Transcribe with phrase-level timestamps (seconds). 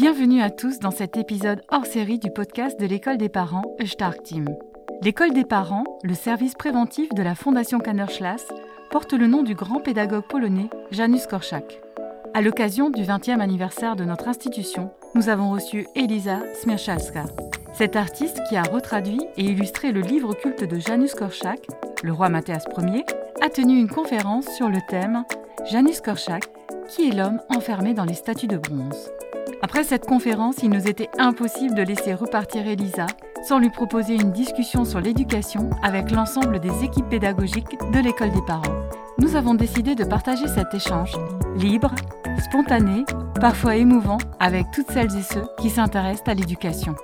[0.00, 4.22] Bienvenue à tous dans cet épisode hors série du podcast de l'école des parents Stark
[4.22, 4.46] Team.
[5.02, 8.46] L'école des parents, le service préventif de la Fondation Kannerschlass,
[8.90, 11.82] porte le nom du grand pédagogue polonais Janusz Korczak.
[12.32, 17.26] À l'occasion du 20e anniversaire de notre institution, nous avons reçu Elisa Smirchalska.
[17.74, 21.66] Cette artiste qui a retraduit et illustré le livre culte de Janusz Korczak,
[22.02, 23.04] Le roi Mathias Ier,
[23.42, 25.24] a tenu une conférence sur le thème
[25.70, 26.44] Janusz Korczak,
[26.88, 29.10] qui est l'homme enfermé dans les statues de bronze.
[29.62, 33.06] Après cette conférence, il nous était impossible de laisser repartir Elisa
[33.46, 38.42] sans lui proposer une discussion sur l'éducation avec l'ensemble des équipes pédagogiques de l'école des
[38.46, 38.88] parents.
[39.18, 41.12] Nous avons décidé de partager cet échange
[41.56, 41.94] libre,
[42.38, 43.04] spontané,
[43.38, 46.94] parfois émouvant avec toutes celles et ceux qui s'intéressent à l'éducation.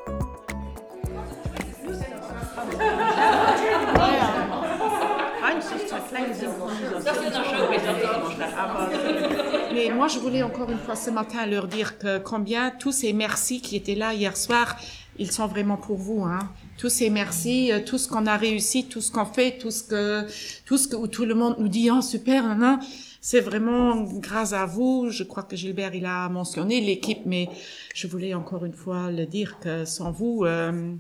[9.76, 11.94] Moi, je voulais encore une fois ce matin leur dire
[12.24, 14.74] combien tous ces merci qui étaient là hier soir,
[15.18, 16.24] ils sont vraiment pour vous.
[16.24, 16.50] Hein.
[16.78, 19.82] Tous ces merci, euh, tout ce qu'on a réussi, tout ce qu'on fait, tout ce
[19.82, 20.26] que,
[20.64, 22.80] tout ce où tout le monde nous dit, oh super, hein,
[23.20, 25.10] c'est vraiment grâce à vous.
[25.10, 27.50] Je crois que Gilbert il a mentionné l'équipe, mais
[27.94, 30.46] je voulais encore une fois le dire que sans vous.
[30.46, 30.94] Euh,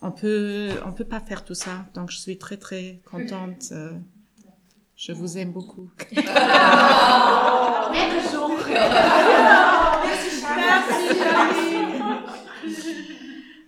[0.00, 1.86] on peut on peut pas faire tout ça.
[1.94, 3.70] Donc je suis très très contente.
[3.72, 3.90] Euh,
[5.00, 5.88] je vous aime beaucoup.
[10.56, 11.69] Merci,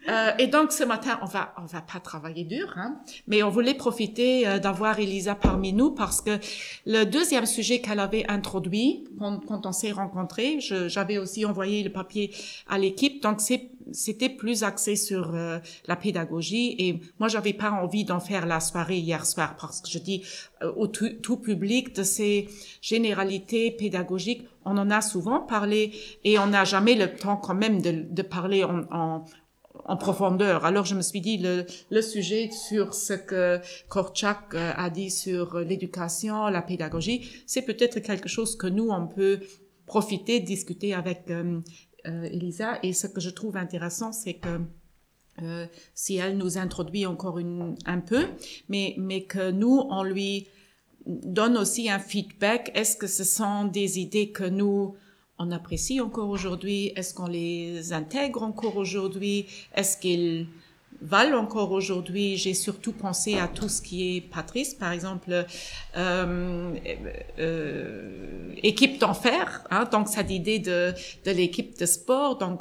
[0.08, 3.50] euh, et donc ce matin, on va on va pas travailler dur, hein, mais on
[3.50, 6.38] voulait profiter euh, d'avoir Elisa parmi nous parce que
[6.86, 11.90] le deuxième sujet qu'elle avait introduit quand, quand on s'est rencontrés, j'avais aussi envoyé le
[11.90, 12.34] papier
[12.68, 13.40] à l'équipe, donc
[13.92, 18.60] c'était plus axé sur euh, la pédagogie et moi j'avais pas envie d'en faire la
[18.60, 20.24] soirée hier soir parce que je dis
[20.76, 22.48] au tout, public de ces
[22.80, 25.92] généralités pédagogiques on en a souvent parlé
[26.24, 29.24] et on n'a jamais le temps quand même de, de parler en, en,
[29.84, 30.64] en profondeur.
[30.64, 35.10] Alors je me suis dit le, le sujet sur ce que Korchak euh, a dit
[35.10, 39.40] sur l'éducation, la pédagogie, c'est peut-être quelque chose que nous on peut
[39.86, 41.60] profiter, discuter avec euh,
[42.06, 42.78] euh, Elisa.
[42.82, 44.60] Et ce que je trouve intéressant, c'est que
[45.42, 48.26] euh, si elle nous introduit encore une, un peu,
[48.68, 50.48] mais, mais que nous, on lui
[51.06, 52.70] donne aussi un feedback.
[52.74, 54.94] Est-ce que ce sont des idées que nous
[55.42, 56.92] on apprécie encore aujourd'hui?
[56.94, 59.46] Est-ce qu'on les intègre encore aujourd'hui?
[59.74, 60.46] Est-ce qu'ils
[61.00, 62.36] valent encore aujourd'hui?
[62.36, 65.32] J'ai surtout pensé à tout ce qui est Patrice, par exemple,
[65.96, 66.74] euh,
[67.40, 70.94] euh, équipe d'enfer, hein, donc cette idée de,
[71.24, 72.38] de l'équipe de sport.
[72.38, 72.60] Donc,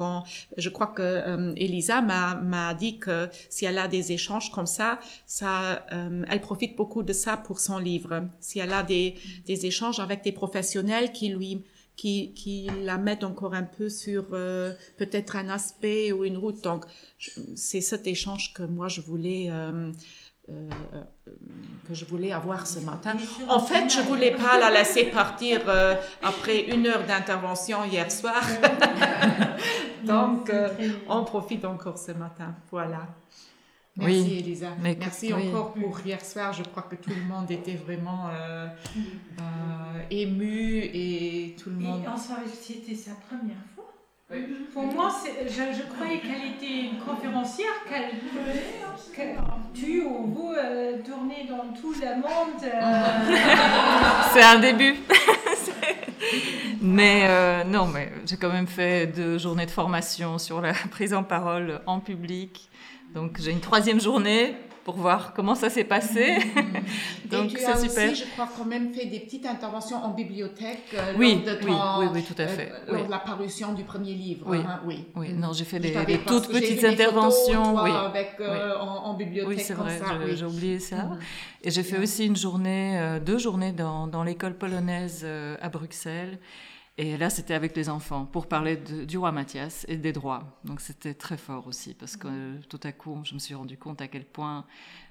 [0.57, 4.99] je crois que euh, Elisa m'a dit que si elle a des échanges comme ça,
[5.27, 8.23] ça, euh, elle profite beaucoup de ça pour son livre.
[8.39, 9.13] Si elle a des,
[9.45, 11.61] des échanges avec des professionnels qui lui
[12.01, 16.59] qui, qui la mettent encore un peu sur euh, peut-être un aspect ou une route.
[16.63, 16.83] Donc,
[17.55, 19.91] c'est cet échange que moi je voulais euh,
[20.49, 20.69] euh,
[21.87, 23.13] que je voulais avoir ce matin.
[23.47, 25.61] En fait, je voulais pas la laisser partir
[26.23, 28.41] après une heure d'intervention hier soir.
[30.03, 30.51] Donc,
[31.07, 32.55] on profite encore ce matin.
[32.71, 33.07] Voilà.
[33.97, 34.69] Merci oui, Elisa.
[34.81, 36.53] Merci encore pour hier soir.
[36.53, 38.67] Je crois que tout le monde était vraiment euh,
[39.39, 42.03] euh, ému et tout le monde.
[42.03, 43.91] Et en soirée, c'était sa première fois.
[44.73, 45.13] Pour moi,
[45.45, 48.11] je, je, croyais qu'elle était une conférencière, qu'elle
[49.13, 49.21] qu
[49.73, 52.63] tu ou vous euh, tournez dans tout le monde.
[52.63, 53.35] Euh.
[54.33, 54.95] C'est un début.
[56.81, 61.13] mais euh, non, mais j'ai quand même fait deux journées de formation sur la prise
[61.13, 62.69] en parole en public
[63.13, 66.37] donc j'ai une troisième journée pour voir comment ça s'est passé.
[67.31, 68.11] Donc c'est super.
[68.11, 71.65] Aussi, je crois, quand même fait des petites interventions en bibliothèque euh, oui, lors de
[71.65, 72.71] oui, oui, oui, tout à fait.
[72.71, 74.45] Euh, lors de la parution du premier livre.
[74.49, 75.05] Oui, hein, oui.
[75.15, 75.33] oui.
[75.33, 75.93] Non, j'ai fait des,
[76.25, 77.77] toutes petites interventions.
[77.77, 77.95] Photos.
[78.05, 79.57] Avec, euh, en, en, bibliothèque.
[79.57, 79.99] Oui, c'est vrai.
[80.35, 81.03] J'ai oublié ça.
[81.03, 81.19] Mhm.
[81.63, 85.25] Et j'ai fait aussi une journée, euh, deux journées dans, dans l'école polonaise
[85.61, 86.39] à Bruxelles.
[87.01, 90.43] Et là, c'était avec les enfants pour parler du roi Mathias et des droits.
[90.65, 94.01] Donc c'était très fort aussi parce que tout à coup, je me suis rendu compte
[94.01, 94.65] à quel point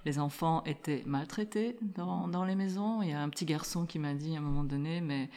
[0.04, 3.02] les enfants étaient maltraités dans, dans les maisons.
[3.02, 5.30] Il y a un petit garçon qui m'a dit à un moment donné, mais,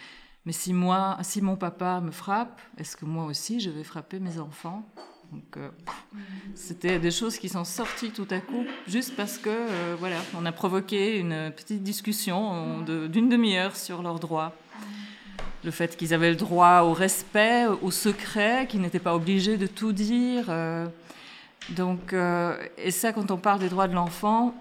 [0.46, 4.20] mais si moi, si mon papa me frappe, est-ce que moi aussi je vais frapper
[4.20, 4.88] mes enfants?
[5.32, 5.72] Donc, euh,
[6.54, 10.46] c'était des choses qui sont sorties tout à coup, juste parce que, euh, voilà, on
[10.46, 14.54] a provoqué une petite discussion d'une demi-heure sur leurs droits
[15.64, 19.68] le fait qu'ils avaient le droit au respect, au secret, qu'ils n'étaient pas obligés de
[19.68, 20.46] tout dire.
[20.50, 20.88] Euh.
[21.70, 24.54] donc, euh, et ça, quand on parle des droits de l'enfant,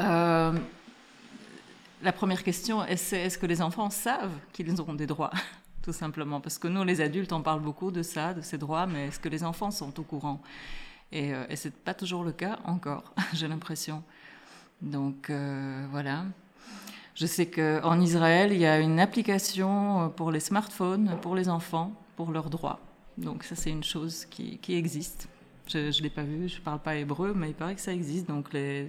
[0.00, 0.52] euh,
[2.02, 5.32] la première question, est-ce que les enfants savent qu'ils ont des droits
[5.82, 6.40] tout simplement?
[6.40, 9.18] Parce que nous, les adultes, on parle beaucoup de ça, de ces droits, mais est-ce
[9.18, 10.42] que les enfants sont au courant?
[11.10, 14.02] Et, et ce n'est pas toujours le cas encore, j'ai l'impression.
[14.82, 15.32] Donc
[15.90, 16.24] voilà.
[17.18, 21.92] Je sais qu'en Israël, il y a une application pour les smartphones, pour les enfants,
[22.14, 22.78] pour leurs droits.
[23.16, 25.28] Donc ça, c'est une chose qui, existe.
[25.66, 27.92] Je ne l'ai pas vu, je ne parle pas hébreu, mais il paraît que ça
[27.92, 28.28] existe.
[28.28, 28.88] Donc les,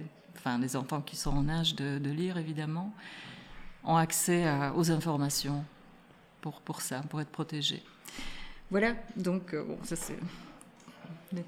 [0.76, 2.94] enfants qui sont en âge de, lire, évidemment,
[3.82, 4.44] ont accès
[4.76, 5.64] aux informations
[6.40, 7.82] pour, ça, pour être protégés.
[8.70, 10.16] Voilà, donc euh, ça c'est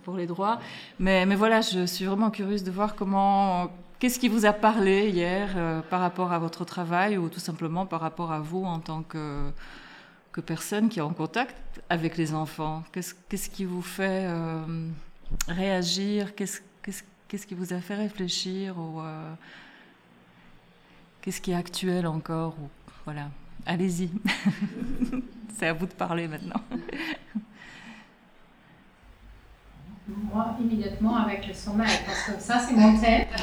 [0.02, 0.58] pour les droits.
[0.98, 3.70] Mais voilà, je suis vraiment curieuse de voir comment,
[4.02, 7.86] qu'est-ce qui vous a parlé hier euh, par rapport à votre travail ou tout simplement
[7.86, 9.52] par rapport à vous en tant que,
[10.44, 12.82] personne qui est en contact avec les enfants?
[12.90, 14.88] Qu'est-ce, qui vous fait euh,
[15.46, 16.34] réagir?
[16.34, 19.34] Qu'est-ce, qui vous a fait réfléchir euh,
[21.20, 22.56] Qu'est-ce qui est actuel encore
[23.04, 23.30] Voilà,
[23.66, 24.10] allez-y.
[25.56, 26.60] C'est à vous de parler maintenant.
[30.32, 33.24] Moi, immédiatement avec le sommeil, parce que ça, c'est mon thème.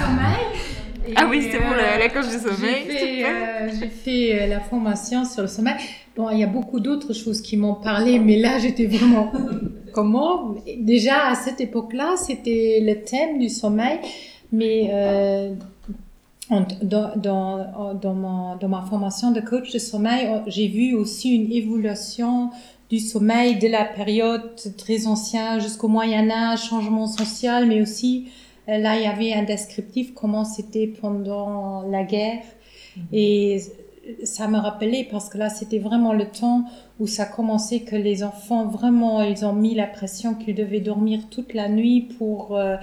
[0.00, 1.14] sommeil.
[1.16, 2.84] ah oui, c'est pour la, la coche du sommeil.
[2.86, 5.74] J'ai fait, euh, fait euh, la formation sur le sommeil.
[6.16, 9.32] Bon, il y a beaucoup d'autres choses qui m'ont parlé, mais là, j'étais vraiment...
[9.94, 13.98] Comment Déjà, à cette époque-là, c'était le thème du sommeil,
[14.52, 14.90] mais...
[14.92, 15.54] Euh,
[16.50, 21.52] dans, dans, dans, mon, dans ma formation de coach de sommeil, j'ai vu aussi une
[21.52, 22.50] évolution
[22.90, 28.28] du sommeil de la période très ancienne jusqu'au Moyen Âge, changement social, mais aussi
[28.66, 32.42] là il y avait un descriptif comment c'était pendant la guerre
[33.12, 33.60] et
[34.24, 36.64] ça me rappelait parce que là c'était vraiment le temps
[37.00, 41.20] où ça commençait que les enfants vraiment ils ont mis la pression qu'ils devaient dormir
[41.30, 42.76] toute la nuit pour euh,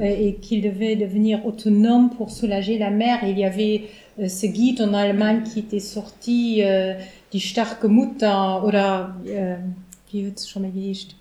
[0.00, 3.22] et qu'ils devaient devenir autonomes pour soulager la mère.
[3.24, 6.94] Et il y avait euh, ce guide en Allemagne qui était sorti euh,
[7.32, 9.56] die starke Mutter oder äh,
[10.10, 11.14] wie wird es schon mal gelesen?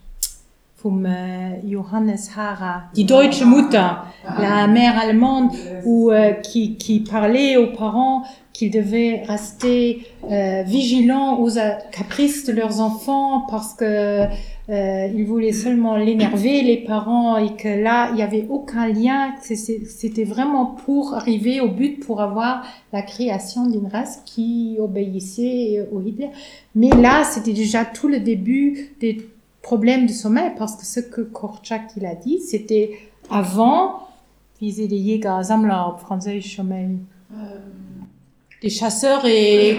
[0.82, 5.52] vom äh, Johannes Hara, die deutsche Mutter, la mère allemande,
[5.86, 11.52] où, euh, qui, qui parlait aux parents qu'ils devaient rester euh, vigilants aux
[11.92, 14.26] caprices de leurs enfants parce que
[14.72, 19.34] euh, ils voulaient seulement l'énerver, les parents, et que là, il n'y avait aucun lien.
[19.42, 22.64] C'était vraiment pour arriver au but, pour avoir
[22.94, 26.30] la création d'une race qui obéissait au Hitler.
[26.74, 29.30] Mais là, c'était déjà tout le début des
[29.62, 32.92] problèmes de sommeil, parce que ce que Korczak il a dit, c'était
[33.30, 34.08] avant,
[34.62, 37.00] wie sie die Jäger, Sammler auf Französisch sommeil.
[37.34, 37.58] Euh
[38.62, 39.78] des chasseurs et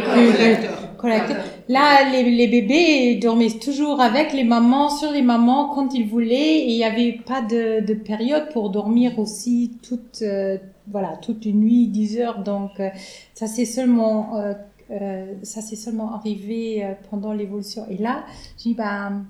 [0.99, 1.45] collecteurs.
[1.69, 6.59] Là, les, les, bébés dormaient toujours avec les mamans, sur les mamans quand ils voulaient,
[6.59, 10.59] et il n'y avait pas de, de, période pour dormir aussi toute, euh,
[10.91, 12.43] voilà, toute une nuit, 10 heures.
[12.43, 12.89] Donc, euh,
[13.35, 14.55] ça c'est seulement, euh,
[14.91, 17.85] euh ça c'est seulement arrivé pendant l'évolution.
[17.91, 18.25] Et là,
[18.59, 19.25] je dis, ben,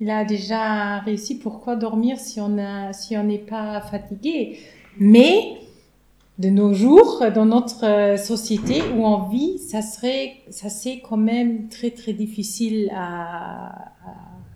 [0.00, 1.38] il a déjà réussi.
[1.38, 4.58] Pourquoi dormir si on a, si on n'est pas fatigué?
[4.98, 5.58] Mais,
[6.38, 11.16] de nos jours, dans notre euh, société où on vit, ça serait, ça c'est quand
[11.16, 13.90] même très très difficile à,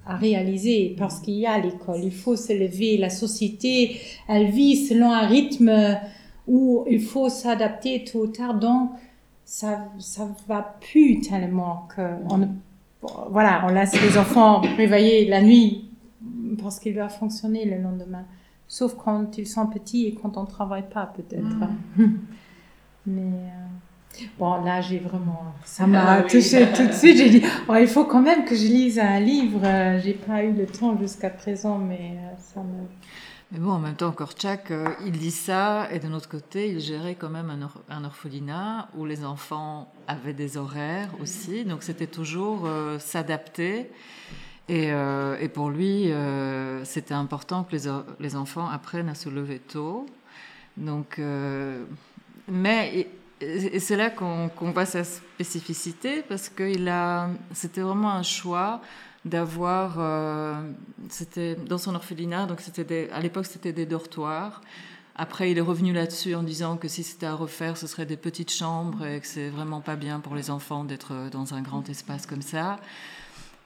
[0.07, 5.13] réaliser parce qu'il y a l'école, il faut se lever, la société, elle vit selon
[5.13, 5.99] un rythme
[6.47, 8.89] où il faut s'adapter tôt ou tard, donc
[9.45, 12.01] ça ça va plus tellement que
[13.31, 15.91] voilà, on laisse les enfants réveiller la nuit
[16.63, 18.25] parce qu'il va fonctionner le lendemain.
[18.69, 21.57] Sauf quand ils sont petits et quand on ne travaille pas, peut-être.
[21.97, 22.19] Mm.
[23.07, 25.55] Mais euh, bon, là, j'ai vraiment.
[25.65, 27.17] Ça m'a ah, touché tout de suite.
[27.17, 29.63] J'ai dit, oh, il faut quand même que je lise un livre.
[30.05, 32.87] J'ai pas eu le temps jusqu'à présent, mais euh, ça me.
[33.51, 36.81] Mais bon, en même temps, Korchak, euh, il dit ça, et de notre côté, il
[36.81, 41.83] gérait quand même un, or un, orphelinat où les enfants avaient des horaires aussi, donc
[41.83, 43.91] c'était toujours euh, s'adapter.
[44.69, 47.75] Et, euh, et, pour lui, euh, c'était important que
[48.21, 50.07] les, enfants apprennent à se lever tôt.
[50.77, 51.85] Donc, euh,
[52.49, 53.09] mais
[53.41, 56.71] et, c'est là qu'on qu voit sa spécificité parce que
[57.55, 58.83] c'était vraiment un choix
[59.25, 59.99] d'avoir,
[61.09, 64.61] c'était dans son orphelinat, donc c'était à l'époque c'était des dortoirs.
[65.15, 68.17] Après, il est revenu là-dessus en disant que si c'était à refaire, ce serait des
[68.17, 71.89] petites chambres et que c'est vraiment pas bien pour les enfants d'être dans un grand
[71.89, 72.79] espace comme ça.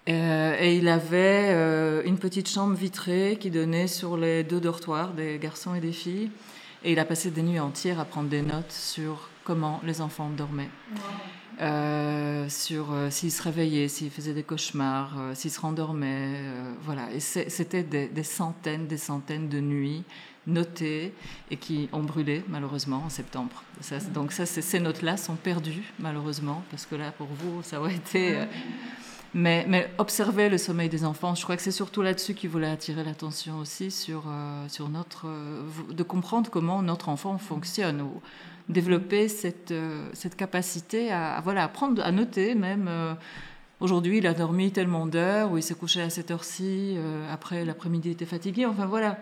[0.09, 5.13] Euh, et il avait euh, une petite chambre vitrée qui donnait sur les deux dortoirs
[5.13, 6.31] des garçons et des filles.
[6.85, 10.29] Et il a passé des nuits entières à prendre des notes sur comment les enfants
[10.31, 10.71] dormaient.
[11.61, 16.41] Euh, sur s'ils se réveillaient, s'ils faisaient des cauchemars, s'ils se rendormaient.
[16.83, 17.13] voilà.
[17.13, 20.03] Et c'était des, des, centaines, des centaines de nuits
[20.49, 21.15] notées
[21.53, 23.63] et qui ont brûlé malheureusement en septembre.
[24.13, 28.39] donc ça, ces notes-là sont perdues malheureusement parce que là pour vous ça aurait été.
[29.35, 32.51] Euh, mais, mais, observer le sommeil des enfants, je crois que c'est surtout là-dessus qu'il
[32.51, 38.03] voulait attirer l'attention aussi sur, euh, sur notre, euh, de comprendre comment notre enfant fonctionne
[38.03, 38.21] ou
[38.69, 39.75] développer cette,
[40.13, 42.89] cette capacité à, voilà, apprendre à noter même.
[43.81, 46.97] Aujourd'hui, il a dormi tellement d'heures, ou il s'est couché à cette heure-ci,
[47.31, 48.65] après l'après-midi il était fatigué.
[48.65, 49.19] Enfin voilà,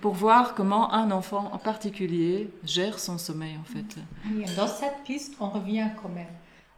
[0.00, 3.98] pour voir comment un enfant en particulier gère son sommeil en fait.
[4.56, 6.28] Dans cette piste, on revient quand même.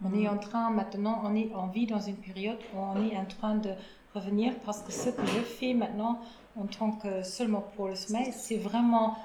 [0.05, 3.17] On est en train maintenant, on, est, on vit dans une période où on est
[3.17, 3.71] en train de
[4.15, 6.21] revenir parce que ce que je fais maintenant
[6.57, 9.17] en tant que seulement pour le sommeil, c'est vraiment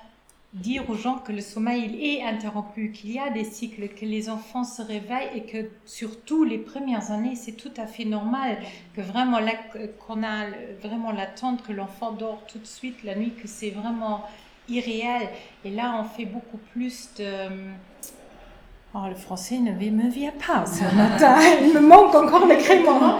[0.54, 4.30] dire aux gens que le sommeil est interrompu, qu'il y a des cycles, que les
[4.30, 8.58] enfants se réveillent et que surtout les premières années, c'est tout à fait normal
[8.96, 9.40] que vraiment
[10.00, 10.48] qu'on a
[10.82, 14.24] vraiment l'attente que l'enfant dort tout de suite la nuit, que c'est vraiment
[14.68, 15.30] irréel.
[15.66, 17.50] Et là, on fait beaucoup plus de
[18.96, 21.36] Oh, le français ne me vient pas ce matin.
[21.62, 23.20] Il me manque encore le crément.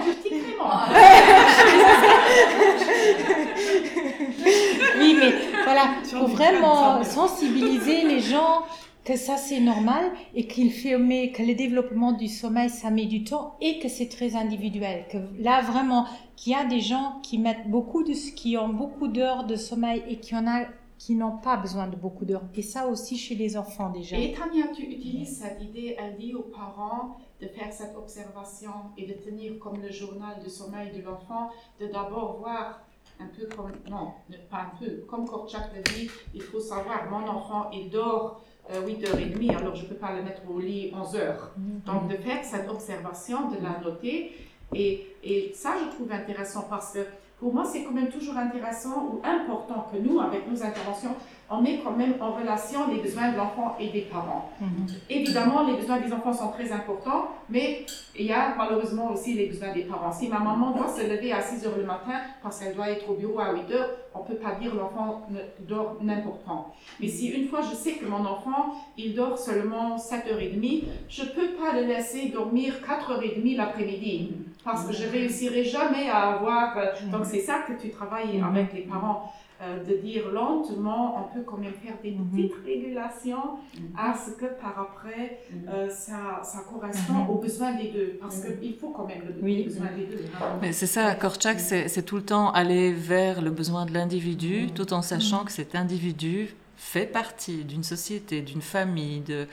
[4.98, 5.32] oui, mais
[5.64, 8.64] voilà, pour vraiment sensibiliser les gens
[9.04, 10.90] que ça c'est normal et qu'il fait
[11.32, 15.04] que le développement du sommeil ça met du temps et que c'est très individuel.
[15.08, 19.06] Que là vraiment, qu'il y a des gens qui mettent beaucoup de, qui ont beaucoup
[19.06, 20.64] d'heures de sommeil et qui en a
[21.00, 22.44] qui n'ont pas besoin de beaucoup d'heures.
[22.54, 24.18] Et ça aussi chez les enfants déjà.
[24.18, 29.06] Et Tania, tu utilises cette idée, elle dit aux parents de faire cette observation et
[29.06, 31.48] de tenir comme le journal de sommeil de l'enfant,
[31.80, 32.82] de d'abord voir
[33.18, 34.12] un peu comme, non,
[34.50, 39.54] pas un peu, comme Korchak le dit, il faut savoir, mon enfant, il dort 8h30,
[39.54, 41.16] euh, alors je ne peux pas le mettre au lit 11h.
[41.16, 41.84] Mm-hmm.
[41.86, 44.32] Donc de faire cette observation, de la noter,
[44.74, 47.06] et, et ça je trouve intéressant parce que
[47.40, 51.14] pour moi, c'est quand même toujours intéressant ou important que nous, avec nos interventions,
[51.48, 54.50] on met quand même en relation les besoins de l'enfant et des parents.
[54.60, 54.86] Mhm.
[55.08, 59.46] Évidemment, les besoins des enfants sont très importants, mais il y a malheureusement aussi les
[59.46, 60.12] besoins des parents.
[60.12, 63.08] Si ma maman doit se lever à 6 heures le matin parce qu'elle doit être
[63.10, 65.22] au bureau à 8 heures, on ne peut pas dire l'enfant
[65.60, 66.74] dort n'importe quand.
[67.00, 71.28] Mais si une fois je sais que mon enfant, il dort seulement 7h30, je ne
[71.28, 76.76] peux pas le laisser dormir 4h30 l'après-midi parce que je ne réussirai jamais à avoir...
[76.76, 79.32] Euh, donc c'est ça que tu travailles avec les parents.
[79.62, 82.30] Euh, de dire lentement, on peut quand même faire des mhm.
[82.30, 83.58] petites régulations
[83.94, 85.68] à ce que par après, mhm.
[85.68, 87.28] euh, ça, ça, correspond mhm.
[87.28, 88.16] aux besoins des deux.
[88.22, 90.24] Parce qu'il faut quand même le, les besoins des deux.
[90.62, 94.94] Mais c'est ça, Korchak, c'est tout le temps aller vers le besoin de l'individu, tout
[94.94, 99.20] en sachant que cet individu fait partie d'une société, d'une famille.
[99.20, 99.46] De,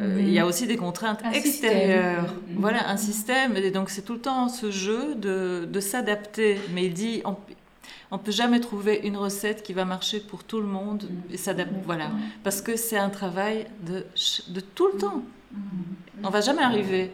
[0.00, 2.32] euh, Il y a aussi des contraintes extérieures.
[2.54, 3.56] Voilà, un système.
[3.56, 6.58] Et donc, c'est tout le temps ce jeu de, de s'adapter.
[6.72, 7.22] Mais il dit,
[8.10, 11.74] on peut jamais trouver une recette qui va marcher pour tout le monde et s'adapter.
[11.84, 12.12] Voilà,
[12.44, 14.06] parce que c'est un travail de,
[14.48, 15.22] de tout le temps.
[16.22, 17.10] On va jamais arriver.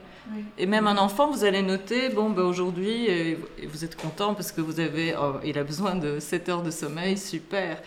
[0.56, 3.08] Et même un enfant, vous allez noter, bon, ben aujourd'hui,
[3.68, 6.70] vous êtes content parce que vous avez, oh, il a besoin de 7 heures de
[6.70, 7.82] sommeil, super.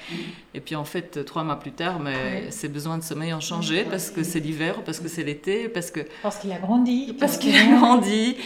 [0.54, 3.86] Et puis en fait, trois mois plus tard, mais ses besoins de sommeil ont changé
[3.86, 6.02] parce que c'est l'hiver, parce que c'est l'été, parce que...
[6.22, 7.16] Parce qu'il a grandi.
[7.20, 8.38] Parce qu'il a grandi.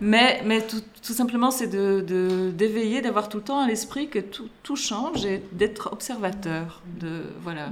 [0.00, 4.18] Mais, mais tout, tout simplement, c'est de, d'éveiller, d'avoir tout le temps à l'esprit que
[4.18, 6.82] tout, tout change et d'être observateur.
[7.00, 7.68] De, voilà.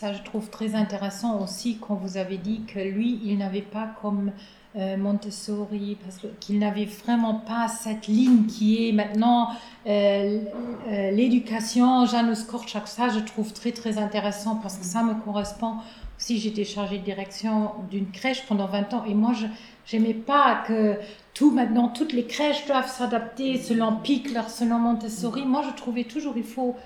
[0.00, 3.88] Ça, je trouve très intéressant aussi quand vous avez dit que lui, il n'avait pas
[4.00, 4.30] comme
[4.76, 9.48] euh, Montessori, parce qu'il n'avait vraiment pas cette ligne qui est maintenant
[9.88, 10.38] euh,
[10.86, 12.86] euh, l'éducation, Janus Korczak.
[12.86, 15.78] Ça, je trouve très, très intéressant parce que ça me correspond.
[16.16, 19.46] Si j'étais chargée de direction d'une crèche pendant 20 ans et moi, je,
[19.88, 20.96] J'aimais pas que
[21.32, 25.46] tout maintenant, toutes les crèches doivent s'adapter selon Pickler, selon Montessori.
[25.46, 26.76] Moi, je trouvais toujours, il faut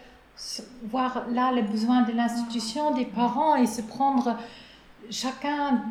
[0.85, 4.37] voir là les besoins de l'institution, des parents et se prendre
[5.11, 5.83] chacun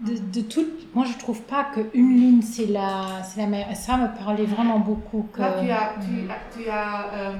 [0.00, 0.66] de, de tout.
[0.94, 3.76] Moi, je trouve pas qu'une ligne, c'est la, la meilleure.
[3.76, 5.26] Ça me parlait vraiment beaucoup.
[5.32, 7.32] Que, là, tu as, tu, tu as euh,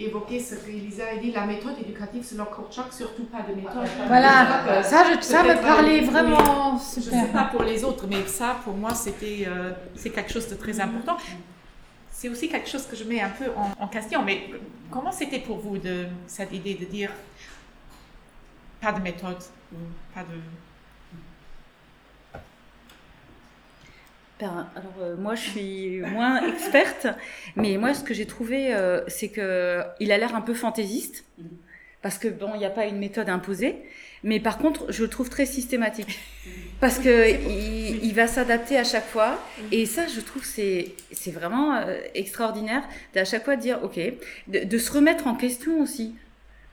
[0.00, 3.86] évoquer ce qu'Elisa a dit, la méthode éducative selon Korchak, surtout pas de méthode.
[4.08, 7.12] Voilà, ça, ça me parlait vraiment super.
[7.12, 10.32] Je ne sais pas pour les autres, mais ça, pour moi, c'était euh, c'est quelque
[10.32, 11.16] chose de très important.
[12.24, 14.48] C'est aussi quelque chose que je mets un peu en, question, mais
[14.90, 17.10] comment c'était pour vous de, cette idée de dire
[18.80, 19.36] pas de méthode,
[20.14, 20.38] pas de
[24.40, 27.08] Ben, alors euh, moi je suis moins experte,
[27.56, 31.26] mais moi ce que j'ai trouvé euh, c'est que il a l'air un peu fantaisiste
[32.00, 33.82] parce que bon il n'y a pas une méthode imposée,
[34.22, 36.18] mais par contre je le trouve très systématique
[36.84, 37.30] parce que
[38.02, 42.82] il, va s'adapter à chaque fois et ça je trouve c'est c'est vraiment euh, extraordinaire
[43.14, 43.98] d'à chaque fois dire ok
[44.48, 46.14] de, de, se remettre en question aussi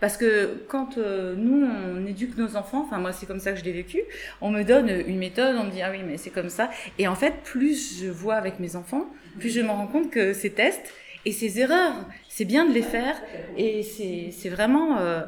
[0.01, 3.59] Parce que quand euh, nous, on éduque nos enfants, enfin moi c'est comme ça que
[3.59, 3.99] je l'ai vécu,
[4.41, 6.69] on me donne une méthode, on me dit ah oui mais c'est comme ça.
[6.99, 9.05] Et en fait, plus je vois avec mes enfants,
[9.39, 10.87] plus je me rends compte que ces tests
[11.23, 11.95] et ces erreurs,
[12.27, 13.15] c'est bien de les faire.
[13.57, 15.21] Et c'est vraiment euh,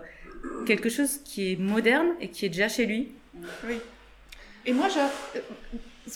[0.66, 3.02] quelque chose qui est moderne et qui est déjà chez lui.
[3.68, 3.78] Oui.
[4.66, 5.40] Et moi, je,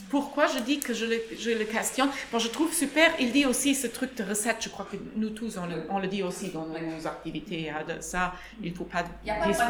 [0.09, 2.09] pourquoi je dis que je le, je le questionne?
[2.31, 5.29] Bon, Je trouve super, il dit aussi ce truc de recette, je crois que nous
[5.29, 7.69] tous, on le, on le dit aussi dans nos activités.
[7.69, 9.03] Hein, de ça, il ne faut pas,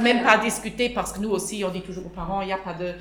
[0.01, 2.57] même pas discuter parce que nous aussi, on dit toujours aux parents, il n'y a
[2.57, 2.93] pas de,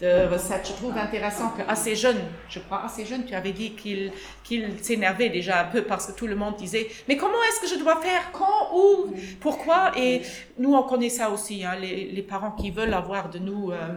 [0.00, 0.66] de recette.
[0.66, 4.12] Je trouve intéressant qu'assez jeune, je crois assez jeune, tu avais dit qu'il
[4.42, 7.78] qu'il s'énervait déjà un peu parce que tout le monde disait mais comment est-ce que
[7.78, 8.30] je dois faire?
[8.32, 8.70] Quand?
[8.74, 9.14] Où?
[9.40, 9.92] Pourquoi?
[9.96, 10.22] Et
[10.58, 13.70] nous, on connaît ça aussi, hein, les, les, parents qui veulent avoir de nous...
[13.70, 13.96] Euh,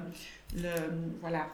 [0.57, 0.69] le,
[1.21, 1.47] voilà.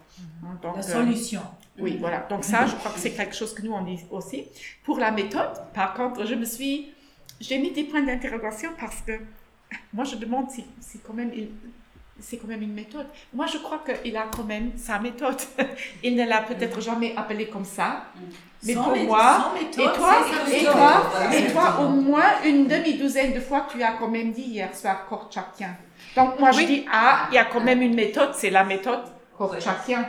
[0.44, 1.42] Hein, donc, la euh, solution.
[1.80, 2.26] oui, voilà.
[2.30, 4.46] Donc ça, je crois que c'est quelque chose que nous, on dit aussi.
[4.84, 6.92] Pour la méthode, par contre, je me suis...
[7.40, 9.20] J'ai mis des points d'interrogation parce que
[9.94, 11.32] moi, je demande si, si quand même...
[12.20, 13.08] c'est quand même une méthode.
[13.34, 15.42] Moi, je crois qu'il a quand même sa méthode.
[16.04, 18.06] Il ne l'a peut-être jamais appelé comme ça.
[18.66, 20.16] Mais pour moi, méthode, et toi,
[20.52, 21.04] et toi,
[21.34, 25.06] et toi, au moins une demi-douzaine de fois, tu as quand même dit hier soir
[25.08, 25.76] Korchakien.
[26.16, 29.02] Donc moi je dis, ah, il y a quand même une méthode, c'est la méthode
[29.38, 30.08] pour chacun.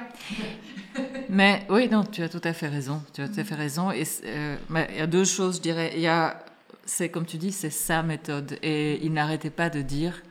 [1.28, 3.02] Mais oui, non, tu as tout à fait raison.
[3.12, 3.90] Tu as tout à fait raison.
[3.90, 4.56] Et euh,
[4.90, 5.92] il y a deux choses, je dirais.
[5.94, 6.38] Il y a,
[6.84, 8.58] c'est comme tu dis, c'est sa méthode.
[8.62, 10.22] Et il n'arrêtait pas de dire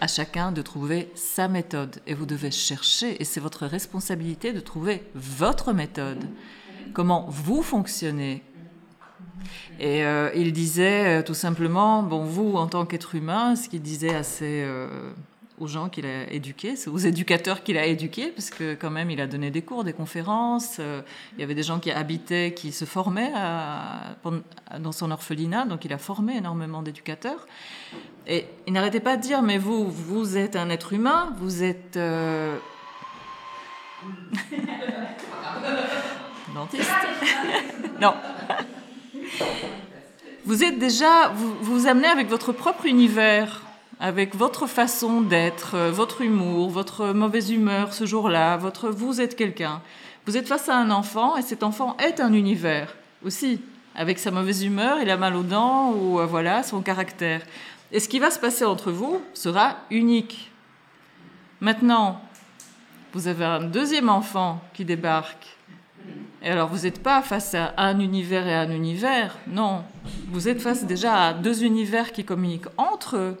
[0.00, 2.00] à chacun de trouver sa méthode.
[2.06, 6.24] Et vous devez chercher, et c'est votre responsabilité de trouver votre méthode.
[6.92, 8.42] Comment vous fonctionnez,
[9.80, 13.82] et euh, il disait euh, tout simplement, bon, vous, en tant qu'être humain, ce qu'il
[13.82, 15.12] disait assez euh,
[15.58, 19.20] aux gens qu'il a éduqués, aux éducateurs qu'il a éduqués, parce que quand même, il
[19.20, 20.78] a donné des cours, des conférences.
[20.78, 23.32] il y avait des gens qui habitaient, qui se formaient
[24.78, 27.46] dans son orphelinat, donc il a formé énormément d'éducateurs.
[28.26, 31.98] Et il n'arrêtait pas de dire, mais vous, vous êtes un être humain, vous êtes...
[36.54, 36.90] Dentiste
[38.00, 38.14] Non.
[40.44, 43.62] Vous êtes déjà, vous vous amenez avec votre propre univers,
[44.00, 49.36] avec votre façon d'être, euh, votre humour, votre mauvaise humeur ce jour-là, votre vous êtes
[49.36, 49.80] quelqu'un.
[50.26, 53.60] Vous êtes face à un enfant et cet enfant est un univers aussi,
[53.94, 57.42] avec sa mauvaise humeur, il a mal aux dents ou euh, voilà son caractère.
[57.92, 60.50] Et ce qui va se passer entre vous sera unique.
[61.60, 62.20] Maintenant,
[63.12, 65.51] vous avez un deuxième enfant qui débarque
[66.44, 69.84] et alors, vous n'êtes pas face à un univers et un univers, non.
[70.28, 73.36] Vous êtes face déjà à deux univers qui communiquent entre eux.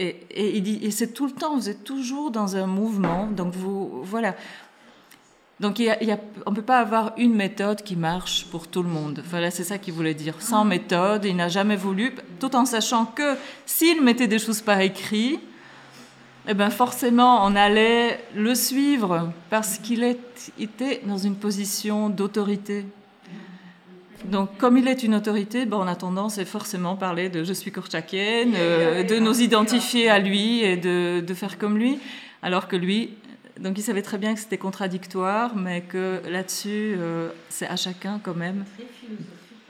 [0.00, 3.26] Et, c'est tout le temps, vous êtes toujours dans un mouvement.
[3.28, 4.34] Donc, vous, voilà.
[5.60, 5.80] Donc,
[6.44, 9.22] on ne peut pas avoir une méthode qui marche pour tout le monde.
[9.30, 10.34] Voilà, c'est ça qu'il voulait dire.
[10.42, 14.80] Sans méthode, il n'a jamais voulu, tout en sachant que s'il mettait des choses par
[14.80, 15.38] écrit,
[16.46, 20.02] eh ben forcément, on allait le suivre parce qu'il
[20.58, 22.84] était dans une position d'autorité.
[24.26, 27.52] Donc, comme il est une autorité, ben, on a tendance à forcément parler de je
[27.52, 31.98] suis Korchakienne, euh, de nous identifier à lui et de, de, faire comme lui,
[32.42, 33.10] alors que lui,
[33.60, 38.18] donc il savait très bien que c'était contradictoire, mais que là-dessus, euh, c'est à chacun
[38.22, 38.64] quand même.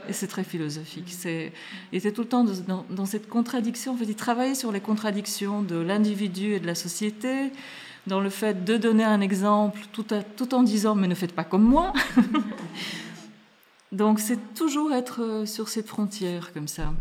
[0.09, 1.15] Et c'est très philosophique.
[1.25, 2.45] Il était tout le temps
[2.91, 3.93] dans, cette contradiction.
[3.93, 7.51] En fait, il travaillait sur les contradictions de l'individu et de la société,
[8.07, 11.45] dans le fait de donner un exemple tout, tout en disant mais ne faites pas
[11.45, 11.93] comme moi.
[13.95, 16.93] Donc c'est toujours être euh, sur cette frontière comme ça.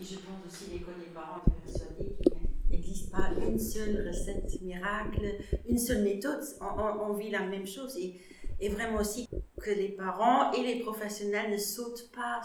[0.00, 5.26] Et je pense aussi l'école des parents persuadés qu'il n'existe pas une seule recette miracle,
[5.68, 6.40] une seule méthode.
[6.60, 7.98] On, vit la même chose.
[8.64, 9.28] Et vraiment aussi
[9.60, 12.40] que les parents et les professionnels ne sautent pas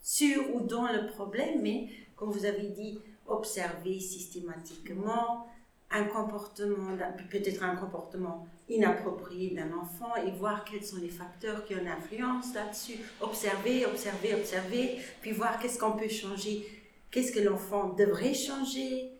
[0.00, 5.46] sur ou dans le problème, mais comme vous avez dit, observer systématiquement
[5.90, 6.96] un comportement,
[7.30, 12.54] peut-être un comportement inapproprié d'un enfant et voir quels sont les facteurs qui ont influence
[12.54, 12.98] là-dessus.
[13.20, 16.66] Observer, observer, observer, puis voir qu'est-ce qu'on peut changer,
[17.10, 19.12] qu'est-ce que l'enfant devrait changer,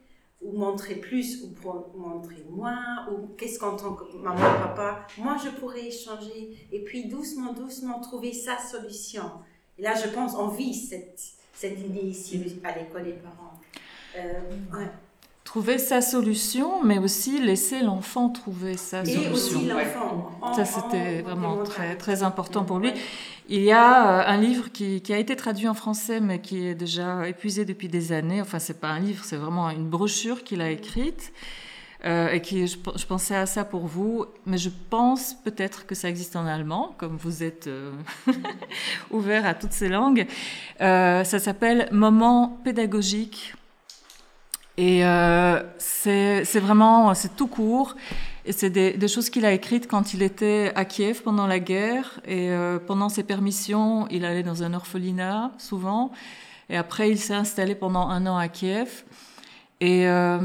[0.42, 5.50] ou montrer plus ou montrer moins, ou qu'est-ce qu'en tant que maman, papa, moi je
[5.50, 9.30] pourrais échanger, et puis doucement, doucement trouver sa solution.
[9.78, 11.20] Et là, je pense, on vit cette,
[11.54, 13.60] cette idée ici à l'école des parents.
[14.16, 14.40] Euh,
[15.44, 19.32] trouver sa solution, mais aussi laisser l'enfant trouver sa et solution.
[19.32, 20.30] Aussi l'enfant.
[20.54, 22.92] Ça, c'était vraiment très, très important pour lui.
[23.48, 26.66] Il y a euh, un livre qui, qui, a été traduit en français, mais qui
[26.66, 28.40] est déjà épuisé depuis des années.
[28.40, 31.32] Enfin, c'est pas un livre, c'est vraiment une brochure qu'il a écrite.
[32.04, 32.76] Euh, et qui, je,
[33.06, 37.16] pensais à ça pour vous, mais je pense peut-être que ça existe en allemand, comme
[37.16, 37.92] vous êtes euh,
[39.12, 40.26] ouvert à toutes ces langues.
[40.80, 43.54] Euh, ça s'appelle Moment pédagogique
[44.78, 47.96] Et euh, c'est vraiment, c'est tout court.
[48.44, 52.20] Et c'est des, choses qu'il a écrites quand il était à Kiev pendant la guerre.
[52.26, 56.10] Et euh, pendant ses permissions, il allait dans un orphelinat, souvent.
[56.68, 59.04] Et après, il s'est installé pendant un an à Kiev.
[59.80, 60.38] Et euh,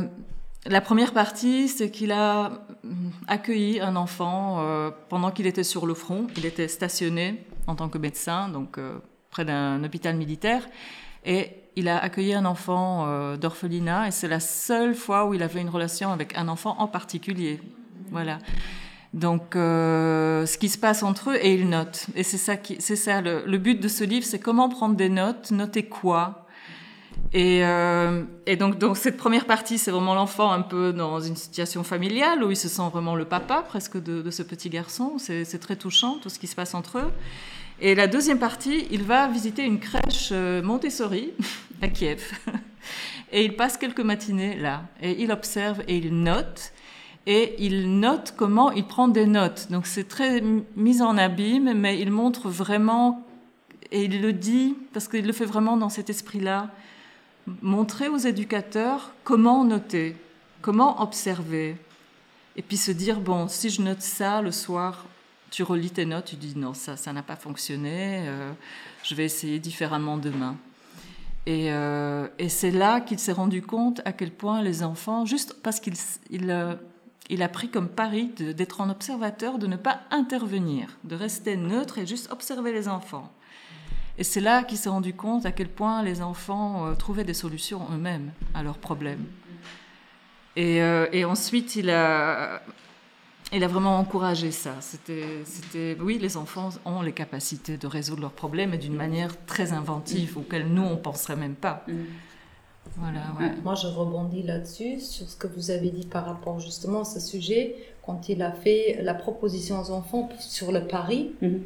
[0.65, 2.65] la première partie, c'est qu'il a
[3.27, 4.61] accueilli un enfant
[5.09, 6.27] pendant qu'il était sur le front.
[6.35, 8.77] Il était stationné en tant que médecin, donc
[9.31, 10.67] près d'un hôpital militaire.
[11.25, 14.07] Et il a accueilli un enfant euh, d'orphelinat.
[14.07, 17.61] Et c'est la seule fois où il avait une relation avec un enfant en particulier.
[18.11, 18.39] Voilà.
[19.13, 22.07] Donc, euh, ce qui se passe entre eux, et il note.
[22.15, 25.07] Et c'est ça, qui, c'est ça le, but de ce livre, c'est comment prendre des
[25.07, 26.47] notes, noter quoi.
[27.31, 28.23] Et, euh,
[28.57, 32.57] donc, cette première partie, c'est vraiment l'enfant un peu dans une situation familiale où il
[32.57, 35.17] se sent vraiment le papa presque de, ce petit garçon.
[35.19, 37.11] C'est très touchant tout ce qui se passe entre eux.
[37.79, 41.33] Et la deuxième partie, il va visiter une crèche euh, Montessori
[41.81, 42.31] à Kiev.
[43.31, 44.83] Et il passe quelques matinées là.
[45.01, 46.71] Et il observe et il note
[47.27, 49.67] et il note comment il prend des notes.
[49.69, 50.41] Donc c'est très
[50.77, 53.27] mis en abîme, mais il montre vraiment,
[53.91, 56.69] et il le dit, parce qu'il le fait vraiment dans cet esprit-là,
[57.61, 60.15] montrer aux éducateurs comment noter,
[60.61, 61.75] comment observer,
[62.55, 65.05] et puis se dire, bon, si je note ça le soir,
[65.57, 68.51] tu relis tes notes, tu dis, non, ça, ça n'a pas fonctionné, euh,
[69.01, 70.55] je vais essayer différemment demain.
[71.47, 75.55] Et, euh, et c'est là qu'il s'est rendu compte à quel point les enfants, juste
[75.63, 75.95] parce qu'ils...
[76.29, 76.77] Il,
[77.31, 81.97] il a pris comme pari d'être en observateur, de ne pas intervenir, de rester neutre
[81.97, 83.33] et juste observer les enfants.
[84.19, 87.33] Et c'est là qu'il s'est rendu compte à quel point les enfants euh, trouvaient des
[87.33, 89.25] solutions eux-mêmes à leurs problèmes.
[90.55, 92.61] Et, euh, et, ensuite, il a,
[93.53, 94.75] il a vraiment encouragé ça.
[94.81, 99.73] C'était, oui, les enfants ont les capacités de résoudre leurs problèmes et d'une manière très
[99.73, 101.83] inventive, auquel nous, on ne penserait même pas.
[101.87, 101.93] Mm.
[102.95, 103.51] Voilà, ouais.
[103.63, 107.19] Moi, je rebondis là-dessus, sur ce que vous avez dit par rapport justement à ce
[107.19, 111.31] sujet, quand il a fait la proposition aux enfants sur le pari.
[111.41, 111.59] Mm -hmm.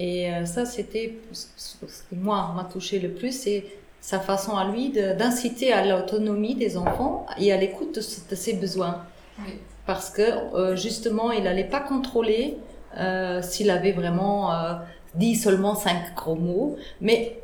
[0.00, 3.64] Et euh, ça, c'était ce qui, moi, m'a touché le plus, c'est
[4.00, 8.54] sa façon à lui d'inciter à l'autonomie des enfants et à l'écoute de, de, ses
[8.54, 8.96] besoins.
[9.38, 9.54] Oui.
[9.86, 12.56] Parce que, euh, justement, il n'allait pas contrôler
[12.96, 14.74] euh, s'il avait vraiment euh,
[15.14, 17.38] dit seulement cinq gros mots, mais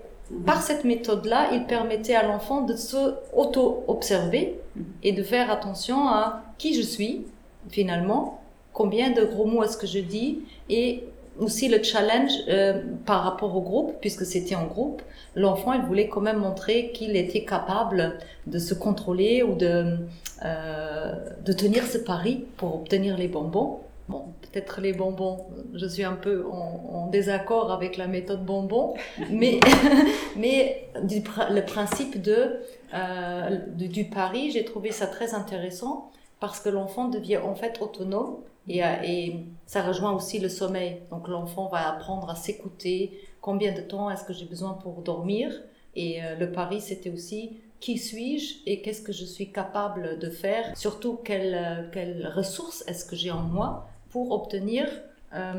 [0.47, 4.61] par cette méthode-là, il permettait à l'enfant de se auto-observer
[5.03, 7.27] et de faire attention à qui je suis,
[7.69, 8.41] finalement,
[8.73, 11.05] combien de gros mots est-ce que je dis, et
[11.41, 15.03] aussi le challenge euh, par rapport au groupe, puisque c'était en groupe,
[15.35, 19.97] l'enfant, il voulait quand même montrer qu'il était capable de se contrôler ou de,
[20.45, 23.81] euh, de tenir ce pari pour obtenir les bonbons.
[24.09, 25.39] Bon, peut-être les bonbons,
[25.75, 28.95] je suis un peu en, en désaccord avec la méthode bonbon,
[29.31, 29.61] mais,
[30.37, 32.61] mais du, le principe de,
[32.93, 37.81] euh, du, du pari, j'ai trouvé ça très intéressant parce que l'enfant devient en fait
[37.81, 38.37] autonome
[38.69, 40.99] et, et ça rejoint aussi le sommeil.
[41.11, 45.53] Donc l'enfant va apprendre à s'écouter, combien de temps est-ce que j'ai besoin pour dormir?
[45.97, 50.29] Et euh, le pari, c'était aussi qui suis-je et qu'est-ce que je suis capable de
[50.29, 54.87] faire, surtout quelles, quelles ressources est-ce que j'ai en moi pour obtenir
[55.35, 55.55] euh,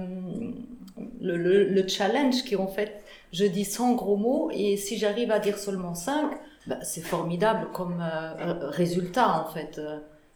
[1.20, 5.32] le, le, le, challenge qui en fait, je dis 100 gros mots et si j'arrive
[5.32, 6.32] à dire seulement 5,
[6.68, 9.82] bah, c'est formidable comme euh, résultat en fait.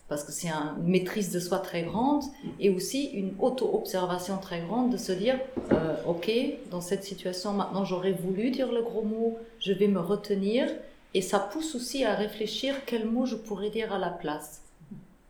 [0.07, 2.23] Parce que c'est une maîtrise de soi très grande
[2.59, 5.39] et aussi une auto-observation très grande de se dire
[5.71, 6.31] euh, ok
[6.69, 10.69] dans cette situation maintenant j'aurais voulu dire le gros mot je vais me retenir
[11.15, 14.61] et ça pousse aussi à réfléchir quel mot je pourrais dire à la place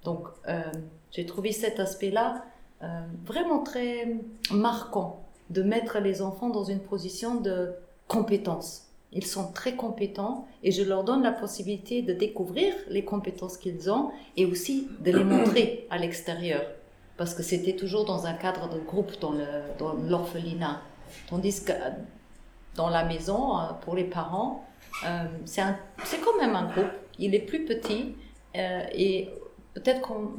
[0.03, 0.61] donc euh,
[1.11, 2.43] j'ai trouvé cet aspect là
[2.83, 2.88] euh,
[3.25, 4.17] vraiment très
[4.51, 7.73] marquant de mettre les enfants dans une position de
[8.07, 8.85] compétence.
[9.15, 13.89] Ils sont très compétents et je leur donne la possibilité de découvrir les compétences qu'ils
[13.89, 16.62] ont et aussi de les montrer à l'extérieur.
[17.15, 19.34] Parce que c'était toujours dans un cadre de groupe dans
[20.10, 20.82] l'orphelinat.
[21.30, 21.71] Tandis que
[22.75, 24.65] dans la maison, euh, pour les parents,
[25.06, 25.63] euh, c'est
[26.21, 26.91] quand même un groupe.
[27.17, 28.15] Il est plus petit
[28.58, 29.30] euh, et
[29.73, 30.32] peut-être qu'on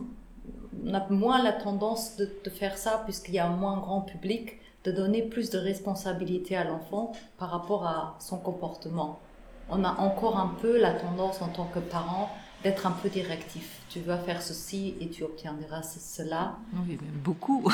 [0.85, 4.03] on a moins la tendance de, de faire ça puisqu'il y a un moins grand
[4.03, 9.21] public, de donner plus de responsabilité à l'enfant par rapport à son comportement.
[9.69, 12.31] On a encore un peu la tendance en tant que parent
[12.63, 13.81] d'être un peu directif.
[13.91, 16.57] Tu vas faire ceci et tu obtiendras cela.
[16.87, 17.69] Oui, beaucoup.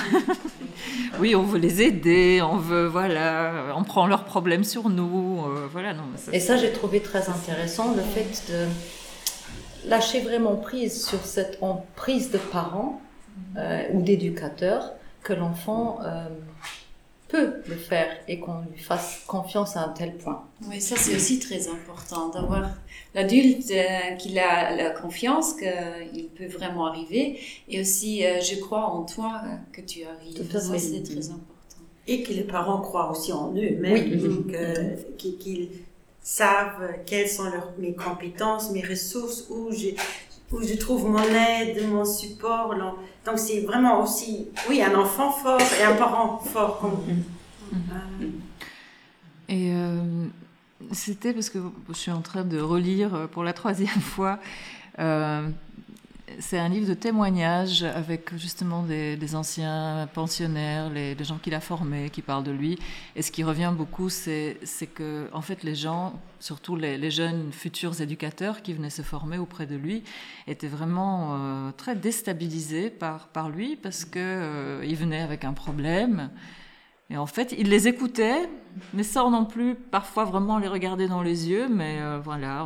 [1.21, 5.45] oui, on veut les aider, on veut, voilà, on prend leurs problèmes sur nous.
[5.45, 10.57] Euh, voilà, non, ça, et ça, j'ai trouvé très intéressant, le fait de lâcher vraiment
[10.57, 13.03] prise sur cette emprise de parents
[13.57, 16.27] euh, ou d'éducateurs que l'enfant euh,
[17.33, 20.45] peut le faire et qu'on lui fasse confiance à un tel point.
[20.69, 22.69] Oui, ça c'est aussi très important d'avoir
[23.15, 28.85] l'adulte euh, qui a la confiance qu'il peut vraiment arriver et aussi euh, je crois
[28.85, 30.35] en toi euh, que tu arrives.
[30.35, 30.79] Tout à fait.
[30.79, 31.49] c'est très important.
[32.07, 34.55] Et que les parents croient aussi en eux-mêmes, donc
[35.17, 35.71] qu'ils
[36.21, 39.89] savent quelles sont leurs, mes compétences, mes ressources, où je,
[40.53, 42.75] où je trouve mon aide, mon support.
[43.25, 46.91] Donc c'est vraiment aussi, oui, un enfant fort et un parent fort.
[47.73, 48.31] Mm-hmm.
[49.49, 50.27] Et euh,
[50.93, 54.39] c'était parce que je suis en train de relire pour la troisième fois.
[54.99, 55.49] Euh,
[56.39, 62.11] c'est un livre de témoignages avec justement des, anciens pensionnaires, les, gens qu'il a formés,
[62.11, 62.79] qui parlent de lui.
[63.17, 64.59] Et ce qui revient beaucoup, c'est
[64.95, 69.67] que, en fait, les gens, surtout les, jeunes futurs éducateurs qui venaient se former auprès
[69.67, 70.03] de lui,
[70.47, 76.31] étaient vraiment euh, très déstabilisés par, lui parce qu'ils euh, venaient avec un problème.
[77.11, 78.49] Et en fait, il les écoutait,
[78.95, 82.65] mais sans non plus parfois vraiment les regarder dans les yeux, mais euh, voilà,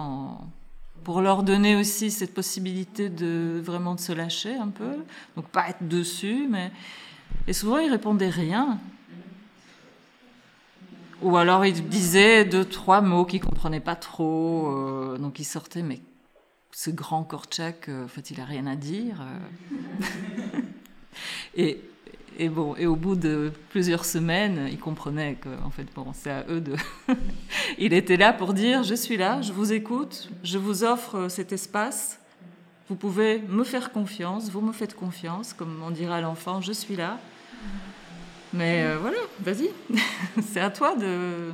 [1.06, 5.04] pour leur donner aussi cette possibilité de vraiment de se lâcher un peu,
[5.36, 6.72] donc pas être dessus, mais
[7.46, 8.80] et souvent ils répondaient rien.
[11.22, 15.84] Ou alors ils disaient deux, trois mots qu'ils comprenaient pas trop, euh, donc ils sortaient,
[15.84, 16.00] mais
[16.72, 19.22] ce grand Korchak, euh, en fait, il a rien à dire.
[19.22, 20.60] Euh.
[21.56, 21.82] et
[22.38, 26.30] et bon, et au bout de plusieurs semaines, il comprenait que, en fait, bon, c'est
[26.30, 26.74] à eux de.
[27.78, 31.52] il était là pour dire Je suis là, je vous écoute, je vous offre cet
[31.52, 32.18] espace.
[32.88, 36.72] Vous pouvez me faire confiance, vous me faites confiance, comme on dira à l'enfant Je
[36.72, 37.18] suis là.
[38.52, 39.70] Mais euh, voilà, vas-y,
[40.52, 41.52] c'est à toi de.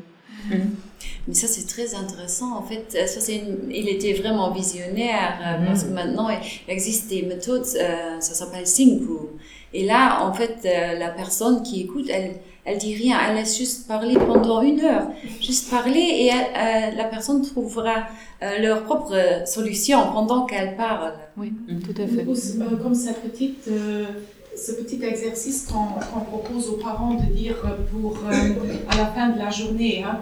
[1.29, 2.57] Mais ça, c'est très intéressant.
[2.57, 6.39] En fait, ça, c'est il était vraiment visionnaire euh, parce que maintenant, il
[6.73, 9.39] existe des méthodes, euh, ça s'appelle Singhu.
[9.75, 12.33] Et là, en fait, euh, la personne qui écoute, elle,
[12.65, 15.09] elle dit rien, elle laisse juste parler pendant une heure,
[15.41, 18.07] juste parler et euh, la personne trouvera
[18.43, 19.15] euh, leur propre
[19.47, 21.15] solution pendant qu'elle parle.
[21.37, 21.53] Oui,
[21.85, 22.25] tout à fait.
[22.25, 23.69] comme petite,
[24.55, 27.57] ce petit exercice qu'on propose aux parents de dire
[27.91, 28.19] pour
[28.91, 30.21] à la fin de la journée hein,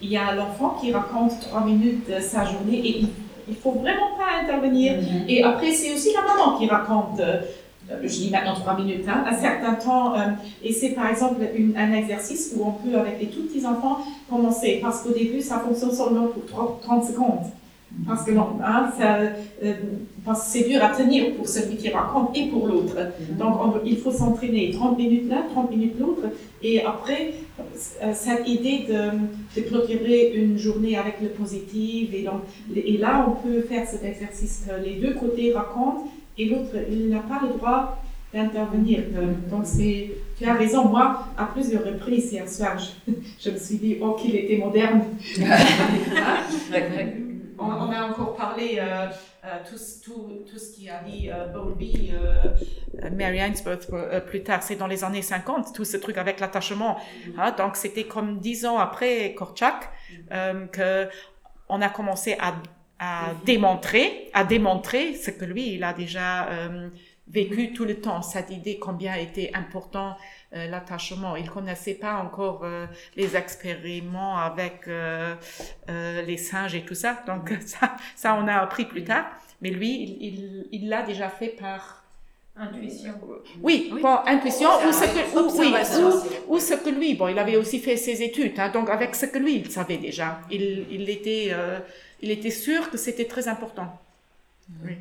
[0.00, 3.08] qu'il y a l'enfant qui raconte trois minutes de sa journée et il,
[3.48, 4.94] il faut vraiment pas intervenir.
[4.94, 5.28] Mm-hmm.
[5.28, 7.40] Et après, c'est aussi la maman qui raconte euh,
[8.02, 10.14] je dis maintenant trois minutes, hein, un certain temps.
[10.14, 10.30] Euh,
[10.62, 11.42] et c'est par exemple
[11.76, 14.78] un exercice où on peut, avec les tout petits enfants, commencer.
[14.82, 17.40] Parce qu'au début, ça fonctionne seulement pour 30 secondes.
[18.06, 19.28] Parce que non, hein, euh,
[20.34, 22.96] c'est dur à tenir pour celui qui raconte et pour l'autre.
[23.38, 26.22] Donc il faut s'entraîner 30 minutes là, 30 minutes l'autre.
[26.62, 27.34] Et après,
[28.14, 32.14] cette idée de, de, clôturer une journée avec le positif.
[32.14, 32.40] Et, donc,
[32.74, 36.06] et là, on peut faire cet exercice que les deux côtés racontent
[36.38, 39.00] et l'autre, il n'a pas le droit d'intervenir.
[39.50, 43.98] Donc, c'est, tu as raison, moi, à plusieurs reprises hier soir, je, me suis dit,
[44.00, 45.02] oh, qu'il était moderne.
[47.58, 49.06] on, a encore parlé euh,
[49.44, 53.90] euh, tout, tout, tout, ce qui a dit euh, Bowlby, euh, Mary Ainsworth
[54.26, 56.96] plus tard, c'est dans les années 50, tout ce truc avec l'attachement.
[57.36, 57.52] Hein.
[57.58, 59.90] donc, c'était comme dix ans après Korchak
[60.70, 61.08] que
[61.68, 62.54] on a commencé à
[63.02, 66.88] à démontrer, à démontrer ce que lui, il a déjà euh,
[67.26, 70.16] vécu tout le temps, cette idée combien était important
[70.54, 71.34] euh, l'attachement.
[71.34, 72.86] Il connaissait pas encore euh,
[73.16, 74.88] les expériments avec
[75.88, 79.24] les singes et tout ça, donc ça, ça on a appris plus tard.
[79.62, 81.98] Mais lui, il l'a déjà fait par
[82.54, 83.14] Intuition.
[83.62, 83.90] Oui,
[84.26, 85.72] intuition ou ce, que, oui,
[86.48, 89.24] ou, ce que lui, bon, il avait aussi fait ses études, hein, donc avec ce
[89.24, 90.38] que lui, il savait déjà.
[90.50, 91.50] Il, il était
[92.22, 93.88] il était sûr que c'était très important.
[94.84, 94.92] Oui.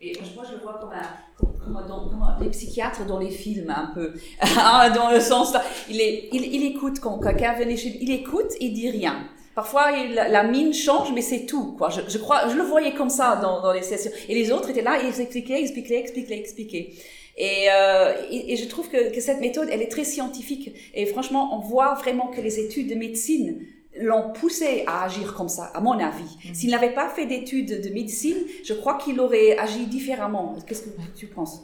[0.00, 2.08] Et moi, je le vois comme, un, dans,
[2.40, 4.14] les psychiatres dans les films, un peu.
[4.56, 5.54] Ah, dans le sens,
[5.90, 9.28] il, est, il, il écoute quand quelqu'un vient chez lui, il écoute, il dit rien.
[9.56, 11.74] Parfois, il, la mine change, mais c'est tout.
[11.76, 11.90] Quoi.
[11.90, 14.12] Je, je, crois, je le voyais comme ça dans, dans les sessions.
[14.28, 16.92] Et les autres étaient là, ils expliquaient, expliquaient, expliquaient, expliquaient.
[17.36, 20.74] Et, euh, et, et, je trouve que, que cette méthode, elle est très scientifique.
[20.94, 23.64] Et franchement, on voit vraiment que les études de médecine
[24.00, 26.24] l'ont poussé à agir comme ça, à mon avis.
[26.44, 26.54] Mhm.
[26.54, 30.56] S'il n'avait pas fait d'études de médecine, je crois qu'il aurait agi différemment.
[30.66, 31.62] Qu'est-ce que tu penses?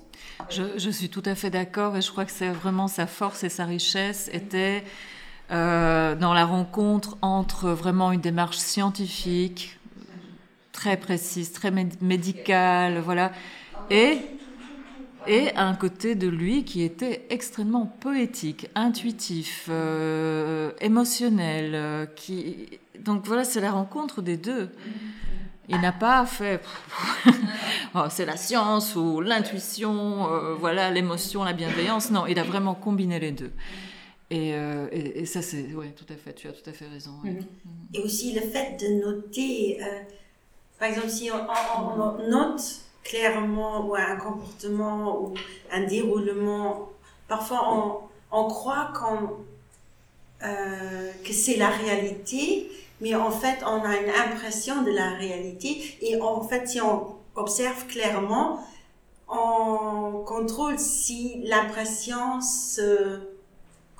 [0.51, 3.49] Je, suis tout à fait d'accord et je crois que c'est vraiment sa force et
[3.49, 4.85] sa richesse était
[5.51, 9.79] euh, dans la rencontre entre vraiment une démarche scientifique
[10.73, 13.33] très précise, très médicale, voilà,
[13.90, 14.18] et
[15.27, 21.73] et un côté de lui qui était extrêmement poétique, intuitif, euh, émotionnel.
[21.75, 22.07] Euh.
[23.01, 24.71] Donc voilà, c'est la rencontre des deux.
[25.69, 26.61] Il n'a pas fait
[27.95, 32.11] oh, c'est la science ou l'intuition, euh, voilà l'émotion, la bienveillance.
[32.11, 33.53] Non, il a vraiment combiné les deux.
[34.31, 37.13] Et, ça, c'est, oui, tout à fait, tu as tout à fait raison.
[37.95, 39.79] Et aussi le fait de noter,
[40.79, 45.35] par exemple, si on, note clairement ou un comportement ou
[45.71, 46.88] un déroulement,
[47.29, 47.99] parfois on,
[48.37, 49.31] on croit qu'on,
[50.43, 55.97] euh, que c'est la réalité, mais en fait, on a une impression de la réalité.
[56.01, 58.61] Et en fait, si on observe clairement,
[59.29, 63.21] on contrôle si l'impression se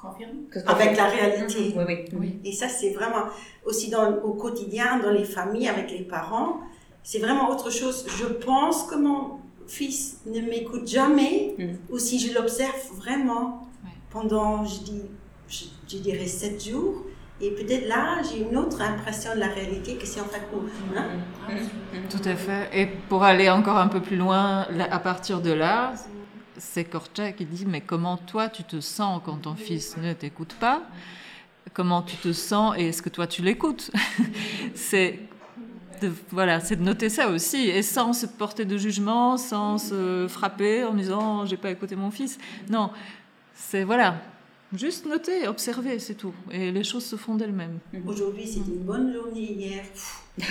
[0.01, 1.75] confirme avec la réalité.
[1.77, 2.41] Oui, oui, oui.
[2.45, 3.25] Et ça, c'est vraiment
[3.65, 6.61] aussi dans, au quotidien, dans les familles, avec les parents,
[7.05, 8.05] c'est vraiment autre chose.
[8.09, 9.39] Je pense que mon
[9.69, 11.93] fils ne m'écoute jamais, mm.
[11.95, 13.69] ou si je l'observe vraiment
[14.11, 15.03] pendant, je, dis,
[15.49, 17.05] je, je dirais, sept jours,
[17.41, 20.43] et peut-être là, j'ai une autre impression de la réalité que si en fait
[20.97, 21.07] hein?
[22.09, 22.71] Tout à fait.
[22.73, 25.95] Et pour aller encore un peu plus loin, à partir de là,
[26.57, 30.55] c'est Korcha qui dit Mais comment toi tu te sens quand ton fils ne t'écoute
[30.61, 30.83] pas?
[31.73, 33.91] Comment tu te sens et est-ce que toi tu l'écoutes?
[34.75, 35.19] C'est
[36.09, 40.27] de, voilà, c'est de noter ça aussi, et sans se porter de jugement, sans se
[40.29, 42.39] frapper en disant j'ai pas écouté mon fils.
[42.71, 42.91] Non,
[43.55, 44.17] c'est voilà,
[44.77, 46.35] Juste noter, observer, c'est tout.
[46.51, 47.79] Et les choses se font d'elles-mêmes.
[48.07, 49.53] Aujourd'hui, c'était une bonne journée.
[49.53, 49.85] Hier,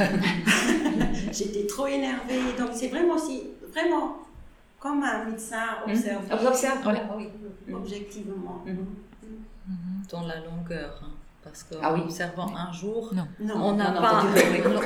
[1.31, 2.39] j'étais trop énervée.
[2.57, 4.19] Donc, c'est vraiment aussi, vraiment,
[4.79, 6.23] comme un médecin observe.
[6.31, 7.09] On observe, voilà.
[7.17, 7.27] oui.
[7.73, 8.63] Objectivement.
[8.65, 8.85] Mhm.
[9.67, 10.03] Mhm.
[10.09, 11.01] Dans la longueur.
[11.03, 11.12] Hein.
[11.43, 13.53] Parce qu'en ah observant un jour, non.
[13.55, 14.23] on n'a pas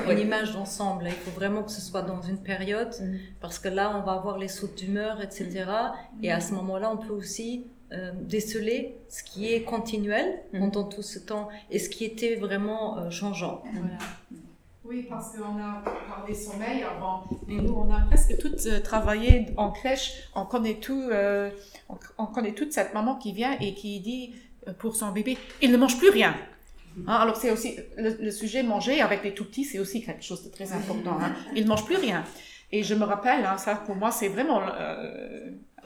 [0.10, 1.06] une, image d'ensemble.
[1.06, 2.94] Il faut vraiment que ce soit dans une période,
[3.40, 5.66] parce que là, on va avoir les sauts d'humeur, etc.
[6.24, 10.60] Et à ce moment-là, on peut aussi euh, déceler ce qui est continuel mhm.
[10.60, 13.64] pendant tout ce temps et ce qui était vraiment euh, changeant.
[14.84, 19.54] Oui, parce qu'on a parlé sommeil avant, et nous, on a presque toutes euh, travaillé
[19.56, 20.30] en crèche.
[20.36, 21.02] On connaît tout,
[22.18, 24.34] on, connaît toute cette maman qui vient et qui dit
[24.74, 26.36] pour son bébé, il ne mange plus rien.
[27.06, 30.44] Hein, alors c'est aussi le, sujet manger avec les tout petits, c'est aussi quelque chose
[30.44, 31.18] de très important.
[31.22, 31.34] Hein.
[31.56, 32.24] Il ne mange plus rien.
[32.72, 34.62] Et je me rappelle, hein, ça pour moi c'est vraiment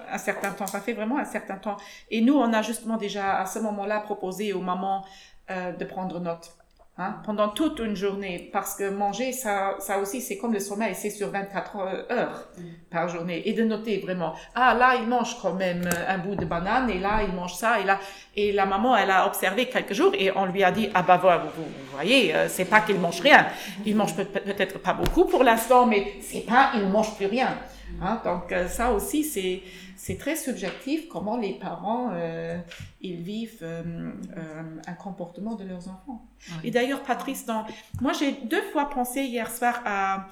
[0.10, 0.68] un certain temps.
[0.68, 1.78] Ça fait vraiment un certain temps.
[2.10, 5.06] Et nous, on a justement déjà à ce moment-là proposé aux mamans
[5.50, 6.56] euh, de prendre note.
[6.98, 10.94] Hein, pendant toute une journée, parce que manger, ça, ça aussi, c'est comme le sommeil,
[10.94, 11.78] c'est sur 24
[12.12, 12.50] heures
[12.92, 16.44] par journée, et de noter vraiment, ah là, il mange quand même un bout de
[16.44, 17.98] banane, et là, il mange ça, et là,
[18.36, 21.16] et la maman, elle a observé quelques jours, et on lui a dit, ah bah
[21.16, 23.48] vous, vous, voyez, euh, c'est pas qu'il mange rien,
[23.86, 27.58] il mange peut-être pas beaucoup pour l'instant, mais c'est pas, il mange plus rien.
[28.02, 29.64] Hein, donc euh, ça aussi, c'est
[30.02, 32.58] c'est très subjectif comment les parents euh,
[33.02, 36.26] ils vivent euh, euh, un comportement de leurs enfants.
[36.64, 37.68] Et d'ailleurs, Patrice, dans...
[38.02, 40.28] moi j'ai deux fois pensé hier soir à,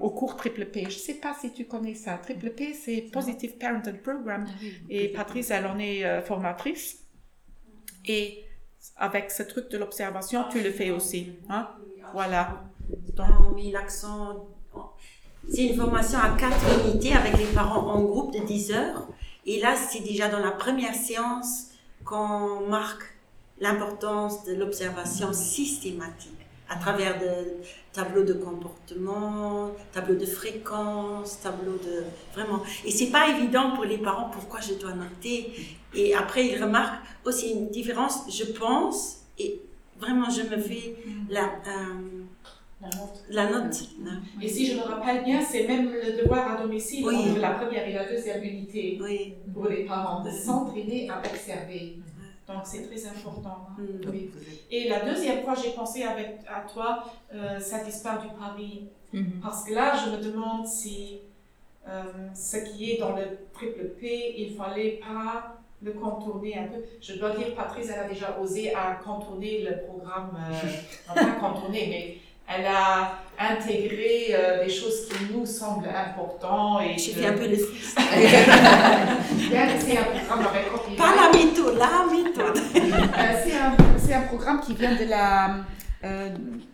[0.00, 0.80] au cours Triple P.
[0.80, 2.18] Je ne sais pas si tu connais ça.
[2.18, 4.44] Triple P, c'est Positive Parental Program.
[4.48, 7.04] Ah Et Patrice, elle en est formatrice.
[8.06, 8.44] Et
[8.96, 11.34] avec ce truc de l'observation, tu le fais aussi.
[11.48, 11.68] Hein?
[12.12, 12.64] Voilà.
[13.14, 14.48] Donc, on met l'accent
[15.50, 19.08] c'est une formation à quatre unités avec les parents en groupe de 10 heures.
[19.46, 21.68] Et là, c'est déjà dans la première séance
[22.04, 23.02] qu'on marque
[23.60, 26.32] l'importance de l'observation systématique
[26.68, 32.62] à travers de tableaux de comportement, tableaux de fréquence, tableaux de vraiment.
[32.84, 35.52] Et c'est pas évident pour les parents pourquoi je dois noter.
[35.94, 39.62] Et après, ils remarquent aussi une différence, je pense, et
[39.98, 40.96] vraiment, je me fais
[41.30, 42.24] la, euh,
[43.30, 43.88] la note.
[44.40, 47.86] Et si je me rappelle bien, c'est même le devoir à domicile entre la première
[47.86, 48.98] et la deuxième unité
[49.52, 51.98] pour les parents, de s'entraîner à observer.
[52.46, 53.68] Donc c'est très important.
[53.70, 53.82] Hein.
[53.82, 54.10] Mm.
[54.70, 58.88] Et la deuxième fois, j'ai pensé avec, à toi, euh, Satisfaire du Paris.
[59.12, 59.40] Mm-hmm.
[59.42, 61.18] Parce que là, je me demande si
[61.86, 62.02] euh,
[62.34, 66.82] ce qui est dans le triple P, il fallait pas le contourner un peu.
[67.00, 71.86] Je dois dire, Patrice, elle a déjà osé à contourner le programme, euh, pas contourner,
[71.88, 72.16] mais
[72.48, 76.82] elle a intégré euh, des choses qui nous semblent importantes.
[76.82, 78.08] Et J'ai fait un peu le c'est
[79.98, 82.58] un programme avec Pas la méthode, la méthode.
[82.58, 85.56] Euh, c'est un, un, programme qui vient de la,
[86.04, 86.30] euh,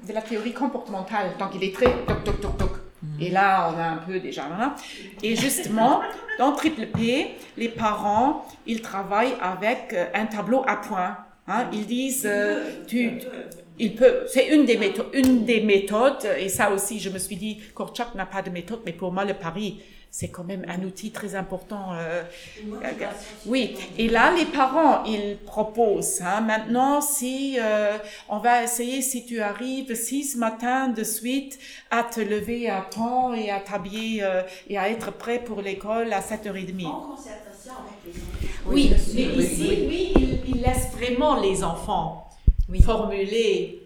[0.09, 1.33] de la théorie comportementale.
[1.39, 2.71] Donc il est très toc toc toc toc.
[3.21, 4.45] Et là, on a un peu déjà.
[4.45, 4.75] Hein.
[5.23, 6.01] Et justement,
[6.39, 11.19] dans Triple P, les parents, ils travaillent avec un tableau à points.
[11.47, 11.67] Hein.
[11.73, 12.29] Ils disent,
[12.89, 13.21] tu,
[13.79, 17.37] il peut, c'est une des méthodes, une des méthodes, et ça aussi, je me suis
[17.37, 19.81] dit, Korchak n'a pas de méthode, mais pour moi, le pari,
[20.17, 21.89] c'est quand même un outil très important.
[21.95, 22.23] Euh,
[23.47, 26.23] oui, et là, les parents, ils proposent.
[26.23, 27.99] Hein, maintenant, si euh,
[28.29, 31.59] on va essayer, si tu arrives six matins de suite
[31.91, 36.13] à te lever à temps et à t'habiller euh, et à être prêt pour l'école
[36.13, 36.87] à 7h30.
[36.87, 38.21] En concertation avec les
[38.67, 42.25] Oui, mais ici, oui, il, il laisse vraiment les enfants
[42.83, 43.83] formuler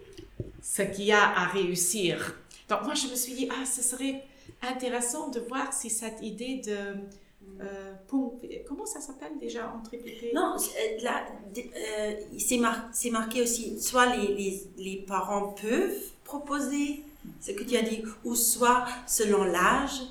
[0.61, 2.35] ce qu'il y a à réussir.
[2.69, 4.23] Donc moi, je me suis dit, ah, ce serait
[4.61, 6.95] intéressant de voir si cette idée de...
[7.61, 7.93] Euh,
[8.67, 11.25] comment ça s'appelle déjà en triple Non, euh, là,
[11.57, 17.03] euh, c'est marqué aussi, soit les, les, les, parents peuvent proposer
[17.41, 20.01] ce que tu as dit, ou soit selon l'âge,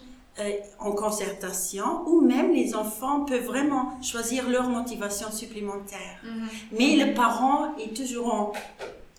[0.40, 6.20] euh, en concertation, ou même les enfants peuvent vraiment choisir leur motivation supplémentaire.
[6.24, 6.48] Mhm.
[6.78, 8.52] Mais le parent est toujours en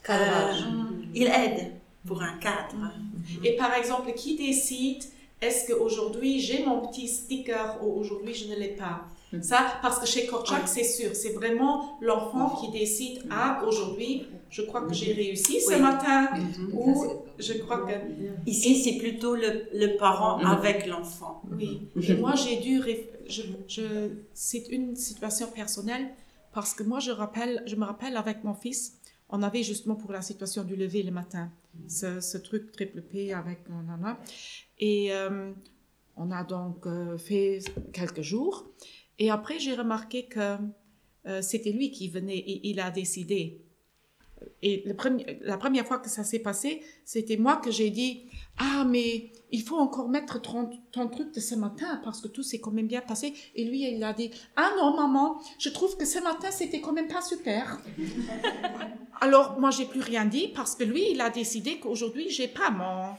[0.03, 0.65] cadrage.
[1.13, 1.73] il aide
[2.07, 2.75] pour un cadre.
[2.75, 3.45] Mhm.
[3.45, 5.03] Et par exemple, qui décide
[5.41, 9.01] est-ce qu'aujourd'hui j'ai mon petit sticker ou aujourd'hui je ne l'ai pas?
[9.33, 9.41] Mm.
[9.41, 14.61] Ça, parce que chez Korchak, c'est sûr, c'est vraiment l'enfant qui décide Ah, aujourd'hui, je
[14.61, 16.73] crois que j'ai réussi ce matin, mm-hmm.
[16.73, 17.93] ou je crois que.
[18.45, 21.41] Ici, c'est plutôt le, le parent avec l'enfant.
[21.51, 21.87] Oui.
[22.07, 22.81] Et moi, j'ai dû.
[23.27, 26.09] Je, je, c'est une situation personnelle
[26.51, 28.97] parce que moi, je, rappelle, je me rappelle avec mon fils,
[29.29, 31.51] on avait justement pour la situation du lever le matin,
[31.87, 34.17] ce, ce truc triple P avec mon nana.
[34.79, 35.51] Et euh,
[36.15, 37.59] on a donc euh, fait
[37.93, 38.65] quelques jours.
[39.19, 40.57] Et après, j'ai remarqué que
[41.27, 43.61] euh, c'était lui qui venait et il a décidé.
[44.61, 48.25] Et le premier, la première fois que ça s'est passé, c'était moi que j'ai dit
[48.57, 52.43] Ah, mais il faut encore mettre ton, ton, truc de ce matin parce que tout
[52.43, 53.33] s'est quand même bien passé.
[53.55, 56.93] Et lui, il a dit Ah non, maman, je trouve que ce matin, c'était quand
[56.93, 57.79] même pas super.
[59.21, 62.69] Alors, moi, j'ai plus rien dit parce que lui, il a décidé qu'aujourd'hui, j'ai pas
[62.69, 63.15] mon.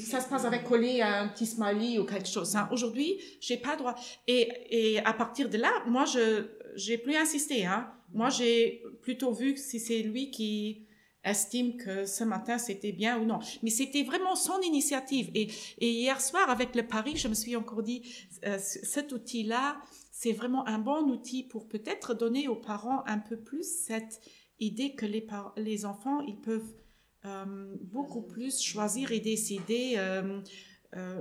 [0.00, 2.56] Ça se passe avec coller un petit smiley ou quelque chose.
[2.56, 2.68] Hein.
[2.72, 3.94] Aujourd'hui, j'ai pas droit.
[4.26, 6.44] Et, et à partir de là, moi, je
[6.74, 7.64] j'ai plus insisté.
[7.66, 7.86] Hein.
[8.14, 10.86] Moi, j'ai plutôt vu si c'est lui qui
[11.24, 13.40] estime que ce matin c'était bien ou non.
[13.62, 15.30] Mais c'était vraiment son initiative.
[15.34, 15.50] Et,
[15.80, 18.02] hier soir, avec le Paris, je me suis encore dit,
[18.46, 19.80] euh, cet outil-là,
[20.12, 24.20] c'est vraiment un bon outil pour peut-être donner aux parents un peu plus cette
[24.60, 26.72] idée que les, les enfants, ils peuvent
[27.24, 30.40] euh, beaucoup plus choisir et décider euh,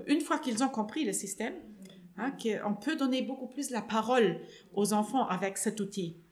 [0.05, 1.55] une fois qu'ils ont compris le système,
[2.17, 4.41] hein, qu'on peut donner beaucoup plus la parole
[4.73, 6.22] aux enfants avec cet outil.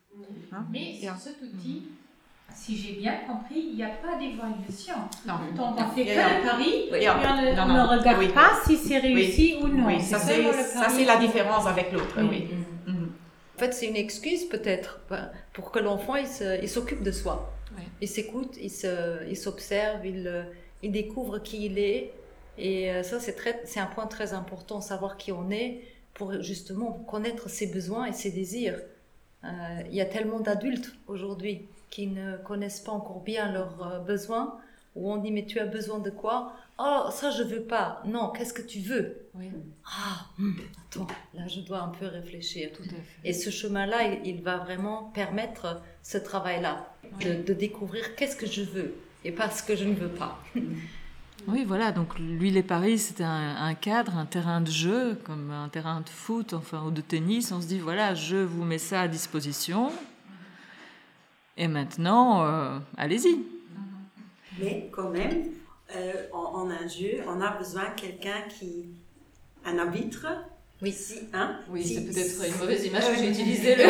[0.52, 0.66] Hein?
[0.72, 1.84] Mais sur cet outil,
[2.54, 4.96] si j'ai bien compris, il n'y a pas d'évaluation.
[5.26, 5.36] Non.
[5.56, 9.68] Donc on fait que le pari, et on, ne, regarde pas si c'est réussi ou
[9.68, 9.88] non.
[9.88, 12.18] Oui, ça c'est la différence avec l'autre.
[12.18, 12.50] Oui.
[12.86, 13.08] Mm
[13.62, 15.00] fait, c'est une excuse peut-être
[15.54, 17.54] pour que l'enfant il s'occupe de soi.
[18.02, 20.46] Il s'écoute, il s'observe, il, il,
[20.84, 22.12] il, découvre qui il est.
[22.58, 25.82] Et euh, ça, c'est un point très important, savoir qui on est
[26.14, 28.80] pour justement connaître ses besoins et ses désirs.
[29.44, 29.48] Euh,
[29.90, 34.60] il y a tellement d'adultes aujourd'hui qui ne connaissent pas encore bien leurs euh, besoins,
[34.96, 36.54] où on dit mais tu as besoin de quoi?
[36.80, 38.02] Oh, ça je veux pas.
[38.06, 39.28] Non, qu'est-ce que tu veux?
[39.86, 40.54] Ah, hmm,
[40.88, 42.70] attends, là je dois un peu réfléchir.
[43.24, 48.96] Et ce chemin-là, il, va vraiment permettre ce travail-là, de, découvrir qu'est-ce que je veux
[49.24, 50.40] et pas ce que je ne veux pas.
[51.48, 55.70] Oui, voilà, donc lui, les paris, c'était un, cadre, un terrain de jeu, comme un
[55.70, 57.52] terrain de foot enfin, ou de tennis.
[57.52, 59.92] On se dit, voilà, je vous mets ça à disposition.
[61.58, 63.40] Et maintenant, euh, allez-y.
[64.60, 65.48] Mais quand même,
[65.96, 68.86] euh, en, un jeu, on a besoin de quelqu'un qui.
[69.66, 70.28] un arbitre.
[70.82, 70.92] Oui.
[70.92, 73.76] Si, hein, oui, c'est peut-être une mauvaise image que j'ai utilisée.
[73.78, 73.84] non,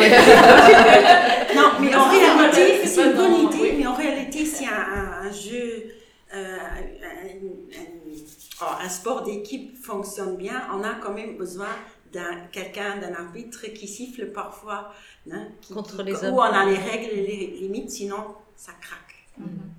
[6.72, 11.68] un, un, sport d'équipe fonctionne bien, on a quand même besoin
[12.12, 14.92] d'un quelqu'un, d'un arbitre qui siffle parfois,
[15.30, 19.26] hein, Contre les où on a les règles et les limites, sinon ça craque.
[19.38, 19.72] Mm -hmm.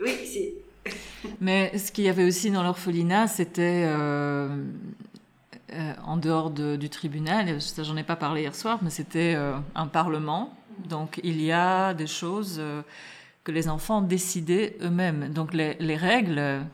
[0.00, 0.54] Oui, c'est.
[1.40, 4.48] Mais ce qu'il y avait aussi dans l'orphelinat, c'était euh,
[5.72, 9.56] euh, en dehors du tribunal, ça j'en ai pas parlé hier soir, mais c'était euh,
[9.74, 10.54] un parlement.
[10.88, 12.60] Donc il y a des choses
[13.44, 15.32] que les enfants décidaient eux-mêmes.
[15.32, 16.64] Donc les, les, règles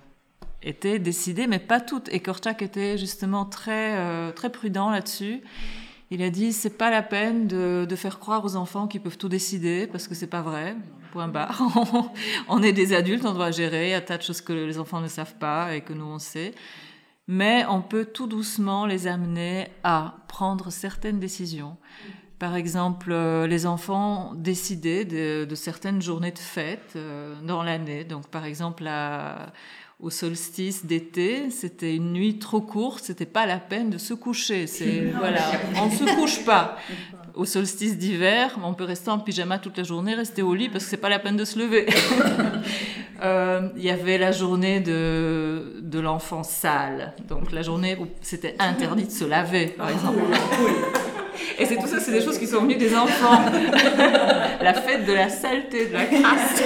[0.62, 2.08] étaient décidées, mais pas toutes.
[2.12, 5.42] Et Korchak était justement très, très prudent là-dessus.
[6.12, 9.18] Il a dit c'est pas la peine de, de, faire croire aux enfants qu'ils peuvent
[9.18, 10.76] tout décider parce que c'est pas vrai.
[11.12, 11.60] Point barre.
[12.48, 15.08] on est des adultes, on doit gérer un tas de choses que les enfants ne
[15.08, 16.52] savent pas et que nous on sait.
[17.28, 21.76] Mais on peut tout doucement les amener à prendre certaines décisions.
[22.40, 28.02] Par exemple, euh, les enfants décidaient de, de certaines journées de fête euh, dans l'année.
[28.02, 28.88] Donc, par exemple,
[30.00, 34.66] au solstice d'été, c'était une nuit trop courte, c'était pas la peine de se coucher.
[34.66, 35.42] C'est voilà,
[35.76, 36.78] on ne se couche pas.
[37.34, 40.84] Au solstice d'hiver, on peut rester en pyjama toute la journée, rester au lit parce
[40.84, 41.86] que c'est pas la peine de se lever.
[43.22, 48.56] Euh, il y avait la journée de, de l'enfant sale, donc la journée où c'était
[48.58, 50.20] interdit de se laver, par exemple.
[51.58, 53.40] Et c'est tout ça, c'est des choses qui sont venues des enfants.
[54.60, 56.62] la fête de la saleté, de la crasse.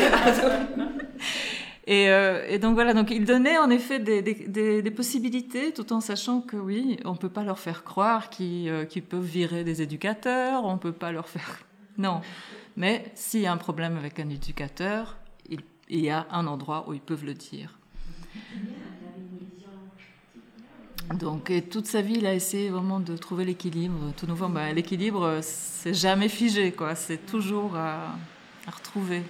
[1.87, 5.93] Et, euh, et, donc voilà, donc il donnait en effet des, des, des, possibilités, tout
[5.93, 9.83] en sachant que oui, on peut pas leur faire croire qu'ils euh, peuvent virer des
[9.83, 11.61] éducateurs, on peut pas leur faire
[11.99, 12.21] non.
[12.77, 15.17] Mais s'il y a un problème avec un éducateur,
[15.49, 17.79] il, il, y a un endroit où ils peuvent le dire.
[21.13, 24.13] Donc, toute sa vie, il a essayé vraiment de trouver l'équilibre.
[24.17, 26.95] Tout nouveau, bah, l'équilibre, c'est jamais figé, quoi.
[26.95, 28.17] C'est toujours à,
[28.67, 29.23] retrouver.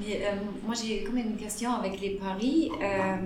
[0.00, 0.34] Mais euh,
[0.64, 2.70] moi, j'ai quand même une question avec les paris.
[2.82, 3.16] Euh,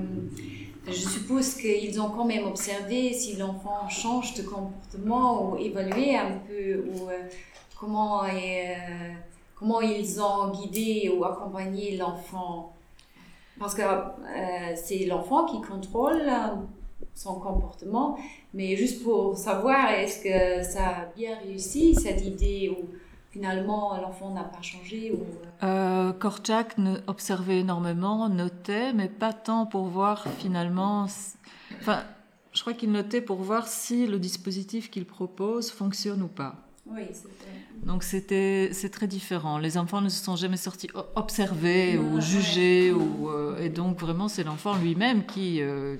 [0.87, 6.39] je suppose qu'ils ont quand même observé si l'enfant change de comportement ou évalué un
[6.47, 7.22] peu ou euh,
[7.78, 8.22] comment,
[9.57, 12.72] comment ils ont guidé ou accompagné l'enfant?
[13.59, 13.82] Parce que
[14.76, 16.22] c'est l'enfant qui contrôle
[17.16, 18.18] son comportement,
[18.52, 22.90] mais juste pour savoir est-ce que ça a bien réussi cette idée ou
[23.30, 25.24] finalement l'enfant n'a pas changé ou...
[25.64, 31.06] Euh, Korczak observait énormément, notait, mais pas tant pour voir finalement.
[31.80, 32.02] Enfin,
[32.52, 36.56] je crois qu'il notait pour voir si le dispositif qu'il propose fonctionne ou pas.
[36.88, 37.02] Oui,
[37.82, 39.58] Donc c'était c'est très différent.
[39.58, 44.28] Les enfants ne se sont jamais sortis observer ou juger ou euh, et donc vraiment
[44.28, 45.96] c'est l'enfant lui-même qui euh,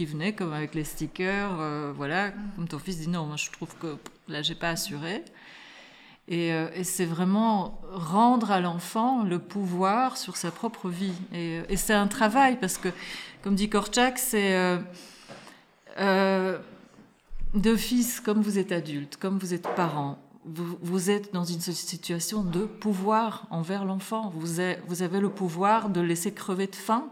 [0.00, 3.50] qui venait comme avec les stickers, euh, voilà, comme ton fils dit non, moi je
[3.50, 3.98] trouve que
[4.28, 5.22] là j'ai pas assuré.
[6.32, 11.12] Euh, et, c'est vraiment rendre à l'enfant le pouvoir sur sa propre vie.
[11.34, 12.88] Et, c'est un travail parce que,
[13.42, 14.78] comme dit Korchak, c'est euh,
[15.98, 16.58] euh,
[17.52, 22.42] de fils, comme vous êtes adulte, comme vous êtes parent, vous, êtes dans une situation
[22.42, 24.32] de pouvoir envers l'enfant.
[24.34, 27.04] Vous, vous avez le pouvoir de laisser crever de faim.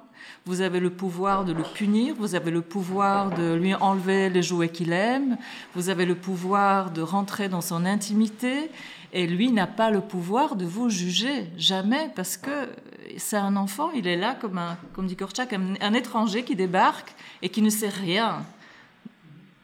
[0.47, 4.43] Vous avez le pouvoir de le punir, vous avez le pouvoir de lui enlever les
[4.43, 5.37] jouets qu'il aime,
[5.75, 8.71] vous avez le pouvoir de rentrer dans son intimité,
[9.13, 12.69] et lui n'a pas le pouvoir de vous juger, jamais, parce que
[13.17, 17.15] c'est un enfant, il est là comme, un, comme dit Korchak, un, étranger qui débarque
[17.43, 18.45] et qui ne sait rien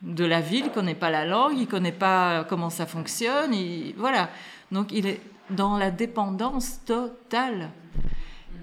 [0.04, 3.54] de la ville, il connaît pas la langue, il connaît pas comment ça fonctionne,
[3.96, 4.30] voilà.
[4.70, 7.70] Donc il est dans la dépendance totale.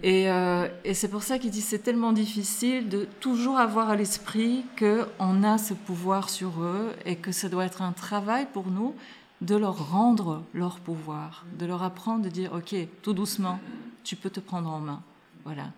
[0.04, 3.96] Et, euh, et c'est pour ça qu'il dit c'est tellement difficile de toujours avoir à
[3.96, 8.68] l'esprit qu'on a ce pouvoir sur eux et que ça doit être un travail pour
[8.68, 8.96] nous
[9.42, 13.60] de leur rendre leur pouvoir, de leur apprendre de dire, OK, tout doucement,
[14.04, 15.02] tu peux te prendre en main.
[15.44, 15.72] Voilà.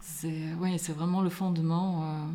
[0.00, 2.02] C'est oui, c'est vraiment le fondement.
[2.02, 2.26] Euh.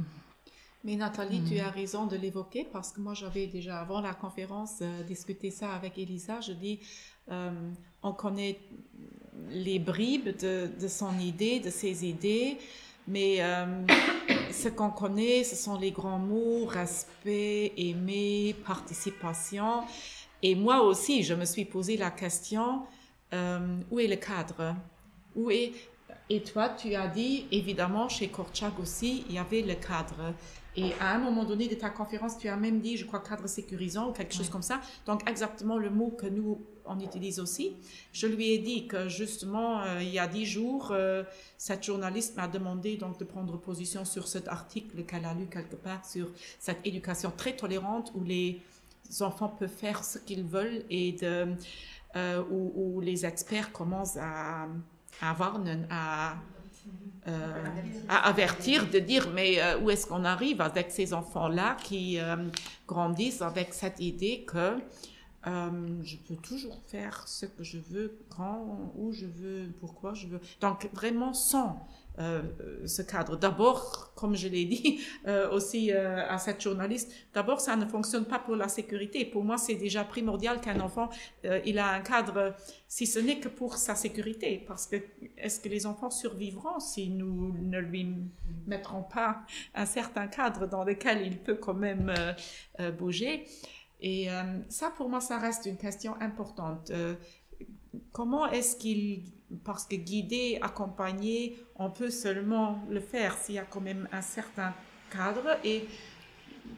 [0.85, 1.65] Mais Nathalie, tu hmm.
[1.65, 5.71] as raison de l'évoquer parce que moi j'avais déjà avant la conférence euh, discuté ça
[5.71, 6.41] avec Elisa.
[6.41, 6.79] Je dis,
[7.31, 7.51] euh,
[8.01, 8.59] on connaît
[9.49, 12.57] les bribes de, de, son idée, de ses idées,
[13.07, 13.85] mais euh,
[14.51, 19.83] ce qu'on connaît, ce sont les grands mots, respect, aimer, participation.
[20.41, 22.81] Et moi aussi, je me suis posé la question,
[23.31, 24.75] où est le cadre?
[25.35, 25.71] Où est...
[26.29, 30.33] Et toi, tu as dit, évidemment, chez Korchak aussi, il y avait le cadre.
[30.75, 33.47] Et à un moment donné de ta conférence, tu as même dit, je crois, cadre
[33.47, 34.81] sécurisant ou quelque chose comme ça.
[35.05, 37.75] Donc, exactement le mot que nous, on utilise aussi.
[38.11, 41.23] Je lui ai dit que justement, euh, il y a dix jours, euh,
[41.57, 45.75] cette journaliste m'a demandé donc de prendre position sur cet article qu'elle a lu quelque
[45.75, 48.61] part sur cette éducation très tolérante où les
[49.21, 51.53] enfants peuvent faire ce qu'ils veulent et de,
[52.15, 54.67] euh, où, les experts commencent à,
[55.21, 56.35] à avoir, à
[57.25, 57.63] euh,
[58.09, 62.35] à avertir, de dire mais euh, où est-ce qu'on arrive avec ces enfants-là qui euh,
[62.85, 64.77] grandissent avec cette idée que
[65.45, 70.41] je peux toujours faire ce que je veux, quand, où je veux, pourquoi je veux.
[70.59, 71.87] Donc vraiment sans
[72.17, 73.37] ce cadre.
[73.37, 78.25] D'abord, comme je l'ai dit euh, aussi euh, à cette journaliste, d'abord, ça ne fonctionne
[78.25, 79.25] pas pour la sécurité.
[79.25, 81.09] Pour moi, c'est déjà primordial qu'un enfant,
[81.65, 82.55] il a un cadre,
[82.87, 84.63] si ce n'est que pour sa sécurité.
[84.67, 84.97] Parce que
[85.37, 88.07] est-ce que les enfants survivront si nous ne lui
[88.67, 89.41] mettrons pas
[89.73, 92.13] un certain cadre dans lequel il peut quand même
[92.97, 93.45] bouger?
[94.01, 94.27] Et
[94.69, 96.91] ça, pour moi, ça reste une question importante.
[98.11, 99.23] comment est-ce qu'il
[99.63, 104.21] parce que guider, accompagner, on peut seulement le faire s'il y a quand même un
[104.21, 104.73] certain
[105.11, 105.57] cadre.
[105.63, 105.85] Et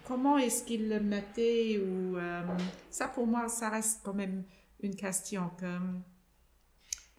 [0.04, 2.42] comment est-ce qu'il le mettait ou euh,
[2.90, 4.44] ça pour moi, ça reste quand même
[4.82, 5.78] une question que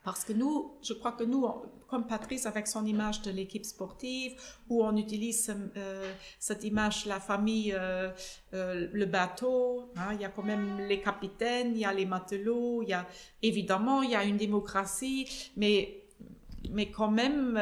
[0.06, 1.44] parce que nous, je crois que nous,
[1.88, 7.18] comme Patrice avec son image de l'équipe sportive, où on utilise euh, cette image, la
[7.18, 8.12] famille, euh,
[8.54, 12.06] euh, le bateau, hein, il y a quand même les capitaines, il y a les
[12.06, 13.04] matelots, il y a
[13.42, 16.04] évidemment, il y a une démocratie, mais,
[16.70, 17.60] mais quand même,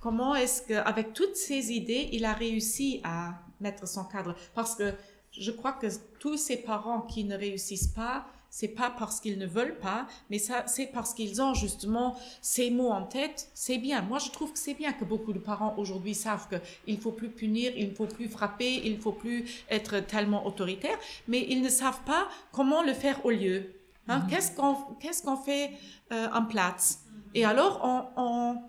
[0.00, 4.34] comment est-ce qu'avec toutes ces idées, il a réussi à mettre son cadre?
[4.52, 4.94] Parce que
[5.30, 5.86] je crois que
[6.18, 10.38] tous ces parents qui ne réussissent pas, c'est pas parce qu'ils ne veulent pas, mais
[10.38, 13.48] ça, c'est parce qu'ils ont justement ces mots en tête.
[13.54, 14.02] C'est bien.
[14.02, 17.12] Moi, je trouve que c'est bien que beaucoup de parents aujourd'hui savent qu'il ne faut
[17.12, 20.98] plus punir, il ne faut plus frapper, il ne faut plus être tellement autoritaire,
[21.28, 23.72] mais ils ne savent pas comment le faire au lieu.
[24.08, 24.18] Hein?
[24.18, 24.26] Mm-hmm.
[24.28, 25.70] Qu'est-ce qu'on qu'est-ce qu'on fait
[26.12, 27.00] euh, en place?
[27.34, 28.62] Et alors, on, on,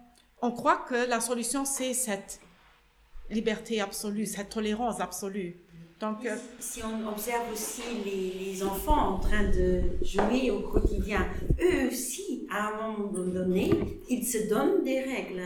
[0.43, 2.39] on croit que la solution, c'est cette
[3.31, 5.55] liberté absolue, cette tolérance absolue.
[6.01, 11.27] Donc, euh, si on observe aussi les, enfants en train de jouer au quotidien,
[11.61, 13.71] eux aussi, à un moment donné,
[14.09, 15.43] ils se donnent des règles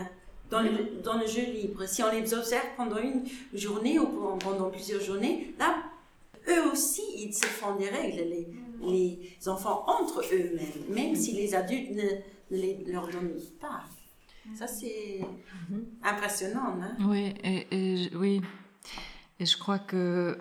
[0.50, 1.86] dans le, dans le jeu libre.
[1.86, 4.06] Si on les observe pendant une journée ou
[4.38, 5.76] pendant plusieurs journées, là,
[6.48, 8.48] eux aussi, ils se font des règles, les,
[8.80, 13.84] les enfants entre eux-mêmes, même si les adultes ne, les, leur donnent pas.
[14.54, 15.20] Ça, c'est
[16.02, 16.76] impressionnant.
[16.80, 16.96] Hein?
[17.00, 18.40] Oui, et, et, oui.
[19.38, 20.38] Et je crois que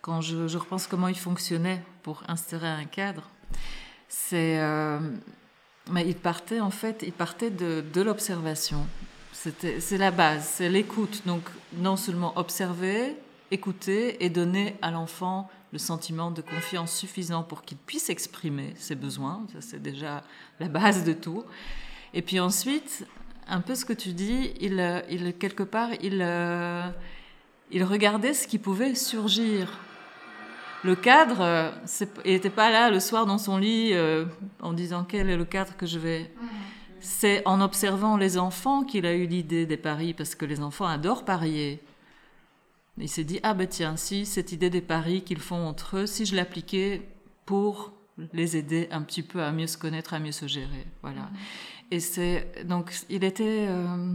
[0.00, 3.28] quand je, repense comment il fonctionnait pour instaurer un cadre,
[4.08, 4.58] c'est.
[4.60, 5.00] Euh,
[5.94, 8.86] il partait en fait, il partait de, de l'observation.
[9.32, 11.22] C'est la base, c'est l'écoute.
[11.26, 11.42] Donc
[11.74, 13.16] non seulement observer,
[13.50, 18.94] écouter et donner à l'enfant le sentiment de confiance suffisant pour qu'il puisse exprimer ses
[18.94, 19.46] besoins.
[19.52, 20.22] Ça, c'est déjà
[20.58, 21.44] la base de tout.
[22.12, 23.06] Et puis ensuite,
[23.50, 26.88] un peu ce que tu dis, il, il quelque part, il, euh,
[27.70, 29.78] il regardait ce qui pouvait surgir.
[30.82, 31.70] Le cadre, euh,
[32.24, 34.24] il n'était pas là le soir dans son lit euh,
[34.62, 36.30] en disant quel est le cadre que je vais.
[37.00, 40.86] C'est en observant les enfants qu'il a eu l'idée des paris, parce que les enfants
[40.86, 41.82] adorent parier.
[42.98, 46.06] Il s'est dit, ah ben tiens, si cette idée des paris qu'ils font entre eux,
[46.06, 47.02] si je l'appliquais
[47.46, 47.92] pour
[48.32, 50.86] les aider un petit peu à mieux se connaître, à mieux se gérer.
[51.02, 51.30] Voilà.
[51.90, 54.14] Et c'est donc il était euh,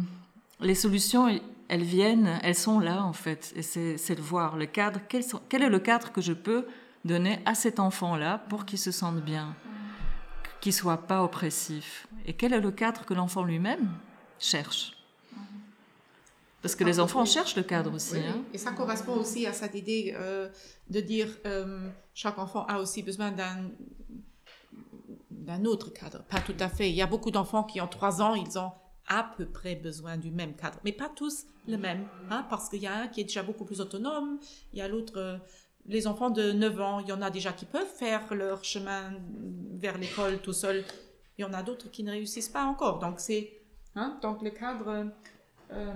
[0.62, 1.28] les solutions,
[1.68, 3.54] elles viennent, elles sont là en fait.
[3.56, 5.00] Et c'est de voir le cadre.
[5.10, 6.66] Quel, quel, est le cadre que je peux
[7.04, 9.56] donner à cet enfant-là pour qu'il se sente bien,
[10.62, 12.08] qu'il soit pas oppressif?
[12.26, 13.90] Et quel est le cadre que l'enfant lui-même
[14.40, 14.96] cherche?
[16.62, 18.18] Parce que les enfants cherchent le cadre aussi.
[18.18, 18.42] Hein.
[18.52, 20.50] Et ça correspond aussi à cette idée euh,
[20.90, 23.70] de dire euh, chaque enfant a aussi besoin d'un
[25.46, 26.24] d'un autre cadre.
[26.26, 26.90] Pas tout à fait.
[26.90, 28.72] Il y a beaucoup d'enfants qui ont trois ans, ils ont
[29.08, 32.82] à peu près besoin du même cadre, mais pas tous le même, hein, parce qu'il
[32.82, 34.40] y a un qui est déjà beaucoup plus autonome,
[34.74, 35.38] il y a l'autre, euh,
[35.86, 39.14] les enfants de 9 ans, il y en a déjà qui peuvent faire leur chemin
[39.74, 40.84] vers l'école tout seul,
[41.38, 43.62] il y en a d'autres qui ne réussissent pas encore, donc c'est,
[43.96, 45.12] hein, donc le cadre...
[45.76, 45.94] Euh,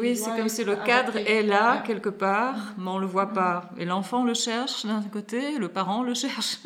[0.00, 3.70] oui, c'est comme si le cadre est là quelque part, mais on le voit pas.
[3.78, 6.58] Et l'enfant le cherche d'un côté, le parent le cherche.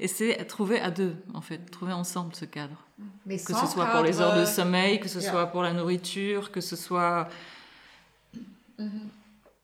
[0.00, 2.76] Et c'est trouver à deux, en fait, trouver ensemble ce cadre.
[3.26, 6.50] Mais que ce soit pour les heures de sommeil, que ce soit pour la nourriture,
[6.50, 7.28] que ce soit...
[8.78, 8.88] Mm-hmm.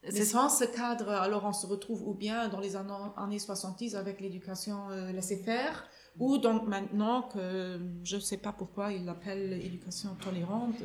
[0.03, 4.21] Mais sans ce cadre, alors on se retrouve ou bien dans les années 70 avec
[4.21, 5.87] l'éducation euh, laissée-faire,
[6.19, 10.77] ou donc maintenant que je ne sais pas pourquoi ils l'appellent éducation tolérante,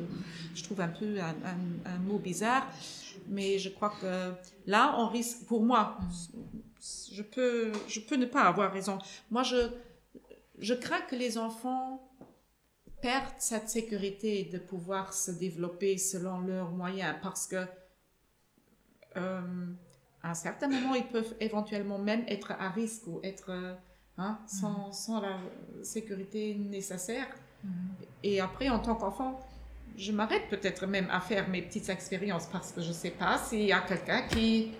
[0.54, 1.34] je trouve un peu un,
[1.86, 2.66] un, mot bizarre,
[3.28, 4.32] mais je crois que
[4.66, 5.96] là on risque, pour moi,
[7.10, 8.98] je peux, je peux ne pas avoir raison.
[9.30, 9.68] Moi, je,
[10.58, 12.06] je crains que les enfants
[13.00, 17.66] perdent cette sécurité de pouvoir se développer selon leurs moyens parce que
[19.16, 19.40] euh,
[20.22, 23.50] à un certain moment, ils peuvent éventuellement même être à risque ou être
[24.18, 24.92] hein, sans, mm-hmm.
[24.92, 25.38] sans, la
[25.82, 27.26] sécurité nécessaire.
[27.64, 27.70] Mm-hmm.
[28.24, 29.40] Et après, en tant qu'enfant,
[29.96, 33.38] je m'arrête peut-être même à faire mes petites expériences parce que je ne sais pas
[33.38, 34.72] s'il y a quelqu'un qui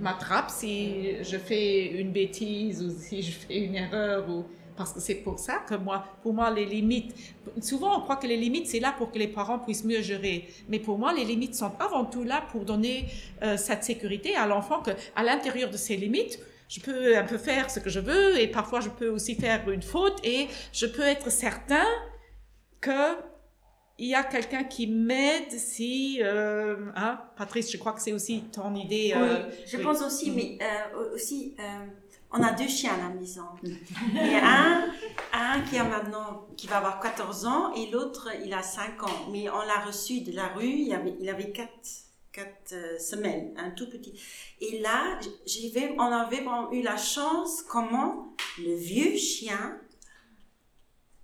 [0.00, 4.44] m'attrape si je fais une bêtise ou si je fais une erreur ou
[4.80, 7.14] parce que c'est pour ça que moi, pour moi, les limites,
[7.60, 10.48] souvent on croit que les limites, c'est là pour que les parents puissent mieux gérer.
[10.70, 13.04] Mais pour moi, les limites sont avant tout là pour donner
[13.42, 16.38] euh, cette sécurité à l'enfant que, à l'intérieur de ces limites,
[16.70, 19.68] je peux un peu faire ce que je veux et parfois je peux aussi faire
[19.68, 21.84] une faute et je peux être certain
[22.80, 23.18] que
[23.98, 26.20] il y a quelqu'un qui m'aide si...
[26.22, 29.12] Euh, hein, Patrice, je crois que c'est aussi ton idée.
[29.14, 31.54] Euh, oui, je pense aussi, mais euh, aussi,
[32.32, 33.44] on a deux chiens à la maison.
[33.62, 34.92] Il y a un,
[35.32, 39.26] un qui a maintenant, qui va avoir 14 ans et l'autre, il a 5 ans.
[39.32, 41.70] Mais on l'a reçu de la rue, il avait, il avait 4
[42.32, 44.14] quatre semaines, un tout petit.
[44.60, 45.18] Et là,
[45.98, 49.80] on avait eu la chance comment le vieux chien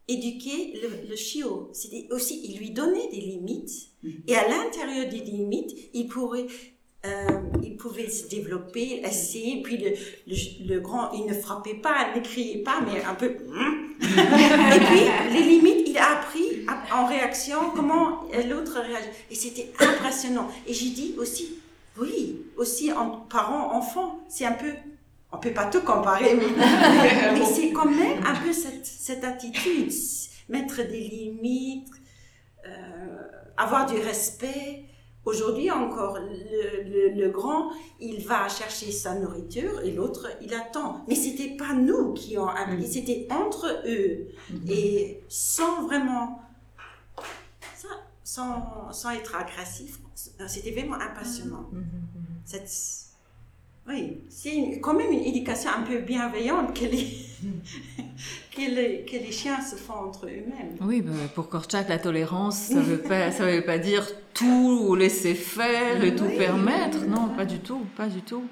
[0.09, 1.71] éduquer le, le chiot.
[1.73, 3.91] C'était aussi, il lui donnait des limites.
[4.05, 4.23] Mm-hmm.
[4.29, 6.76] Et à l'intérieur des limites, il pourrait, euh,
[7.63, 9.63] il pouvait se développer, essayer.
[9.63, 9.93] Puis le,
[10.67, 13.27] le, grand, il ne frappait pas, il ne criait pas, mais un peu.
[14.01, 19.09] et puis les limites, il a appris en réaction comment l'autre réagit.
[19.31, 20.49] Et c'était impressionnant.
[20.67, 21.59] Et j'ai dit aussi,
[21.99, 24.73] Oui, aussi en parents-enfants, c'est un peu
[25.33, 26.35] on peut pas tout comparer,
[27.35, 29.93] mais, c'est quand même un peu cette, cette attitude,
[30.49, 31.89] mettre des limites,
[32.65, 33.23] euh,
[33.57, 34.85] avoir du respect.
[35.27, 41.05] Aujourd'hui encore, le, le, grand, il va chercher sa nourriture et l'autre, il attend.
[41.09, 42.87] Mais c'était pas nous qui ont appris, mm.
[42.87, 44.29] c'était entre eux.
[44.53, 44.71] Mm-hmm.
[44.71, 46.41] Et sans vraiment,
[48.23, 49.99] sans, sans être agressif,
[50.47, 51.71] c'était vraiment impressionnant.
[51.75, 52.45] Mm-hmm.
[52.45, 53.06] Cette,
[53.89, 57.07] oui, c'est quand même une éducation un peu bienveillante que les,
[58.51, 60.77] que les, que les chiens se font entre eux-mêmes.
[60.81, 66.03] Oui, bah, pour Korchak, la tolérance, ça ne veut, veut pas dire tout laisser faire
[66.03, 67.07] et tout permettre.
[67.07, 68.45] Non, pas du tout, pas du tout.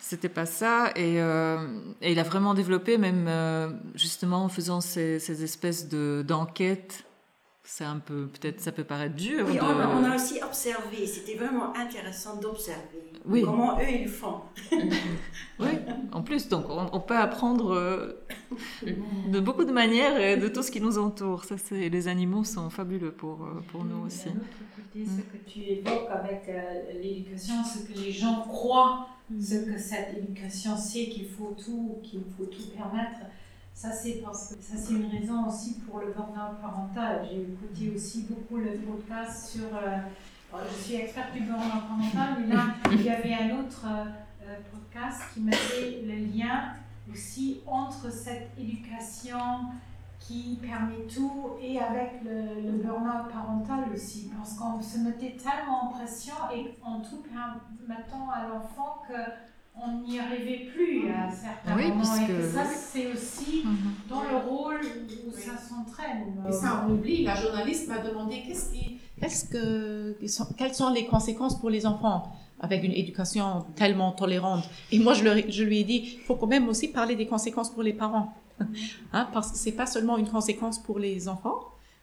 [0.00, 0.90] C'était pas ça.
[0.96, 1.58] Et, euh,
[2.00, 7.04] et, il a vraiment développé, même euh, justement en faisant ces, ces espèces d'enquêtes
[7.64, 9.46] c'est un peu, peut-être ça peut paraître dur.
[9.48, 13.12] Oui, on, a aussi observé, c'était vraiment intéressant d'observer
[13.44, 14.40] comment eux ils font.
[15.60, 15.68] oui,
[16.12, 18.24] en plus, donc on, peut apprendre euh,
[19.28, 21.44] de beaucoup de manières et de tout ce qui nous entoure.
[21.44, 24.28] Ça, c'est, les animaux sont fabuleux pour, euh, pour nous aussi.
[24.28, 29.08] D'un autre côté, ce que tu évoques avec euh, l'éducation, ce que les gens croient,
[29.30, 29.40] mm.
[29.40, 33.20] ce que cette éducation sait qu'il faut tout, qu'il faut tout permettre
[33.74, 37.26] ça, c'est parce que ça, c'est une raison aussi pour le burn-out parental.
[37.30, 39.66] J'ai écouté aussi beaucoup le podcast sur.
[39.74, 39.98] Euh,
[40.68, 45.22] je suis experte du burn-out parental, mais là, il y avait un autre euh, podcast
[45.32, 46.74] qui mettait le lien
[47.10, 49.38] aussi entre cette éducation
[50.18, 55.84] qui permet tout et avec le, le burn-out parental aussi, parce qu'on se mettait tellement
[55.84, 59.14] en pression et en tout permettant à l'enfant que
[59.74, 62.16] on n'y arrivait plus à certains oui, moments.
[62.16, 63.92] Et que ça, c'est aussi mhm.
[64.08, 64.80] dans le rôle
[65.26, 66.44] où ça s'entraîne.
[66.48, 67.24] Et ça, on oublie.
[67.24, 70.16] La journaliste m'a demandé qu'est-ce qui, qu'est-ce que,
[70.56, 74.64] quelles sont les conséquences pour les enfants avec une éducation tellement tolérante?
[74.90, 77.70] Et moi, je, je lui ai dit, il faut quand même aussi parler des conséquences
[77.70, 78.34] pour les parents.
[79.12, 81.60] Hein, parce que c'est pas seulement une conséquence pour les enfants.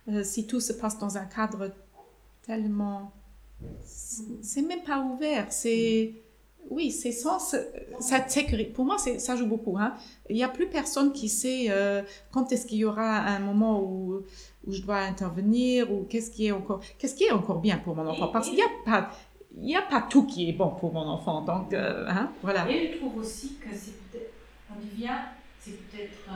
[0.10, 1.72] Euh, si tout se passe dans un cadre
[2.46, 3.12] tellement...
[4.32, 5.48] C'est même pas ouvert.
[5.50, 6.14] C'est
[6.70, 8.72] oui, c'est sans cette sécurité.
[8.72, 9.78] Pour moi, ça joue beaucoup.
[9.78, 9.96] Hein.
[10.30, 13.82] Il n'y a plus personne qui sait euh, quand est-ce qu'il y aura un moment
[13.82, 14.22] où,
[14.68, 17.96] où je dois intervenir ou qu'est-ce qui est encore, qu'est-ce qui est encore bien pour
[17.96, 18.28] mon enfant?
[18.28, 19.10] Parce qu'il n'y a pas,
[19.58, 21.42] il n'y a pas tout qui est bon pour mon enfant.
[21.42, 22.70] Donc, euh, hein, voilà.
[22.70, 23.94] Et je trouve aussi que c'est,
[24.70, 25.18] on devient,
[25.60, 26.30] c'est peut-être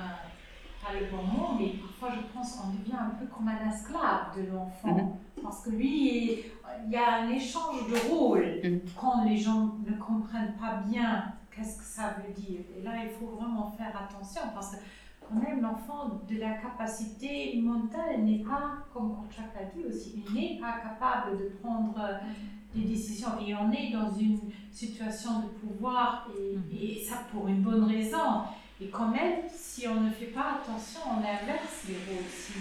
[0.83, 4.35] pas le bon mot, mais parfois je pense qu'on devient un peu comme un esclave
[4.35, 4.89] de l'enfant.
[4.89, 5.43] Mm-hmm.
[5.43, 6.39] Parce que lui,
[6.85, 8.79] il y a un échange de rôle mm-hmm.
[8.99, 12.61] quand les gens ne comprennent pas bien qu'est-ce que ça veut dire.
[12.77, 14.81] Et là, il faut vraiment faire attention parce que
[15.21, 20.33] quand même l'enfant de la capacité mentale n'est pas, comme Korchak l'a dit aussi, il
[20.33, 22.75] n'est pas capable de prendre mm-hmm.
[22.75, 23.29] des décisions.
[23.45, 24.39] Et on est dans une
[24.71, 28.43] situation de pouvoir et, et ça pour une bonne raison.
[28.81, 32.53] Et quand même, si on ne fait pas attention, on inverse les rôles aussi.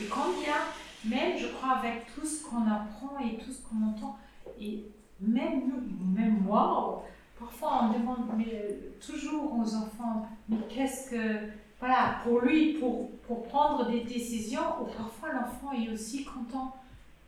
[0.00, 0.56] Et combien,
[1.04, 4.18] même, je crois, avec tout ce qu'on apprend et tout ce qu'on entend,
[4.60, 4.84] et
[5.20, 7.04] même nous, même moi,
[7.38, 13.10] parfois on demande mais, euh, toujours aux enfants, mais qu'est-ce que, voilà, pour lui, pour,
[13.26, 16.74] pour prendre des décisions, ou parfois l'enfant est aussi content,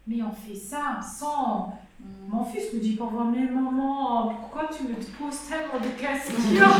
[0.07, 1.73] mais on fait ça sans
[2.28, 6.36] mon fils me dit parfois, mais maman, pourquoi tu me poses tellement de questions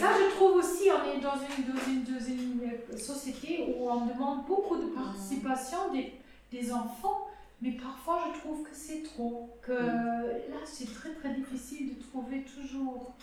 [0.00, 4.06] Ça, je trouve aussi, on est dans une, dans une, dans une société où on
[4.06, 6.14] demande beaucoup de participation des,
[6.50, 7.28] des enfants,
[7.60, 9.50] mais parfois je trouve que c'est trop.
[9.62, 13.14] Que là, c'est très très difficile de trouver toujours.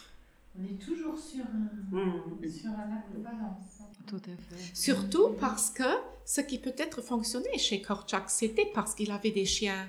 [0.57, 2.49] On est toujours sur un, mm.
[2.49, 3.81] sur un acte de balance.
[4.07, 4.75] Tout à fait.
[4.75, 5.83] Surtout parce que
[6.25, 9.87] ce qui peut-être fonctionnait chez Korchak, c'était parce qu'il avait des chiens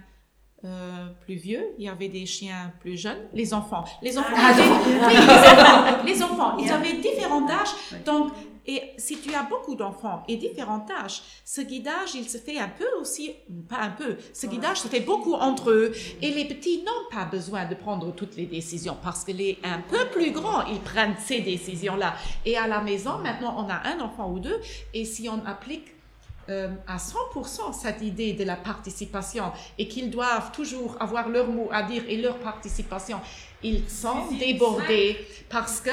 [0.65, 3.85] euh, plus vieux, il y avait des chiens plus jeunes, les enfants.
[4.03, 8.03] Les enfants, ah, avaient, les enfants, ils avaient différents âges.
[8.05, 8.33] Donc,
[8.67, 12.69] et si tu as beaucoup d'enfants et différents âges, ce guidage, il se fait un
[12.69, 13.33] peu aussi,
[13.69, 15.93] pas un peu, ce guidage se fait beaucoup entre eux.
[16.21, 19.81] Et les petits n'ont pas besoin de prendre toutes les décisions parce que les un
[19.81, 22.15] peu plus grands, ils prennent ces décisions-là.
[22.45, 24.61] Et à la maison, maintenant, on a un enfant ou deux.
[24.93, 25.87] Et si on applique
[26.51, 31.69] euh, à 100% cette idée de la participation et qu'ils doivent toujours avoir leur mot
[31.73, 33.21] à dire et leur participation.
[33.63, 35.17] Ils sont débordés
[35.49, 35.91] parce que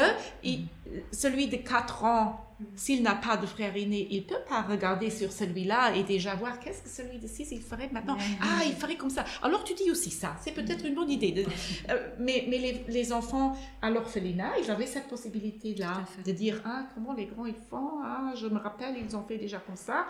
[1.12, 5.32] celui de 4 ans s'il n'a pas de frère aîné, il peut pas regarder sur
[5.32, 8.18] celui-là et déjà voir qu'est-ce que celui de 6 il ferait maintenant.
[8.42, 9.24] Ah, il ferait comme ça.
[9.44, 10.36] Alors tu dis aussi ça.
[10.42, 11.46] C'est peut-être une bonne idée.
[11.90, 16.88] Euh, mais mais les, les, enfants à l'orphelinat, ils avaient cette possibilité-là de dire ah
[16.94, 18.02] comment les grands ils font?
[18.04, 20.08] Ah, je me rappelle, ils ont fait déjà comme ça.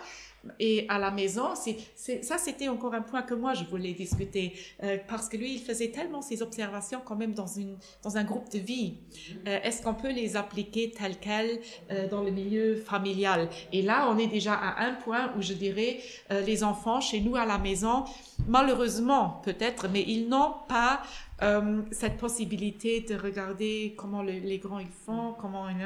[0.60, 4.98] Et à la maison, ça c'était encore un point que moi je voulais discuter euh,
[5.08, 8.95] parce que lui il faisait tellement ses observations quand même dans un groupe de vie.
[9.48, 11.60] Euh, est-ce qu'on peut les appliquer telles quelles
[12.10, 13.50] dans le milieu familial?
[13.72, 16.00] Et là, on est déjà à un point où je dirais,
[16.32, 18.06] euh, les enfants chez nous à la maison,
[18.48, 21.02] malheureusement peut-être, mais ils n'ont pas
[21.42, 25.78] euh, cette possibilité de regarder comment les grands ils font, comment ils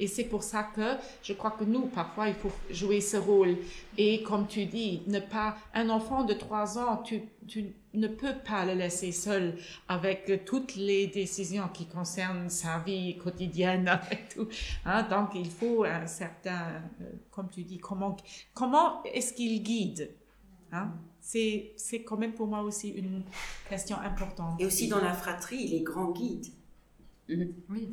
[0.00, 3.56] et c'est pour ça que je crois que nous parfois il faut jouer ce rôle
[3.96, 8.34] et comme tu dis, ne pas un enfant de trois ans, tu, tu ne peux
[8.46, 9.56] pas le laisser seul
[9.88, 14.48] avec toutes les décisions qui concernent sa vie quotidienne et tout.
[14.84, 15.02] Hein.
[15.04, 18.16] Donc il faut un certain, euh, comme tu dis, comment
[18.54, 20.10] comment est-ce qu'il guide
[20.72, 20.92] hein?
[21.28, 23.22] C'est quand même pour moi aussi une
[23.68, 24.58] question importante.
[24.60, 26.46] Et aussi dans la fratrie, les grands guides.
[27.28, 27.52] Mhm.
[27.68, 27.90] Oui.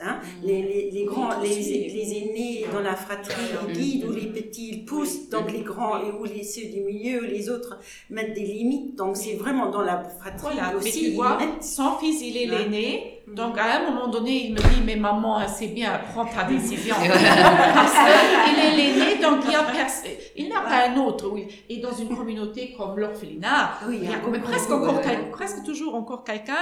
[0.00, 3.34] Hein, les, les, les, grands, les, les, aînés dans la fratrie
[3.66, 6.80] les guident, ou les petits ils poussent, donc les grands, et ou les ceux du
[6.80, 7.78] milieu, les autres
[8.08, 8.96] mettent des limites.
[8.96, 11.02] Donc c'est vraiment dans la fratrie aussi.
[11.02, 13.20] Mais tu vois, son fils, il est l'aîné.
[13.26, 16.94] Donc à un moment donné, il me dit, mais maman, c'est bien, prends ta décision.
[17.74, 21.28] Parce qu'il est l'aîné, donc il, il n'a pas un autre.
[21.30, 21.46] Oui.
[21.68, 26.54] Et dans une communauté comme l'orphelinat, il y a presque, encore, presque toujours encore quelqu'un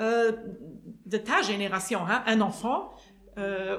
[0.00, 0.32] euh,
[1.06, 2.92] de ta génération, hein, un enfant,
[3.38, 3.78] euh,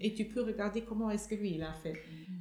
[0.00, 1.94] et tu peux regarder comment est-ce que lui il a fait.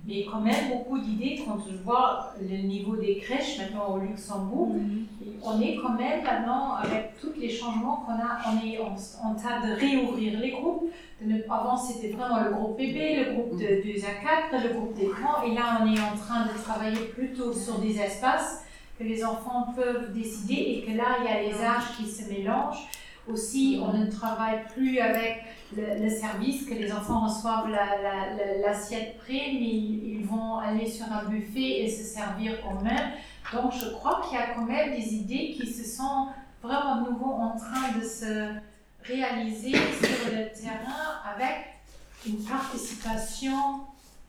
[0.06, 4.74] Mais quand même beaucoup d'idées quand je vois le niveau des crèches maintenant au Luxembourg.
[4.74, 5.06] Mhm.
[5.44, 9.68] On est quand même maintenant avec tous les changements qu'on a, on est en, train
[9.68, 10.90] de réouvrir les groupes.
[11.50, 15.08] avant c'était vraiment le groupe bébé, le groupe de 2 à 4, le groupe des
[15.08, 18.64] grands, et là on est en train de travailler plutôt sur des espaces
[19.02, 22.30] que les enfants peuvent décider et que là, il y a les âges qui se
[22.30, 22.88] mélangent.
[23.28, 25.44] Aussi, on ne travaille plus avec
[25.76, 31.26] le, service, que les enfants reçoivent l'assiette la, prête, mais ils, vont aller sur un
[31.26, 33.12] buffet et se servir eux-mêmes.
[33.54, 36.28] Donc, je crois qu'il y a quand même des idées qui se sont
[36.64, 38.54] vraiment nouveau en train de se
[39.04, 41.76] réaliser sur le terrain avec
[42.26, 43.82] une participation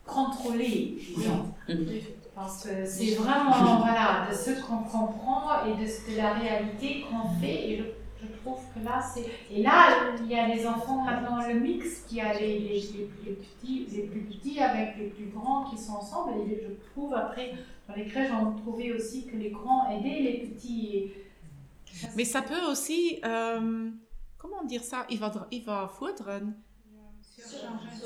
[0.06, 0.98] contrôlée.
[2.42, 7.28] Parce que c'est vraiment voilà, de ce qu'on comprend et de, de la réalité qu'on
[7.40, 7.70] fait.
[7.70, 7.84] Et je,
[8.20, 9.26] je, trouve que là, c'est.
[9.48, 12.80] Et là, il y a les enfants maintenant, le mix, qui a les, les,
[13.24, 16.32] les, petits, les plus petits avec les plus grands qui sont ensemble.
[16.40, 17.54] Et je trouve après,
[17.88, 21.12] dans les crèches, on trouvait aussi que les grands aidaient les petits.
[22.16, 23.20] Mais ça peut aussi.
[23.24, 23.88] Euh,
[24.36, 25.06] comment dire ça?
[25.10, 26.24] Il va, il va foutre.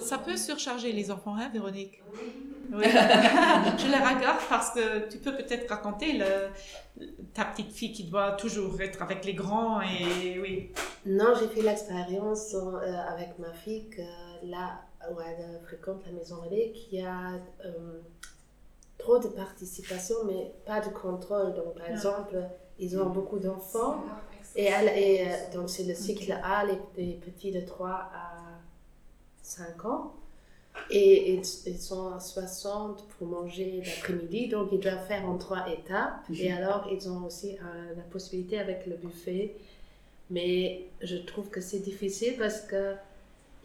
[0.02, 2.02] Ça peut surcharger les enfants, hein, Véronique?
[2.12, 2.55] Oui.
[2.72, 8.32] je les regarde parce que tu peux peut-être raconter le, ta petite fille qui doit
[8.32, 10.72] toujours être avec les grands et oui.
[11.04, 14.02] Non, j'ai fait l'expérience euh, avec ma fille que
[14.44, 18.00] là où elle fréquente la maison relais, qu'il y a euh,
[18.98, 21.54] trop de participation mais pas de contrôle.
[21.54, 22.36] Donc par exemple,
[22.78, 24.02] ils ont beaucoup d'enfants
[24.54, 28.36] et, elle, et euh, donc c'est le cycle A, les, les petits de 3 à
[29.42, 30.14] 5 ans.
[30.90, 36.28] Et ils, sont à 60 pour manger l'après-midi, donc ils doivent faire en trois étapes.
[36.28, 36.36] Mhm.
[36.36, 39.56] Et alors, ils ont aussi euh, la possibilité avec le buffet.
[40.30, 42.94] Mais je trouve que c'est difficile parce que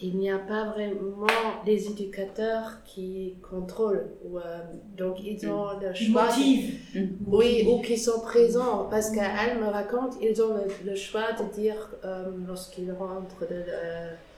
[0.03, 1.28] il n'y a pas vraiment
[1.64, 4.07] des éducateurs qui contrôlent.
[4.26, 4.59] Ou, euh,
[4.97, 6.28] donc, ils ont le choix.
[6.36, 7.18] Mhm.
[7.28, 8.88] Oui, ou qui sont présents.
[8.89, 13.64] Parce qu'elle me raconte, ils ont le, choix de dire, euh, lorsqu'ils rentrent de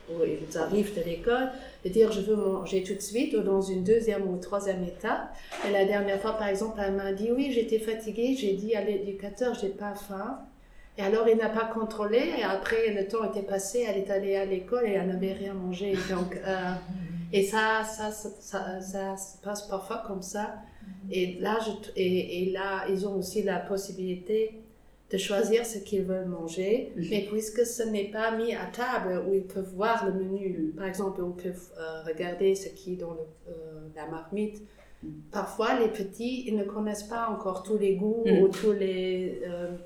[0.09, 1.49] où ils arrivent de l'école,
[1.83, 5.35] de dire je veux manger tout de suite ou dans une deuxième ou troisième étape.
[5.67, 8.83] Et la dernière fois, par exemple, elle m'a dit oui, j'étais fatiguée, j'ai dit à
[8.83, 10.39] l'éducateur, j'ai pas faim.
[10.97, 12.21] Et alors, il n'a pas contrôlé.
[12.37, 15.53] Et après, le temps était passé, elle est allée à l'école et elle n'avait rien
[15.53, 15.93] mangé.
[16.09, 16.73] Donc, euh,
[17.31, 20.55] et ça ça, ça, ça, se passe parfois comme ça.
[21.09, 21.57] Et là,
[21.95, 24.62] et là, ils ont aussi la possibilité
[25.13, 26.91] de choisir ce qu'ils veulent manger.
[26.95, 27.07] Mhm.
[27.11, 30.87] Mais puisque ce n'est pas mis à table où ils peuvent voir le menu, par
[30.87, 33.15] exemple, ils peuvent euh, regarder ce qui est dans
[33.47, 33.51] euh,
[33.95, 34.63] la marmite.
[35.03, 35.11] Mhm.
[35.31, 38.39] Parfois, les petits, ils ne connaissent pas encore tous les goûts mhm.
[38.39, 39.77] ou tous les, euh,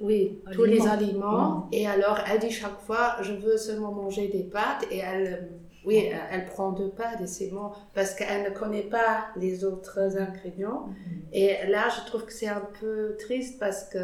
[0.00, 1.68] oui, tous les aliments.
[1.72, 4.86] Et alors, elle dit chaque fois, je veux seulement manger des pâtes.
[4.90, 5.48] Et elle,
[5.86, 7.70] oui, elle, prend deux pâtes et c'est bon.
[7.94, 10.90] Parce qu'elle ne connaît pas les autres ingrédients.
[11.32, 14.00] Et là, je trouve que c'est un peu triste parce que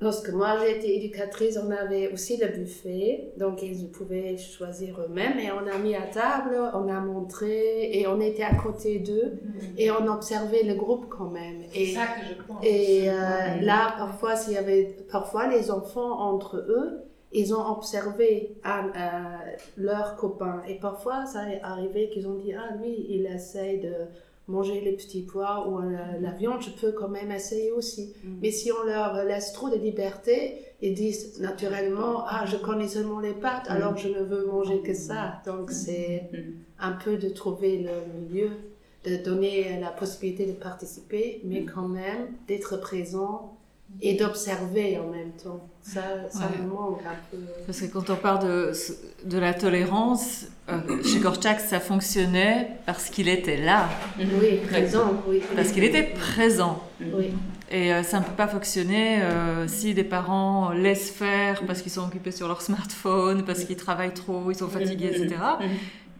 [0.00, 5.38] lorsque moi j'étais éducatrice, on avait aussi le buffet, donc ils pouvaient choisir eux-mêmes.
[5.38, 9.38] Et on a mis à table, on a montré et on était à côté d'eux.
[9.76, 11.62] Et on observait le groupe quand même.
[11.74, 12.64] Et, ça que je pense.
[12.64, 18.56] et euh, là, parfois, s'il y avait, parfois les enfants entre eux, ils ont observé
[18.64, 19.38] à, à
[19.76, 20.62] leurs copains.
[20.66, 23.94] Et parfois ça est arrivé qu'ils ont dit ah lui il essaye de
[24.50, 28.14] manger les petits pois ou euh, la viande, je peux quand même essayer aussi.
[28.42, 33.20] Mais si on leur laisse trop de liberté, ils disent naturellement, ah, je connais seulement
[33.20, 35.40] les pâtes, alors je ne veux manger que ça.
[35.46, 36.30] Donc c'est
[36.78, 38.50] un peu de trouver le milieu,
[39.04, 43.56] de donner la possibilité de participer, mais quand même d'être présent
[44.02, 45.68] et d'observer en même temps.
[45.82, 46.62] Ça, ça Ouais.
[46.62, 47.38] me manque un peu.
[47.66, 48.72] Parce que quand on parle de,
[49.24, 53.88] de la tolérance, euh, chez Korchak, ça fonctionnait parce qu'il était là,
[54.18, 55.42] Oui, présent, oui.
[55.56, 56.82] parce qu'il était présent.
[57.00, 57.30] Oui.
[57.70, 61.92] Et euh, ça ne peut pas fonctionner euh, si des parents laissent faire parce qu'ils
[61.92, 65.36] sont occupés sur leur smartphone, parce qu'ils travaillent trop, ils sont fatigués, etc.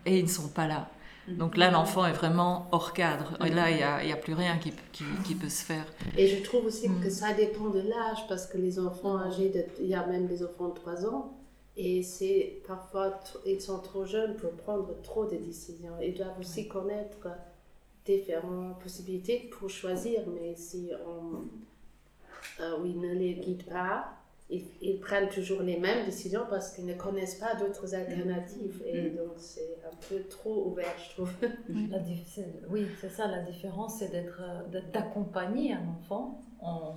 [0.07, 0.89] Et ils ne sont pas là.
[1.39, 3.37] Donc là, l'enfant est vraiment hors cadre.
[3.45, 5.65] Et là, il n'y a, il y a plus rien qui, qui, qui peut se
[5.65, 5.85] faire.
[6.17, 9.65] Et je trouve aussi que ça dépend de l'âge, parce que les enfants âgés, de,
[9.81, 11.37] il y a même des enfants de 3 ans,
[11.77, 15.95] et c'est parfois, ils sont trop jeunes pour prendre trop de décisions.
[16.03, 17.29] Ils doivent aussi connaître
[18.05, 24.13] différentes possibilités pour choisir, mais si on, euh, ne les guide pas,
[24.51, 28.83] ils, ils prennent toujours les mêmes décisions parce qu'ils ne connaissent pas d'autres alternatives.
[28.87, 31.31] Et donc c'est un peu trop ouvert, je trouve.
[31.91, 31.99] La
[32.69, 36.95] oui, c'est ça la différence, c'est d'être, euh, d'être- d'accompagner un enfant en,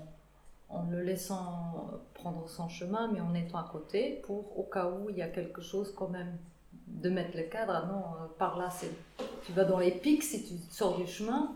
[0.70, 5.10] en le laissant prendre son chemin, mais en étant à côté pour, au cas où
[5.10, 6.38] il y a quelque chose quand même,
[6.88, 7.74] de mettre le cadre.
[7.76, 8.89] Ah non, euh, par là, c'est,
[9.45, 11.54] tu vas dans les pics si tu sors du chemin,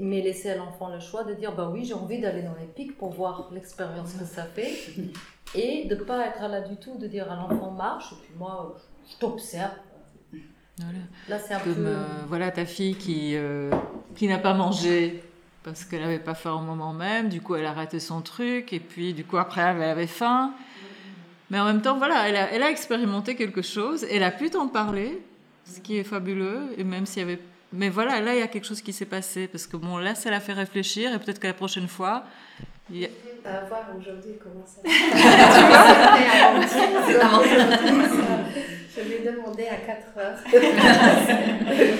[0.00, 2.66] mais laisser à l'enfant le choix de dire, bah oui, j'ai envie d'aller dans les
[2.66, 4.72] pics pour voir l'expérience que ça fait,
[5.54, 8.34] et de ne pas être là du tout, de dire à l'enfant marche, et puis
[8.38, 8.76] moi,
[9.10, 9.72] je t'observe.
[10.78, 10.98] Voilà.
[11.28, 11.86] Là, c'est un Comme peu...
[11.86, 13.70] euh, voilà ta fille qui, euh,
[14.14, 15.22] qui n'a pas mangé
[15.62, 18.72] parce qu'elle n'avait pas faim au moment même, du coup elle a raté son truc,
[18.72, 20.52] et puis du coup après elle avait faim.
[21.50, 24.50] Mais en même temps, voilà, elle a, elle a expérimenté quelque chose, elle a pu
[24.50, 25.20] t'en parler,
[25.64, 27.40] ce qui est fabuleux, et même s'il y avait...
[27.72, 30.14] Mais voilà, là il y a quelque chose qui s'est passé, parce que bon, là
[30.14, 32.24] ça l'a fait réfléchir, et peut-être que la prochaine fois...
[32.90, 33.08] il y a-
[33.44, 34.80] À voir aujourd'hui comment ça
[38.94, 40.38] C'est Je vais demander à 4 heures.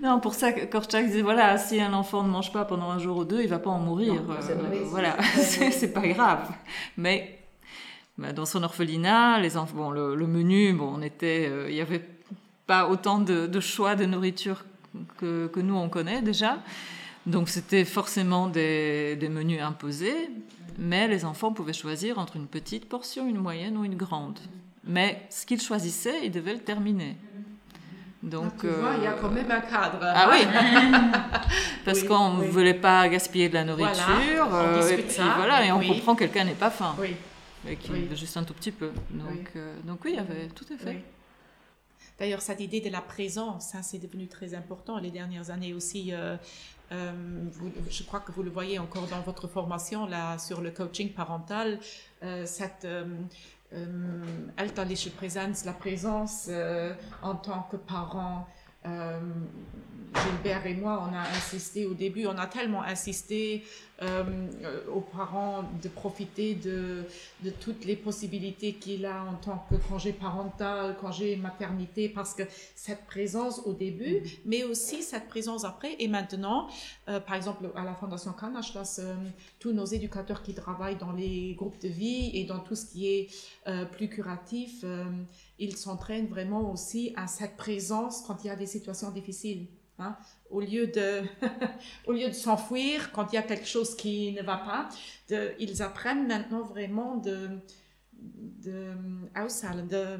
[0.00, 3.16] Non, pour ça, Korchak disait, voilà, si un enfant ne mange pas pendant un jour
[3.16, 4.22] ou deux, il va pas en mourir.
[4.22, 6.48] Non, c'est Euh, vrai, voilà, c'est- pas grave.
[6.96, 7.36] Mais
[8.16, 11.74] bah, dans son orphelinat, les enfants, bon, le, le menu, bon, on était, euh, il
[11.74, 12.04] y avait
[12.68, 14.64] pas autant de, de choix de nourriture
[15.18, 16.58] que, que nous on connaît déjà.
[17.26, 20.30] Donc c'était forcément des, des menus imposés,
[20.78, 24.38] mais les enfants pouvaient choisir entre une petite portion, une moyenne ou une grande.
[24.84, 27.16] Mais ce qu'ils choisissaient, ils devaient le terminer.
[28.22, 29.98] Donc, Tu vois, il y a euh, quand même un cadre.
[30.02, 30.44] ah oui,
[31.84, 32.48] parce Oui, qu'on ne oui.
[32.48, 33.92] voulait pas gaspiller de la nourriture.
[34.48, 35.86] Voilà, on euh, et puis ça, voilà, et on oui.
[35.88, 37.14] comprend que quelqu'un n'est pas faim, Oui.
[37.68, 38.06] et qu'il Oui.
[38.10, 38.90] veut juste un tout petit peu.
[39.10, 39.44] Donc, Oui.
[39.56, 41.02] euh, donc oui, il y avait tout à fait.
[42.18, 46.12] D'ailleurs, cette idée de la présence, hein, c'est devenu très important les dernières années aussi.
[46.12, 46.36] euh,
[46.90, 47.12] euh,
[47.90, 51.78] je crois que vous le voyez encore dans votre formation là sur le coaching parental.
[52.22, 52.86] euh, cette
[54.56, 56.48] elterliche Präsenz, la présence
[57.22, 58.46] en tant que parent.
[60.14, 63.64] Gilbert et moi, on a insisté au début, on a tellement insisté
[64.00, 64.22] euh,
[64.94, 67.04] aux parents de profiter de,
[67.42, 72.44] de toutes les possibilités qu'il a en tant que congé parental, congé maternité, parce que
[72.76, 76.68] cette présence au début, mais aussi cette présence après et maintenant,
[77.08, 79.16] euh, par exemple à la Fondation Kanachlas, euh,
[79.58, 83.08] tous nos éducateurs qui travaillent dans les groupes de vie et dans tout ce qui
[83.08, 83.28] est
[83.92, 84.84] plus curatif,
[85.58, 89.66] ils s'entraînent vraiment aussi à cette présence quand il y a des situations difficiles.
[90.00, 90.16] Hein,
[90.50, 91.22] au lieu de,
[92.06, 94.88] au lieu de s'enfuir quand il y a quelque chose qui ne va pas,
[95.58, 97.48] ils apprennent maintenant vraiment de,
[98.12, 98.92] de,
[99.88, 100.18] de,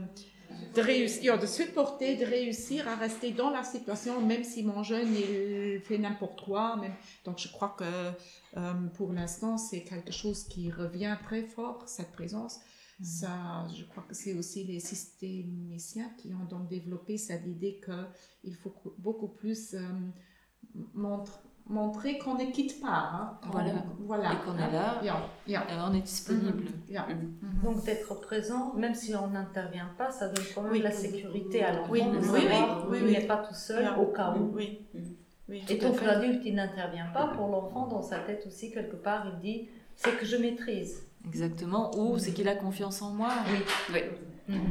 [0.74, 5.14] de réussir, de supporter, de réussir à rester dans la situation, même si mon jeune
[5.14, 6.81] il fait n'importe quoi.
[7.24, 7.85] Donc je crois que
[8.57, 12.61] euh, pour l'instant c'est quelque chose qui revient très fort cette présence.
[13.01, 18.55] Ça, je crois que c'est aussi les systémiciens qui ont donc développé cette idée qu'il
[18.57, 19.80] faut co- beaucoup plus euh,
[20.94, 22.88] montre- montrer qu'on ne quitte pas.
[23.12, 23.38] hein.
[23.53, 23.72] Voilà.
[24.01, 24.32] On- voilà.
[24.32, 25.01] Et qu'on est là.
[25.46, 26.64] Et on est disponible.
[26.88, 27.07] Ja.
[27.62, 30.78] Donc d'être présent, même si on n'intervient pas, ça donne quand même Oui.
[30.78, 33.12] de la sécurité à l'enfant Oui, de oui, savoir oui, oui, qu'il oui.
[33.12, 34.51] n'est pas tout seul au cas où.
[34.55, 34.80] Oui.
[35.49, 37.28] Oui, Et donc l'adulte, il n'intervient pas.
[37.28, 41.05] Pour l'enfant, dans sa tête aussi, quelque part, il dit, c'est que je maîtrise.
[41.29, 41.91] Exactement.
[41.97, 43.31] Ou c'est qu'il a confiance en moi.
[43.51, 43.59] Oui.
[43.93, 44.55] Oui.
[44.55, 44.70] Mhm.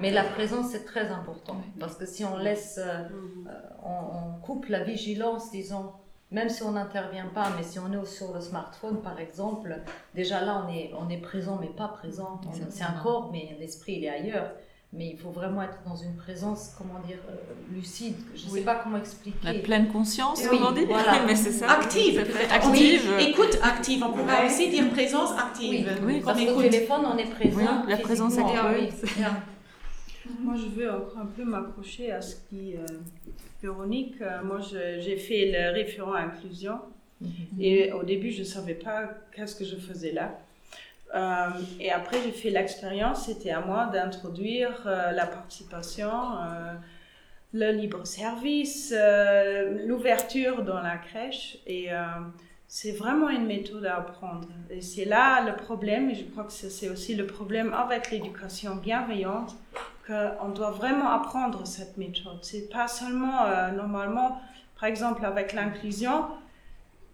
[0.00, 1.56] Mais la présence, c'est très important.
[1.80, 3.02] Parce que si on laisse, euh,
[3.48, 3.50] euh,
[3.82, 5.92] on, on coupe la vigilance, disons,
[6.30, 9.76] même si on n'intervient pas, mais si on est sur le smartphone, par exemple,
[10.14, 12.40] déjà là, on est, on est présent, mais pas présent.
[12.70, 14.52] C'est un corps, mais l'esprit, il est ailleurs.
[14.94, 17.34] Mais il faut vraiment être dans une présence, comment dire, euh,
[17.74, 18.14] lucide.
[18.34, 18.60] Je ne sais Oui.
[18.62, 19.36] pas comment expliquer.
[19.44, 20.86] La pleine conscience, Oui, on dit.
[20.86, 21.22] voilà.
[21.26, 21.70] Mais c'est ça.
[21.72, 22.24] Active.
[22.26, 23.12] Oui, Active.
[23.20, 24.02] écoute active.
[24.02, 24.46] On pourrait Ouais.
[24.46, 25.90] aussi dire présence active.
[26.06, 26.70] Oui, Parce Comme qu'au écoute.
[26.70, 27.82] téléphone, on est présent.
[27.84, 28.60] Oui, la présence active.
[29.04, 29.42] Oui, bien.
[30.40, 32.84] Moi, je veux encore un peu m'accrocher à ce qui euh,
[33.62, 34.14] Véronique.
[34.22, 36.78] euh, moi, j'ai fait le référent inclusion
[37.60, 40.38] et au début, je ne savais pas qu'est-ce que je faisais là.
[41.14, 41.48] Euh,
[41.80, 43.26] et après, j'ai fait l'expérience.
[43.26, 46.74] C'était à moi d'introduire euh, la participation, euh,
[47.52, 48.94] le libre service,
[49.86, 51.58] l'ouverture dans la crèche.
[51.66, 51.88] Et
[52.66, 54.48] c'est vraiment une méthode à apprendre.
[54.68, 58.76] Et c'est là le problème, et je crois que c'est aussi le problème avec l'éducation
[58.76, 59.56] bienveillante,
[60.06, 62.40] qu'on doit vraiment apprendre cette méthode.
[62.42, 64.42] C'est pas seulement, normalement,
[64.78, 66.26] par exemple, avec l'inclusion,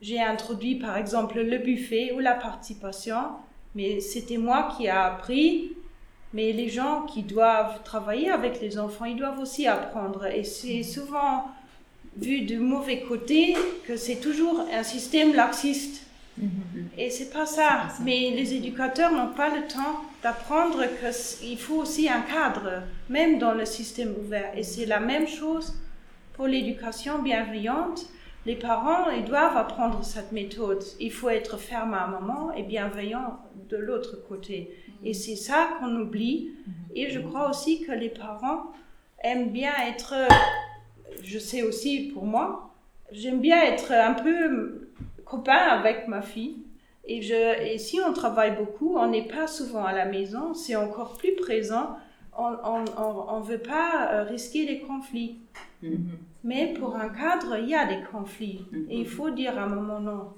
[0.01, 3.37] j'ai introduit par exemple le buffet ou la participation,
[3.75, 5.73] mais c'était moi qui ai appris.
[6.33, 10.27] Mais les gens qui doivent travailler avec les enfants, ils doivent aussi apprendre.
[10.27, 11.45] Et c'est souvent
[12.17, 13.55] vu du mauvais côté
[13.87, 16.03] que c'est toujours un système laxiste.
[16.99, 17.89] Et c'est pas ça.
[18.03, 23.55] Mais les éducateurs n'ont pas le temps d'apprendre qu'il faut aussi un cadre, même dans
[23.55, 24.51] le système ouvert.
[24.57, 25.75] Et c'est la même chose
[26.35, 28.07] pour l'éducation bienveillante.
[28.47, 30.85] Les parents, ils doivent apprendre cette méthode.
[31.01, 33.39] Il faut être ferme à un moment et bienveillant
[33.71, 34.77] de l'autre côté.
[35.03, 36.51] Et c'est ça qu'on oublie.
[36.95, 38.65] Et je crois aussi que les parents
[39.23, 40.15] aiment bien être,
[41.23, 42.75] je sais aussi pour moi,
[43.13, 44.91] j'aime bien être un peu
[45.25, 46.59] copain avec ma fille.
[47.07, 50.77] Et, je, et si on travaille beaucoup, on n'est pas souvent à la maison, c'est
[50.77, 51.97] encore plus présent.
[52.37, 55.39] On ne veut pas euh, risquer les conflits.
[56.45, 58.67] Mais pour un cadre, il y a des conflits.
[58.91, 60.35] Et il faut dire à un moment non.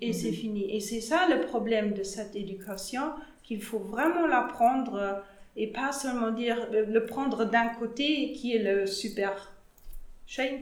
[0.00, 0.74] Et c'est fini.
[0.74, 3.12] Et c'est ça le problème de cette éducation,
[3.44, 5.22] qu'il faut vraiment l'apprendre
[5.56, 9.52] et pas seulement dire le prendre d'un côté qui est le super
[10.26, 10.58] shame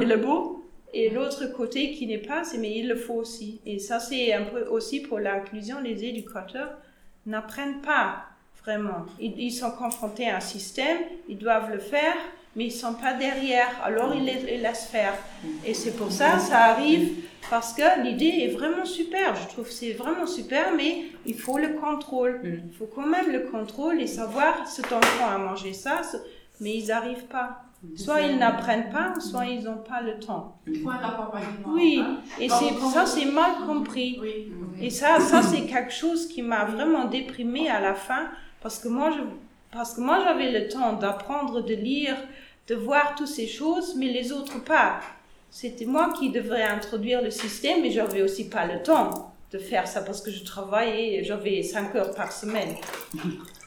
[0.00, 0.64] et le beau
[0.94, 3.60] et l'autre côté qui n'est pas, mais il le faut aussi.
[3.66, 6.78] Et ça, c'est un peu aussi pour l'inclusion, les éducateurs
[7.26, 8.26] n'apprennent pas
[8.62, 9.04] vraiment.
[9.18, 10.98] Ils, ils, sont confrontés à un système,
[11.28, 12.14] ils doivent le faire,
[12.56, 13.80] mais ils sont pas derrière.
[13.84, 15.14] Alors ils, les, ils laissent faire.
[15.64, 19.34] Et c'est pour ça, ça arrive parce que l'idée est vraiment super.
[19.36, 22.40] Je trouve c'est vraiment super, mais il faut le contrôle.
[22.44, 26.00] Il faut quand même le contrôle et savoir cet enfant a mangé ça,
[26.60, 27.60] mais ils n'arrivent pas.
[27.96, 30.56] Soit ils n'apprennent pas, soit ils n'ont pas le temps.
[31.66, 32.02] Oui,
[32.40, 34.18] et c'est, ça c'est mal compris.
[34.80, 38.30] Et ça, ça c'est quelque chose qui m'a vraiment déprimée à la fin,
[38.62, 39.20] parce que moi, je,
[39.70, 42.16] parce que moi j'avais le temps d'apprendre, de lire,
[42.68, 45.00] de voir toutes ces choses, mais les autres pas.
[45.50, 49.86] C'était moi qui devrais introduire le système, mais j'avais aussi pas le temps de faire
[49.86, 52.74] ça parce que je travaillais, j'avais 5 heures par semaine.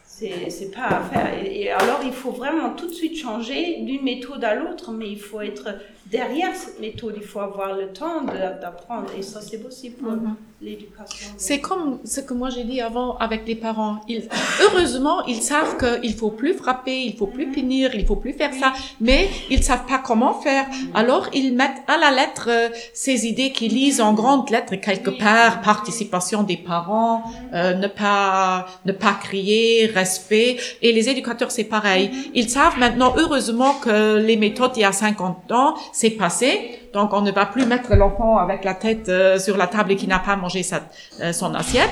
[0.05, 1.45] C'est, pas à faire.
[1.45, 5.19] Et, alors, il faut vraiment tout de suite changer d'une méthode à l'autre, mais il
[5.19, 5.75] faut être
[6.11, 9.07] derrière cette méthode, il faut avoir le temps d'apprendre.
[9.17, 10.35] Et ça, c'est possible pour mm-hmm.
[10.61, 11.27] l'éducation.
[11.37, 14.01] C'est comme ce que moi j'ai dit avant avec les parents.
[14.07, 14.27] Ils,
[14.61, 18.53] heureusement, ils savent qu'il faut plus frapper, il faut plus punir, il faut plus faire
[18.53, 20.65] ça, mais ils savent pas comment faire.
[20.93, 25.09] Alors, ils mettent à la lettre euh, ces idées qu'ils lisent en grandes lettres quelque
[25.09, 30.57] part, participation des parents, euh, ne pas, ne pas crier, respect.
[30.81, 32.11] Et les éducateurs, c'est pareil.
[32.33, 36.79] Ils savent maintenant, heureusement, que les méthodes il y a 50 ans, c'est passé.
[36.93, 39.95] Donc, on ne va plus mettre l'enfant avec la tête euh, sur la table et
[39.95, 40.83] qui n'a pas mangé sa,
[41.21, 41.89] euh, son assiette.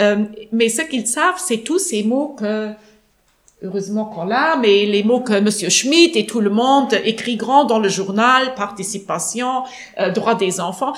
[0.00, 2.70] Euh, mais ce qu'ils savent, c'est tous ces mots que,
[3.64, 7.64] heureusement qu'on l'a, mais les mots que Monsieur Schmitt et tout le monde écrit grand
[7.64, 9.64] dans le journal, participation,
[9.98, 10.92] euh, droit des enfants.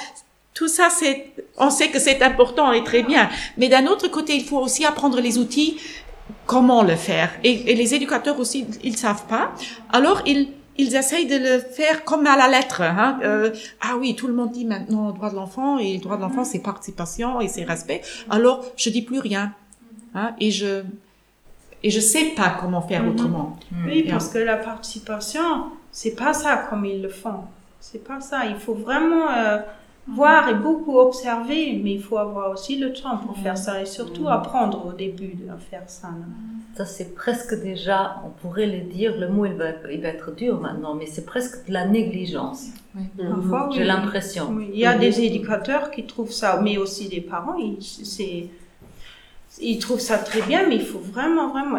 [0.52, 3.30] Tout ça, c'est, on sait que c'est important et très bien.
[3.56, 5.78] Mais d'un autre côté, il faut aussi apprendre les outils,
[6.44, 7.30] comment le faire.
[7.42, 9.52] Et, et les éducateurs aussi, ils savent pas.
[9.90, 10.48] Alors, ils,
[10.80, 12.80] ils essayent de le faire comme à la lettre.
[12.82, 13.18] Hein.
[13.22, 13.50] Euh,
[13.80, 16.58] ah oui, tout le monde dit maintenant droit de l'enfant et droit de l'enfant c'est
[16.60, 18.02] participation et c'est respect.
[18.28, 19.52] Alors je dis plus rien
[20.14, 20.82] hein, et je
[21.82, 23.10] et je sais pas comment faire Mhm.
[23.10, 23.58] autrement.
[23.86, 25.40] Oui, parce que la participation,
[25.92, 27.40] c'est pas ça comme ils le font.
[27.80, 28.44] C'est pas ça.
[28.46, 29.58] Il faut vraiment euh,
[30.08, 33.86] voir et beaucoup observer, mais il faut avoir aussi le temps pour faire ça et
[33.86, 36.08] surtout apprendre au début de faire ça.
[36.76, 40.34] Ça, c'est presque déjà, on pourrait le dire, le mot il va, il va être
[40.34, 42.68] dur maintenant, mais c'est presque de la négligence.
[42.94, 43.02] Oui.
[43.18, 44.48] Parfois, J'ai l'impression.
[44.50, 44.70] Oui.
[44.72, 47.78] Il y a des éducateurs qui trouvent ça, mais aussi des parents, ils,
[49.60, 51.78] ils trouvent ça très bien, mais il faut vraiment, vraiment,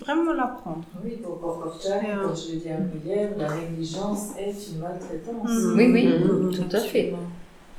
[0.00, 0.82] vraiment l'apprendre.
[1.04, 5.50] Oui, pour Korchak, quand je l'ai dit un peu hier, la négligence est une maltraitance.
[5.76, 7.14] Oui, oui, tout à fait.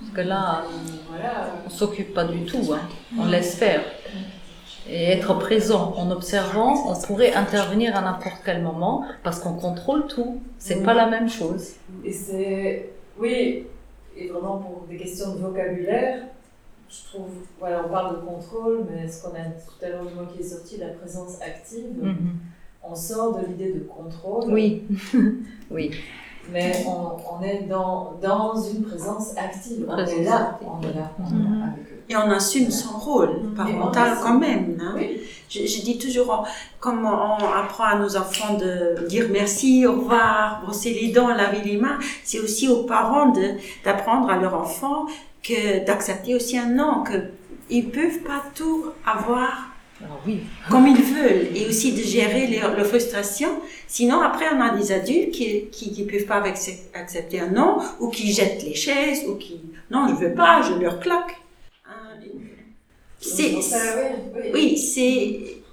[0.03, 0.63] Parce que là,
[1.65, 2.81] on ne s'occupe pas du tout, hein.
[3.17, 3.81] on laisse faire.
[4.88, 10.07] Et être présent en observant, on pourrait intervenir à n'importe quel moment parce qu'on contrôle
[10.07, 10.41] tout.
[10.57, 11.75] C'est pas la même chose.
[12.03, 13.65] Et c'est, oui,
[14.17, 16.23] et vraiment pour des questions de vocabulaire,
[16.89, 20.13] je trouve, voilà, on parle de contrôle, mais ce qu'on a tout à l'heure du
[20.13, 22.15] mot qui est sorti, la présence active,
[22.84, 24.51] on sort de l'idée de contrôle.
[24.51, 24.84] Oui,
[25.71, 25.91] oui.
[26.51, 29.85] Mais on, on est dans, dans, une présence active.
[29.87, 32.03] On est là, on est là, on est là avec eux.
[32.09, 34.77] Et on assume son rôle parental quand même.
[34.81, 34.93] Hein.
[34.95, 35.21] Oui.
[35.49, 36.45] Je, je, dis toujours,
[36.79, 41.61] comme on apprend à nos enfants de dire merci, au revoir, brosser les dents, laver
[41.63, 43.33] les mains, c'est aussi aux parents
[43.85, 45.05] d'apprendre à leur enfant
[45.43, 49.72] que d'accepter aussi un non, qu'ils ne peuvent pas tout avoir
[50.03, 50.41] ah oui.
[50.69, 53.61] comme ils veulent et aussi de gérer leur, frustration.
[53.88, 56.43] Sinon, après, on a des adultes qui qui, qui peuvent pas
[56.93, 60.73] accepter un non ou qui jettent les chaises ou qui non, je veux pas, je
[60.73, 61.38] leur claque.
[63.19, 63.55] C'est
[64.53, 65.63] oui, c'est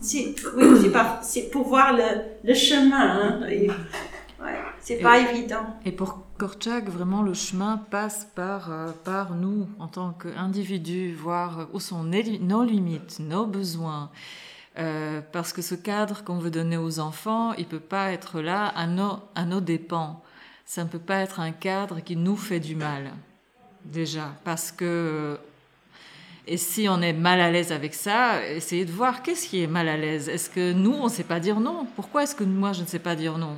[0.00, 3.40] c'est oui, c'est pas c'est pour voir le, le chemin.
[3.40, 3.68] Hein, ouais,
[4.80, 5.64] c'est pas évident.
[5.86, 11.68] Et pour Korchak, vraiment, le chemin passe par, euh, par nous en tant qu'individus, voir
[11.72, 14.10] où sont nos limites, nos besoins.
[14.78, 18.66] Euh, parce que ce cadre qu'on veut donner aux enfants, il peut pas être là
[18.66, 20.22] à nos, à nos dépens.
[20.66, 23.12] Ça ne peut pas être un cadre qui nous fait du mal,
[23.86, 24.34] déjà.
[24.44, 25.38] Parce que,
[26.46, 29.66] et si on est mal à l'aise avec ça, essayez de voir qu'est-ce qui est
[29.66, 30.28] mal à l'aise.
[30.28, 31.86] Est-ce que nous, on ne sait pas dire non?
[31.96, 33.56] Pourquoi est-ce que moi, je ne sais pas dire non?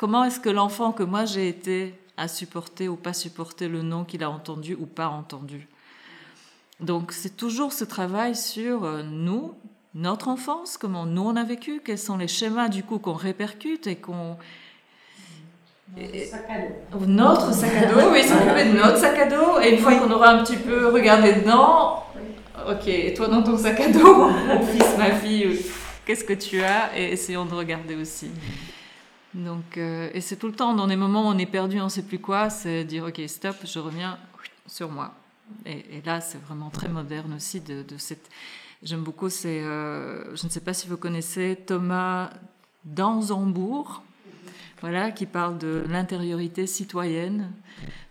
[0.00, 4.04] Comment est-ce que l'enfant que moi j'ai été a supporté ou pas supporté le nom
[4.04, 5.68] qu'il a entendu ou pas entendu?
[6.80, 9.52] Donc c'est toujours ce travail sur euh, nous,
[9.94, 13.86] notre enfance, comment nous on a vécu, quels sont les schémas du coup qu'on répercute
[13.88, 14.38] et qu'on
[15.98, 17.06] notre sac à dos.
[17.06, 19.60] Notre sac à dos, oui, s'occuper de notre sac à dos.
[19.60, 22.04] Et une fois qu'on aura un petit peu regardé dedans,
[22.66, 25.60] ok, et toi dans ton sac à dos, mon fils, ma fille,
[26.06, 26.96] qu'est-ce que tu as?
[26.96, 28.30] Et essayons de regarder aussi.
[29.34, 31.84] Donc, euh, et c'est tout le temps dans des moments où on est perdu, on
[31.84, 34.18] ne sait plus quoi, c'est dire ok stop, je reviens
[34.66, 35.14] sur moi.
[35.66, 38.30] Et, là, c'est vraiment très moderne aussi de, cette.
[38.82, 39.28] J'aime beaucoup.
[39.28, 42.30] C'est, euh, je ne sais pas si vous connaissez Thomas
[42.84, 44.02] Danzambourg,
[44.80, 47.50] voilà, qui parle de l'intériorité citoyenne.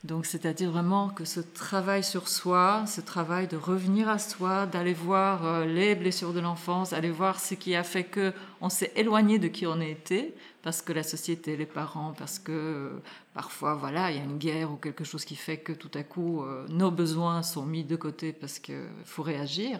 [0.04, 4.94] Donc, c'est-à-dire vraiment que ce travail sur soi, ce travail de revenir à soi, d'aller
[4.94, 8.92] voir euh, les blessures de l'enfance, aller voir ce qui a fait que on s'est
[8.96, 13.02] éloigné de qui on était, parce que la société, les parents, parce que euh,
[13.34, 16.04] parfois, voilà, il y a une guerre ou quelque chose qui fait que tout à
[16.04, 19.80] coup, euh, nos besoins sont mis de côté parce qu'il faut réagir.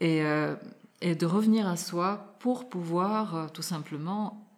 [0.00, 0.22] Et,
[1.00, 4.48] et, de revenir à soi pour pouvoir tout simplement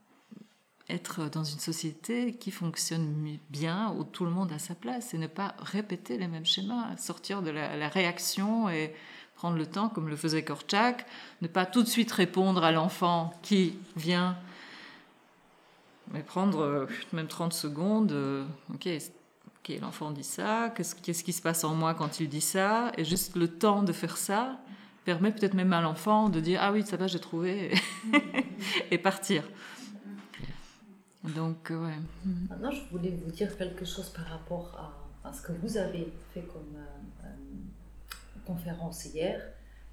[0.90, 5.18] être dans une société qui fonctionne bien, où tout le monde a sa place, et
[5.18, 8.94] ne pas répéter les mêmes schémas, sortir de la, réaction et
[9.36, 11.06] prendre le temps, comme le faisait Korchak,
[11.40, 14.36] ne pas tout de suite répondre à l'enfant qui vient,
[16.12, 18.89] mais prendre euh, même 30 secondes, euh, ok,
[19.47, 23.05] ok, l'enfant dit ça, qu'est-ce qui se passe en moi quand il dit ça, et
[23.05, 24.59] juste le temps de faire ça
[25.05, 27.73] permet peut-être même à l'enfant de dire ah oui ça va j'ai trouvé
[28.91, 29.45] et partir.
[31.23, 31.99] Donc, ouais.
[32.49, 36.43] Maintenant, je voulais vous dire quelque chose par rapport à, ce que vous avez fait
[36.43, 38.07] comme euh, euh,
[38.47, 39.43] conférence hier.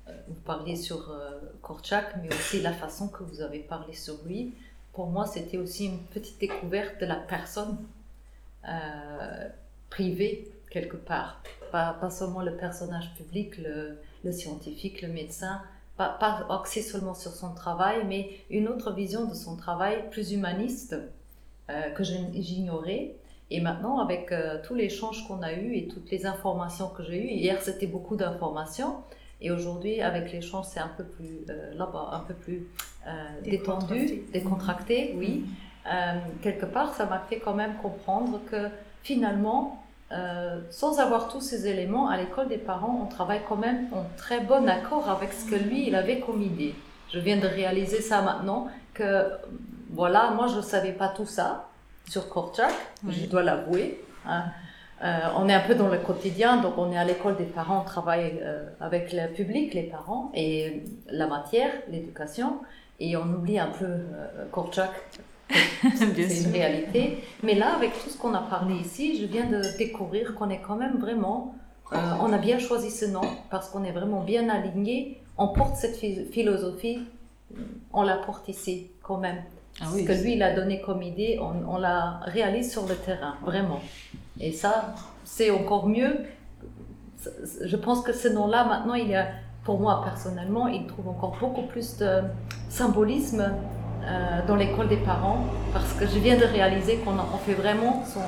[0.08, 1.14] Euh, vous parliez sur
[1.62, 4.56] Korchak, mais aussi la façon que vous avez parlé sur lui.
[4.98, 7.78] Pour moi, c'était aussi une petite découverte de la personne
[9.92, 11.44] privée, quelque part.
[11.72, 15.62] Pas, pas, seulement le personnage public, le, scientifique, le médecin,
[15.98, 20.32] pas, pas axé seulement sur son travail, mais une autre vision de son travail plus
[20.32, 20.96] humaniste
[21.70, 23.14] euh, que j'ignorais.
[23.52, 27.04] Et maintenant, avec euh, tous les échanges qu'on a eus et toutes les informations que
[27.04, 28.96] j'ai eues, hier c'était beaucoup d'informations,
[29.42, 32.68] et aujourd'hui avec l'échange c'est un peu plus euh, là-bas, un peu plus
[33.44, 35.46] détendu, décontracté, oui.
[35.86, 36.42] Mm.
[36.42, 38.68] quelque part, ça m'a fait quand même comprendre que
[39.02, 39.82] finalement,
[40.70, 44.42] sans avoir tous ces éléments, à l'école des parents, on travaille quand même en très
[44.42, 46.76] bon accord avec ce que lui, il avait comme idée.
[47.14, 49.30] Je viens de réaliser ça maintenant, que
[49.92, 51.70] voilà, moi je ne savais pas tout ça
[52.10, 52.74] sur Korchak,
[53.08, 54.02] je dois l'avouer.
[54.26, 54.46] Hein.
[55.04, 57.82] Euh, on est un peu dans le quotidien, donc on est à l'école des parents,
[57.82, 62.60] on travaille euh, avec le public, les parents, et la matière, l'éducation,
[63.00, 64.90] et on oublie un peu euh, Korchak,
[65.50, 67.24] c'est une réalité.
[67.44, 70.62] Mais là, avec tout ce qu'on a parlé ici, je viens de découvrir qu'on est
[70.62, 71.56] quand même vraiment,
[71.94, 73.22] euh, on a bien choisi ce nom,
[73.52, 77.04] parce qu'on est vraiment bien aligné, on porte cette philosophie,
[77.94, 79.44] on la porte ici quand même.
[79.80, 82.96] Ah ce que lui, il a donné comme idée, on, on la réalise sur le
[82.96, 83.80] terrain, vraiment.
[84.40, 86.18] Et ça, c'est encore mieux.
[87.64, 89.28] Je pense que ce nom-là, maintenant, il y a,
[89.64, 92.22] pour moi personnellement, il trouve encore beaucoup plus de
[92.70, 93.52] symbolisme
[94.04, 98.22] euh, dans l'école des parents, parce que je viens de réaliser qu'on fait vraiment son,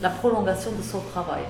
[0.00, 1.42] la prolongation de son travail.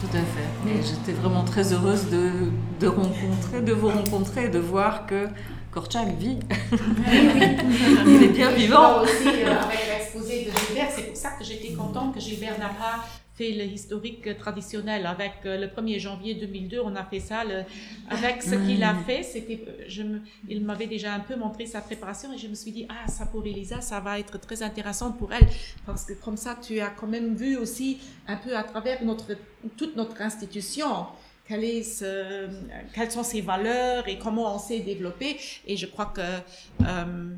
[0.00, 0.70] Tout à fait.
[0.70, 2.30] Et j'étais vraiment très heureuse de,
[2.78, 5.26] de, rencontrer, de vous rencontrer et de voir que
[5.72, 6.38] Korchak vit.
[8.06, 9.02] il est bien vivant.
[9.02, 12.68] aussi, euh, avec l'exposé de Gilbert, c'est pour ça que j'étais contente que Gilbert n'a
[12.68, 13.04] pas
[13.38, 15.06] fait le historique traditionnel.
[15.06, 17.44] Avec euh, le 1er janvier 2002, on a fait ça.
[18.10, 20.02] avec ce qu'il a fait, c'était, je
[20.48, 23.26] il m'avait déjà un peu montré sa préparation et je me suis dit, ah, ça
[23.26, 25.46] pour Elisa, ça va être très intéressant pour elle.
[25.86, 29.30] Parce que comme ça, tu as quand même vu aussi un peu à travers notre,
[29.76, 31.06] toute notre institution.
[31.46, 32.46] Quelle est ce,
[32.94, 35.38] quelles sont ses valeurs et comment on s'est développé.
[35.66, 37.34] Et je crois que, euh,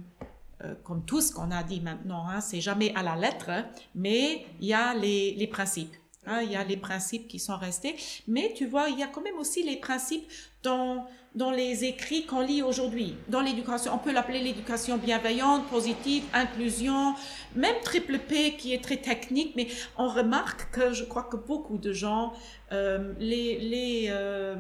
[0.65, 3.51] euh, comme tout ce qu'on a dit maintenant, hein, c'est jamais à la lettre,
[3.95, 5.95] mais il y a les, les principes.
[6.27, 7.97] Hein, il y a les principes qui sont restés,
[8.29, 10.31] mais tu vois, il y a quand même aussi les principes
[10.63, 13.17] dans, dans les écrits qu'on lit aujourd'hui.
[13.29, 17.15] Dans l'éducation, on peut l'appeler l'éducation bienveillante, positive, inclusion,
[17.57, 21.79] même triple P qui est très technique, mais on remarque que je crois que beaucoup
[21.79, 22.35] de gens,
[22.73, 24.57] euh, les, les, euh,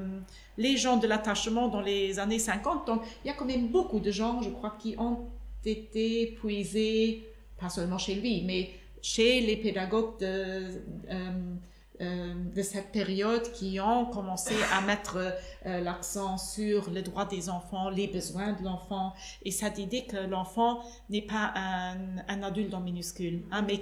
[0.56, 4.00] les gens de l'attachement dans les années 50, donc il y a quand même beaucoup
[4.00, 5.26] de gens, je crois, qui ont
[5.64, 7.28] été puisé,
[7.58, 8.70] pas seulement chez lui, mais
[9.02, 11.54] chez les pédagogues de, euh,
[12.00, 15.18] euh, cette période qui ont commencé à mettre
[15.66, 19.12] euh, l'accent sur le droit des enfants, les besoins de l'enfant
[19.44, 23.80] et cette idée que l'enfant n'est pas un, un, adulte en minuscule, hein, mais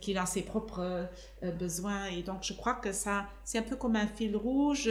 [0.00, 1.08] qu'il a ses propres
[1.58, 2.06] besoins.
[2.06, 4.88] Et donc je crois que ça, c'est un peu comme un fil rouge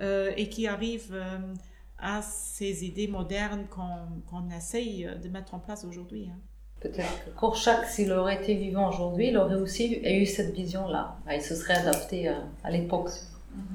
[0.00, 1.14] et qui arrive
[2.00, 6.28] à ces idées modernes qu'on essaye de mettre en place aujourd'hui.
[6.32, 6.38] Hein.
[6.80, 11.16] Peut-être que Korchak, s'il aurait été vivant aujourd'hui, il aurait aussi eu cette vision-là.
[11.26, 13.10] Ah, il se serait adapté à, l'époque.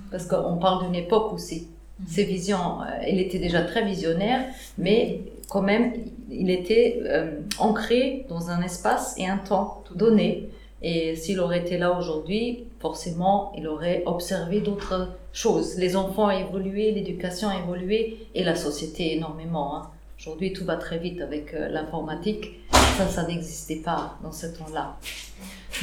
[0.10, 1.68] Parce qu'on parle d'une époque aussi.
[2.08, 4.46] Ses visions, euh, il était déjà très visionnaire,
[4.78, 5.94] mais quand même,
[6.30, 10.50] il était euh, ancré dans un espace et un temps donné.
[10.82, 15.76] Et s'il aurait été là aujourd'hui, forcément, il aurait observé d'autres choses.
[15.78, 19.76] Les enfants ont évolué, l'éducation a évolué et la société énormément.
[19.76, 19.90] Hein.
[20.20, 22.60] Aujourd'hui, tout va très vite avec euh, l'informatique.
[22.98, 24.98] Ça, ça n'existait pas dans ce temps-là.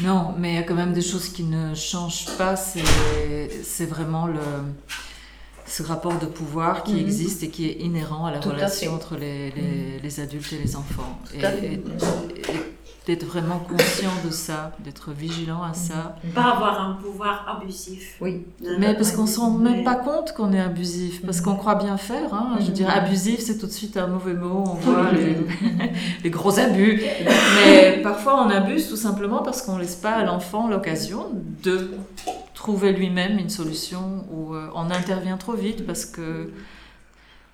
[0.03, 2.55] Non, mais il y a quand même des choses qui ne changent pas.
[2.57, 4.41] C'est vraiment le,
[5.67, 7.01] ce rapport de pouvoir qui mhm.
[7.01, 10.77] existe et qui est inhérent à la relation entre les, les, les, adultes et les
[10.77, 11.19] enfants.
[11.35, 11.81] et,
[13.11, 16.15] d'être vraiment conscient de ça, d'être vigilant à ça.
[16.33, 18.17] Pas avoir un pouvoir abusif.
[18.21, 18.47] Oui.
[18.79, 21.75] Mais parce qu'on ne se rend même pas compte qu'on est abusif, parce qu'on croit
[21.75, 22.33] bien faire.
[22.33, 22.59] Hein.
[22.61, 25.11] Je veux dire, abusif, c'est tout de suite un mauvais mot, on voit
[26.23, 27.03] les, gros abus.
[27.65, 31.27] Mais parfois, on abuse tout simplement parce qu'on ne laisse pas à l'enfant l'occasion
[31.65, 31.91] de
[32.55, 36.53] trouver lui-même une solution ou euh, on intervient trop vite parce que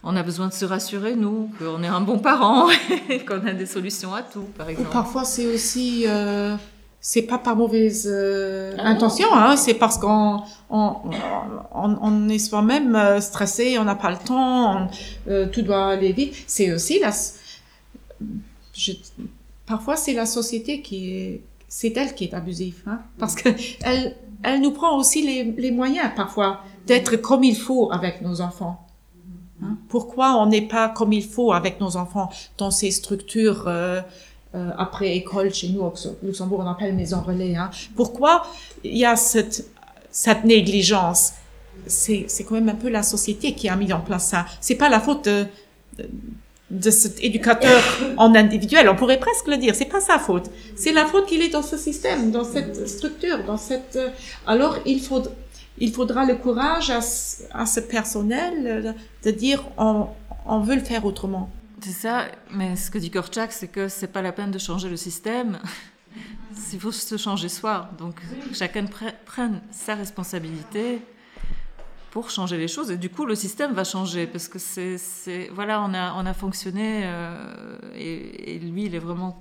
[0.09, 2.69] on a besoin de se rassurer, nous, qu'on est un bon parent
[3.11, 4.91] et qu'on a des solutions à tout, par exemple.
[4.93, 6.57] parfois, c'est aussi, euh,
[7.01, 10.95] c'est pas par mauvaise euh, ah intention, hein, c'est parce qu'on on,
[11.75, 14.89] on, on, est soi-même euh, stressé, on n'a pas le temps,
[15.27, 16.37] euh, tout doit aller vite.
[16.47, 17.11] C'est aussi la,
[18.75, 18.93] je,
[19.67, 23.49] parfois c'est la société qui est, c'est elle qui est abusive, hein, parce que
[23.83, 24.15] elle,
[24.45, 28.86] elle nous prend aussi les, les moyens parfois d'être comme il faut avec nos enfants.
[29.63, 29.77] Hein?
[29.89, 34.01] Pourquoi on n'est pas comme il faut avec nos enfants dans ces structures euh,
[34.55, 35.93] euh, après école chez nous au
[36.23, 37.71] Luxembourg on appelle maison relais hein?
[37.95, 38.47] Pourquoi
[38.85, 39.67] il y a cette
[40.11, 41.33] cette négligence?
[41.87, 44.47] C'est c'est quand même un peu la société qui a mis en place ça.
[44.61, 45.47] C'est pas la faute de,
[46.71, 47.83] de cet éducateur
[48.17, 50.51] en individuel, on pourrait presque le dire, c'est pas sa faute.
[50.75, 53.97] C'est la faute qu'il est dans ce système, dans cette structure, dans cette.
[53.97, 54.09] Euh,
[54.47, 55.23] alors il faut
[55.79, 57.01] il faudra le courage à,
[57.67, 58.95] ce personnel
[59.25, 60.09] de dire on,
[60.47, 61.51] on veut le faire autrement.
[61.81, 64.89] C'est ça, mais ce que dit Korchak, c'est que c'est pas la peine de changer
[64.89, 65.59] le système,
[66.73, 67.91] il faut se changer soi.
[67.99, 68.21] Donc
[68.53, 68.87] chacun
[69.25, 71.01] prenne sa responsabilité
[72.11, 72.91] pour changer les choses.
[72.91, 76.33] Et du coup, le système va changer parce que c'est, voilà, on a, on a
[76.33, 79.39] fonctionné euh, et, et, lui, il est vraiment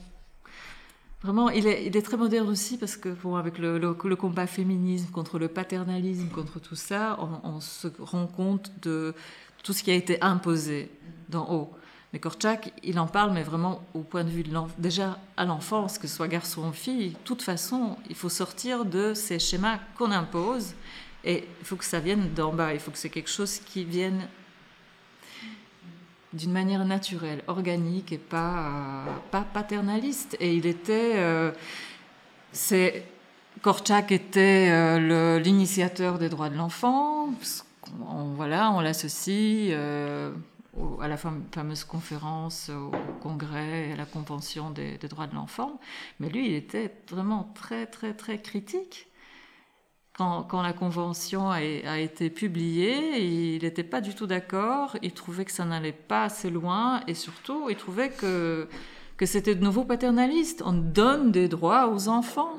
[1.25, 5.47] Vraiment, il est, très moderne aussi parce que bon, avec le, combat féminisme contre le
[5.47, 9.15] paternalisme, contre tout ça, on, on, se rend compte de
[9.63, 10.91] tout ce qui a été imposé
[11.29, 11.71] d'en haut.
[12.13, 15.97] Mais Korchak, il en parle, mais vraiment au point de vue de déjà à l'enfance,
[15.97, 19.79] que ce soit garçon ou fille, de toute façon, il faut sortir de ces schémas
[19.97, 20.75] qu'on impose
[21.23, 23.83] et il faut que ça vienne d'en bas, il faut que c'est quelque chose qui
[23.83, 24.27] vienne
[26.35, 30.37] d'une manière naturelle, organique et pas, pas paternaliste.
[30.39, 31.13] Et il était.
[31.15, 31.51] Euh,
[32.51, 33.05] c'est.
[33.61, 37.29] Korchak était euh, l'initiateur des droits de l'enfant.
[38.07, 40.31] On, voilà, on l'associe euh,
[41.01, 42.91] à la fameuse conférence, au
[43.21, 45.79] congrès, à la convention des, des droits de l'enfant.
[46.19, 49.07] Mais lui, il était vraiment très, très, très critique
[50.17, 55.51] quand, la convention a, été publiée, il n'était pas du tout d'accord, il trouvait que
[55.51, 58.69] ça n'allait pas assez loin et surtout il trouvait que,
[59.17, 60.63] que c'était de nouveau paternaliste.
[60.65, 62.53] On donne des droits aux enfants.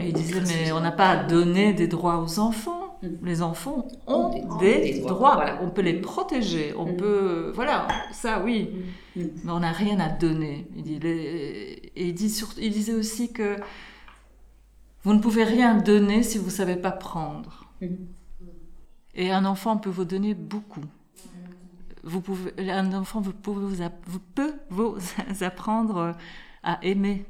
[0.00, 2.98] Et il disait, mais on n'a pas à donner des droits aux enfants.
[3.22, 5.44] Les enfants ont des, droits.
[5.62, 6.74] On peut les protéger.
[6.76, 6.96] On mm.
[6.96, 7.52] peut.
[7.54, 8.70] Voilà, ça oui.
[9.14, 9.22] Mm.
[9.44, 10.66] Mais on n'a rien à donner.
[10.76, 13.56] Il, dit, et il, dit il disait aussi que
[15.06, 17.64] vous ne pouvez rien donner si vous ne savez pas prendre.
[17.80, 18.08] Mhm.
[19.14, 20.84] Et un enfant peut vous donner beaucoup.
[22.02, 24.96] Vous pouvez, un enfant vous, vous, vous peut vous
[25.42, 26.16] apprendre
[26.64, 27.24] à aimer.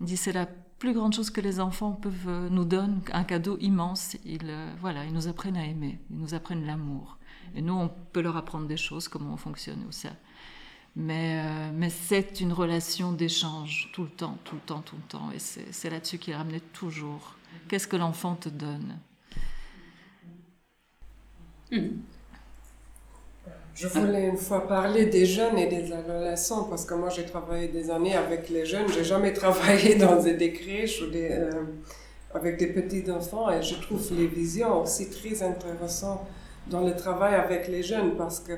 [0.00, 0.46] Il dit c'est la
[0.80, 4.16] plus grande chose que les enfants peuvent nous donner, un cadeau immense.
[4.24, 7.18] Ils, euh, voilà, ils nous apprennent à aimer, ils nous apprennent l'amour.
[7.54, 10.10] Et nous, on peut leur apprendre des choses, comment on fonctionne ou ça.
[10.96, 15.08] Mais, euh, mais c'est une relation d'échange tout le temps, tout le temps, tout le
[15.08, 15.30] temps.
[15.34, 17.34] Et c'est là-dessus qu'il ramenait toujours.
[17.68, 18.96] Qu'est-ce que l'enfant te donne?
[21.72, 21.88] Hmm.
[23.74, 27.66] Je voulais une fois parler des jeunes et des adolescents parce que moi j'ai travaillé
[27.66, 28.86] des années avec les jeunes.
[28.92, 31.50] J'ai jamais travaillé dans des crèches ou des, euh,
[32.32, 36.20] avec des petits enfants et je trouve les visions aussi très intéressantes
[36.68, 38.52] dans le travail avec les jeunes parce que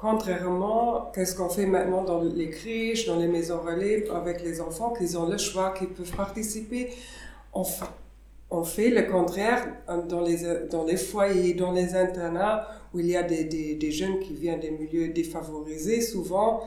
[0.00, 4.94] Contrairement, qu'est-ce qu'on fait maintenant dans les crèches, dans les maisons relais avec les enfants,
[4.94, 6.88] qu'ils ont le choix, qu'ils peuvent participer?
[7.52, 7.64] On,
[8.50, 9.68] on fait le contraire
[10.08, 10.38] dans les,
[10.70, 14.60] dans les foyers, dans les internats, où il y a des, des, jeunes qui viennent
[14.60, 16.62] des milieux défavorisés, souvent.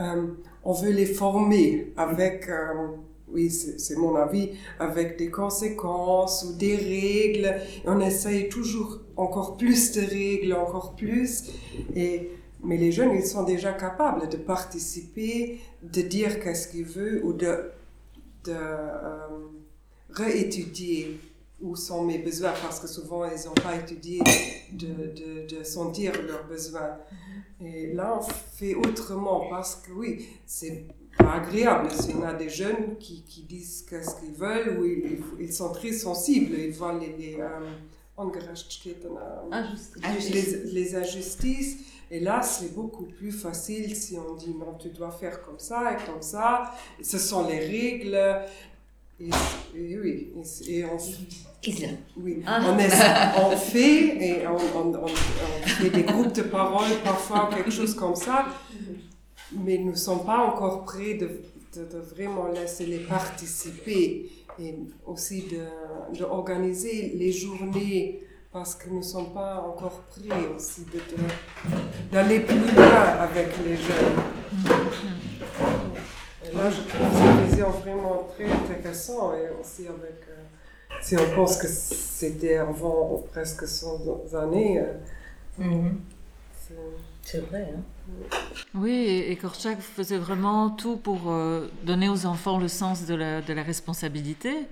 [0.00, 0.26] Euh,
[0.64, 2.88] on veut les former avec, euh,
[3.28, 7.54] oui, c'est mon avis, avec des conséquences ou des règles.
[7.86, 11.52] On essaye toujours encore plus de règles, encore plus.
[11.94, 12.30] Et
[12.64, 17.32] mais les jeunes, ils sont déjà capables de participer, de dire qu'est-ce qu'ils veulent ou
[17.32, 17.70] de,
[18.44, 19.26] de euh,
[20.10, 21.20] réétudier
[21.60, 24.20] où sont mes besoins parce que souvent ils n'ont pas étudié
[24.72, 26.98] de, de, de, sentir leurs besoins.
[27.64, 30.84] Et là, on fait autrement parce que oui, c'est
[31.16, 31.88] pas agréable.
[32.08, 35.72] Y en a des jeunes qui, qui disent qu'est-ce qu'ils veulent ou ils, ils, sont
[35.72, 36.54] très sensibles.
[36.58, 37.60] Ils voient les, les, euh,
[40.32, 41.78] les, les injustices
[42.14, 45.94] et là, c'est beaucoup plus facile si on dit non, tu dois faire comme ça
[45.94, 46.70] et comme ça.
[47.02, 48.16] ce sont les règles.
[49.18, 49.30] Et,
[49.74, 50.32] oui,
[50.68, 50.96] et on,
[52.16, 52.60] oui, ah.
[52.64, 52.74] on,
[53.52, 58.46] on, fait et on, on, fait des groupes de parole parfois, quelque chose comme ça,
[59.52, 61.28] mais nous ne sommes pas encore prêts de,
[61.74, 64.30] de, vraiment laisser les participer
[64.60, 64.74] et
[65.04, 65.46] aussi
[66.16, 68.20] d'organiser de, les journées
[68.54, 70.86] parce que nous ne sommes pas encore prêts aussi
[72.12, 74.14] d'aller plus loin avec les jeunes.
[76.46, 80.44] Et là, je trouve cette vision vraiment très intéressante et aussi avec, euh,
[81.02, 84.78] si on pense que c'était avant presque 100 années.
[84.78, 84.92] Euh,
[85.58, 86.00] mhm.
[87.22, 87.82] C'est vrai, hein?
[88.74, 93.40] Oui, et Korchak faisait vraiment tout pour euh, donner aux enfants le sens de la,
[93.40, 94.68] de la responsabilité.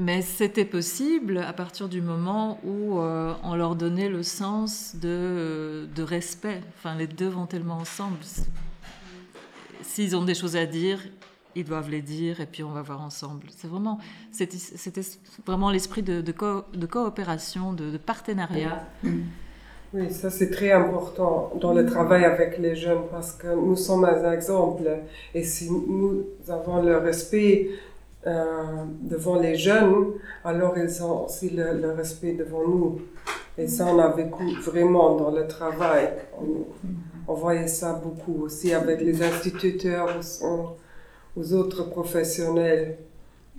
[0.00, 5.88] Mais c'était possible à partir du moment où euh, on leur donnait le sens de,
[5.92, 6.60] de, respect.
[6.76, 8.18] Enfin, les deux vont tellement ensemble.
[9.82, 11.00] S'ils ont des choses à dire,
[11.56, 13.48] ils doivent les dire et puis on va voir ensemble.
[13.56, 13.98] C'est vraiment,
[14.30, 15.00] c'était
[15.44, 16.32] vraiment l'esprit de, de,
[16.74, 18.86] de, coopération, de, partenariat.
[19.94, 24.04] Oui, ça c'est très important dans le travail avec les jeunes parce que nous sommes
[24.04, 24.84] un exemple
[25.34, 27.70] et si nous avons le respect
[29.02, 30.06] devant les jeunes,
[30.44, 33.00] alors ils ont aussi le, respect devant nous.
[33.56, 36.10] Et ça, on a vécu vraiment dans le travail.
[37.26, 40.08] On, voyait ça beaucoup aussi avec les instituteurs,
[40.42, 40.76] aux,
[41.38, 42.98] aux autres professionnels.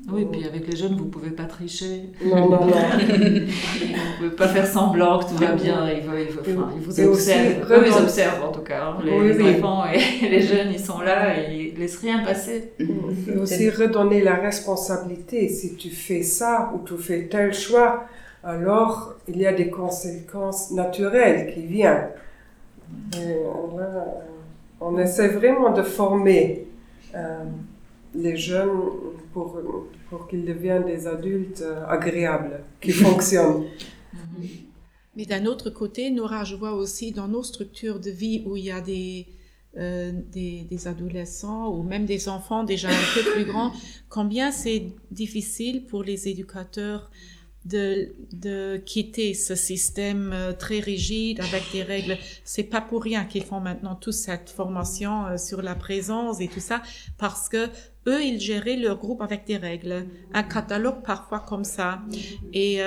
[0.10, 2.04] Oui, puis avec les jeunes, vous ne pouvez pas tricher.
[2.26, 2.68] Non, non, non.
[2.68, 5.90] vous ne pouvez pas faire semblant que tout va bien.
[5.92, 7.72] Ils, ils, enfin, ils vous observent.
[7.72, 8.86] Eux, ils observent en tout cas.
[8.86, 8.98] hein.
[9.04, 9.56] Les, Oui, les oui.
[9.58, 12.74] enfants et les jeunes, ils sont là et ils laissent rien passer.
[12.80, 15.48] Et aussi redonner la responsabilité.
[15.48, 18.06] Si tu fais ça ou tu fais tel choix,
[18.44, 22.10] alors il y a des conséquences naturelles qui viennent.
[23.16, 23.34] Et
[23.78, 24.06] là,
[24.82, 26.68] on essaie vraiment de former
[27.16, 27.44] euh,
[28.14, 28.82] les jeunes
[29.34, 29.58] pour,
[30.10, 33.66] pour qu'ils deviennent des adultes euh, agréables, qui fonctionnent.
[35.16, 38.66] Mais d'un autre côté, Nora, je vois aussi dans nos structures de vie où il
[38.66, 39.28] y a des,
[39.80, 43.72] euh, des, adolescents ou même des enfants déjà un peu plus grands,
[44.10, 47.10] combien c'est difficile pour les éducateurs
[47.66, 52.18] de, de quitter ce système euh, très rigide avec des règles.
[52.44, 56.48] C'est pas pour rien qu'ils font maintenant toute cette formation euh, sur la présence et
[56.48, 56.82] tout ça,
[57.18, 57.68] parce que
[58.08, 62.02] eux, ils géraient leur groupe avec des règles, un catalogue parfois comme ça.
[62.54, 62.82] Et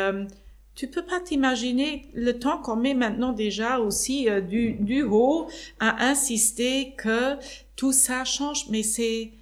[0.74, 5.48] tu peux pas t'imaginer le temps qu'on met maintenant déjà aussi euh, du, du haut
[5.80, 7.36] à insister que
[7.76, 9.32] tout ça change, mais c'est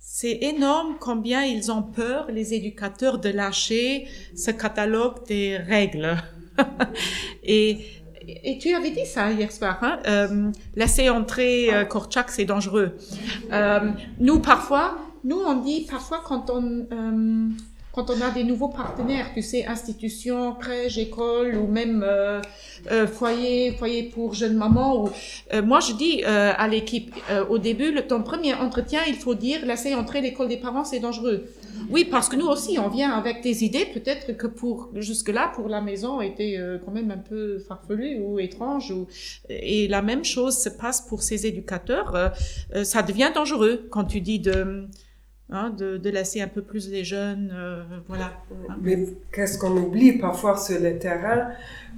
[0.00, 6.16] c'est énorme combien ils ont peur, les éducateurs, de lâcher ce catalogue des règles.
[7.44, 7.78] et,
[8.26, 10.00] et tu avais dit ça hier soir, hein?
[10.08, 12.96] euh, laisser entrer euh, Korchak, c'est dangereux.
[13.52, 17.48] Euh, nous, parfois, nous, on dit parfois quand on, euh,
[17.98, 22.40] quand on a des nouveaux partenaires, tu sais, institutions, crèches, écoles ou même euh,
[22.92, 25.10] euh, foyer, foyer pour jeunes mamans.
[25.52, 29.16] Euh, moi, je dis euh, à l'équipe, euh, au début, le, ton premier entretien, il
[29.16, 31.46] faut dire, laisser entrer l'école des parents, c'est dangereux.
[31.90, 35.68] Oui, parce que nous aussi, on vient avec des idées, peut-être que pour jusque-là, pour
[35.68, 38.92] la maison, était quand même un peu farfelu ou étrange.
[39.48, 42.32] Et la même chose se passe pour ces éducateurs.
[42.82, 44.88] Ça devient dangereux quand tu dis de,
[45.50, 48.32] hein, de, de laisser un peu plus les jeunes, euh, voilà.
[48.82, 48.98] Mais
[49.32, 51.48] qu'est-ce qu'on oublie parfois sur le terrain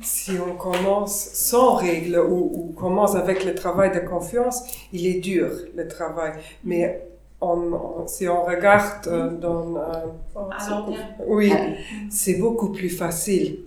[0.03, 4.63] Si on commence sans règles ou, ou commence avec le travail de confiance,
[4.93, 6.33] il est dur le travail.
[6.65, 7.07] Mais
[7.41, 9.77] on- on- si on regarde euh, dans...
[9.77, 9.83] euh,
[10.67, 10.95] terme.
[11.27, 11.53] oui,
[12.11, 13.61] c'est beaucoup plus facile.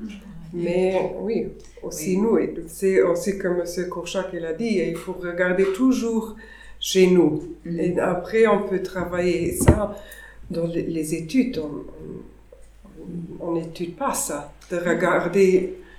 [0.55, 1.47] Mais oui,
[1.81, 3.89] aussi nous, et c'est aussi comme M.
[3.89, 6.35] Courchac il a dit, il faut regarder toujours
[6.89, 7.55] chez nous.
[7.65, 9.95] Et après, on peut travailler ça
[10.51, 11.57] dans les, études.
[11.59, 11.85] On-
[13.39, 14.39] On n'étude pas ça,
[14.71, 15.51] de regarder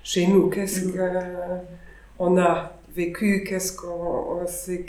[0.02, 2.52] chez nous qu'est-ce qu'on a
[2.96, 4.86] vécu, qu'est-ce qu'on on sait,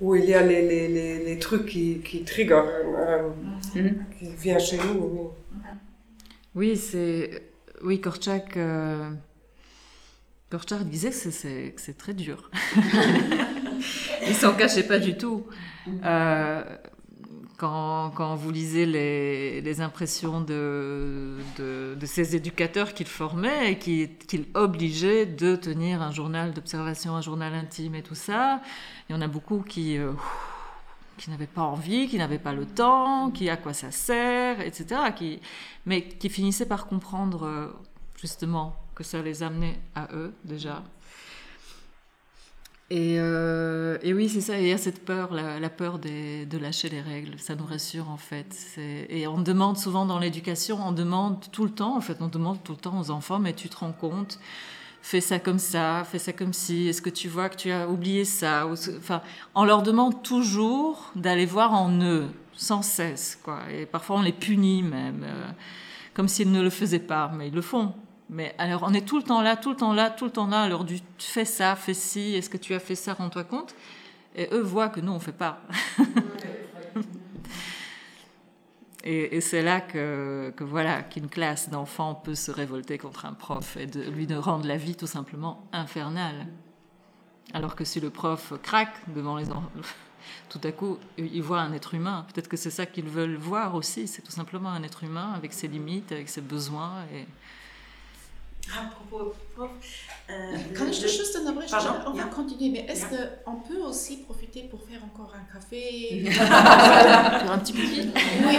[0.00, 2.62] où il y a les, les, les, les trucs qui, qui trigger,
[2.96, 3.28] euh,
[4.18, 5.00] qui viennent chez nous.
[5.12, 5.26] oui.
[6.54, 7.42] Oui, c'est.
[7.82, 8.56] Oui, Korchak.
[8.56, 9.10] euh,
[10.50, 12.50] Korchak disait que c'est- c'est que c'est très dur.
[14.26, 15.46] Il s'en cachait pas du tout.
[16.04, 16.62] Euh,
[17.56, 24.46] quand, quand vous lisez les, impressions de, de, ces éducateurs qu'il formait et qui- qu'il
[24.54, 28.60] obligeait de tenir un journal d'observation, un journal intime et tout ça,
[29.08, 30.12] il y en a beaucoup qui, euh,
[31.18, 35.00] qui n'avaient pas envie, qui n'avaient pas le temps, qui à quoi ça sert, etc.
[35.16, 35.40] Qui,
[35.86, 37.66] mais qui finissaient par comprendre euh,
[38.20, 40.82] justement que ça les amenait à eux déjà.
[42.94, 46.90] Et, euh, et oui, c'est ça, il y a cette peur, la, peur de lâcher
[46.90, 48.54] les règles, ça nous rassure en fait.
[49.08, 52.62] Et on demande souvent dans l'éducation, on demande tout le temps, en fait, on demande
[52.62, 54.38] tout le temps aux enfants, mais tu te rends compte,
[55.00, 57.88] fais ça comme ça, fais ça comme ci, est-ce que tu vois que tu as
[57.88, 59.22] oublié ça Enfin,
[59.54, 63.60] on leur demande toujours d'aller voir en eux, sans cesse, quoi.
[63.72, 65.50] Et parfois on les punit même, euh,
[66.12, 67.94] comme s'ils ne le faisaient pas, mais ils le font.
[68.32, 70.46] Mais alors, on est tout le temps là, tout le temps là, tout le temps
[70.46, 70.62] là.
[70.62, 73.74] Alors, du fais ça, fais ci, est-ce que tu as fait ça, rends-toi compte.
[74.34, 75.60] Et eux voient que nous, on fait pas.
[79.04, 83.84] et c'est là que, voilà, qu'une classe d'enfants peut se révolter contre un prof et
[83.84, 86.46] lui de rendre la vie tout simplement infernale.
[87.52, 89.70] Alors que si le prof craque devant les enfants,
[90.48, 92.24] tout à coup, il voit un être humain.
[92.32, 94.08] Peut-être que c'est ça qu'ils veulent voir aussi.
[94.08, 97.04] C'est tout simplement un être humain avec ses limites, avec ses besoins.
[97.14, 97.26] Et...
[98.70, 99.70] À propos, prof,
[100.74, 101.70] Kann ich das juste unterbrechen?
[101.70, 101.94] Pardon?
[102.06, 102.24] On va Ja.
[102.26, 103.18] continuer, mais est-ce Ja.
[103.44, 106.24] qu'on peut aussi profiter pour faire encore un café?
[107.52, 108.56] Un petit pipi oui,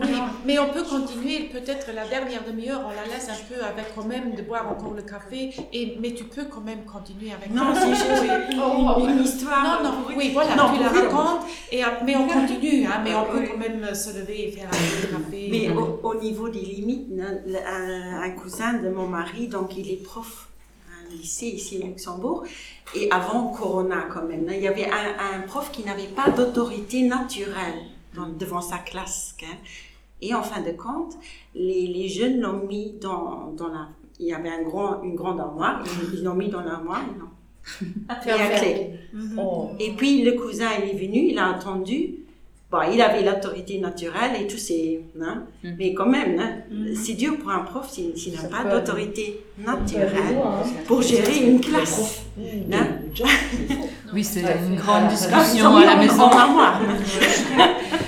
[0.00, 0.08] oui,
[0.46, 4.04] mais on peut continuer, peut-être la dernière demi-heure, on la laisse un peu avec quand
[4.04, 7.74] même de boire encore le café, et, mais tu peux quand même continuer avec Non,
[7.74, 9.82] c'est juste une- une histoire.
[9.82, 11.42] Non, non, oui, voilà, Non, tu la racontes,
[11.72, 14.70] et, mais on continue, hein, mais on peut quand même se lever et faire un
[14.70, 15.48] peu café.
[15.50, 20.02] Mais au, au niveau des limites, un, un cousin de mon mari, donc il est
[20.02, 20.48] prof
[21.10, 22.44] lycée ici au Luxembourg,
[22.94, 26.30] et avant Corona quand même, hein, il y avait un, un prof qui n'avait pas
[26.30, 27.80] d'autorité naturelle
[28.14, 29.34] dans- devant sa classe.
[29.42, 29.56] hein.
[30.20, 31.14] Et en fin de compte,
[31.54, 33.88] les, les jeunes l'ont mis dans, dans la...
[34.20, 37.28] Il y avait un grand, une grande armoire, ils l'ont mis dans l'armoire, l'ont
[38.22, 38.90] fait à clé.
[39.38, 39.70] Oh.
[39.78, 42.14] Et puis le cousin, il est venu, il a entendu.
[42.70, 45.00] Bon, il avait l'autorité naturelle et tout, c'est.
[45.18, 45.44] Hein?
[45.78, 46.50] Mais quand même, hein,
[46.94, 50.36] c'est dur pour un prof s'il n'a pas d'autorité naturelle
[50.86, 52.24] pour gérer une classe.
[52.70, 52.88] Hein?
[54.12, 56.28] Oui, c'est une grande Ils discussion à la maison.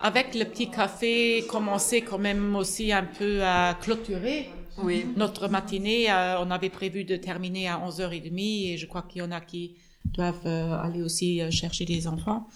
[0.00, 4.48] avec le petit café, commencer quand même aussi un peu à clôturer
[4.82, 5.04] Oui.
[5.16, 6.10] notre matinée.
[6.10, 9.40] Euh, on avait prévu de terminer à 11h30 et je crois qu'il y en a
[9.40, 12.46] qui doivent euh, aller aussi euh, chercher les enfants.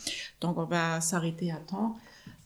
[0.40, 1.96] Donc on va s'arrêter à temps.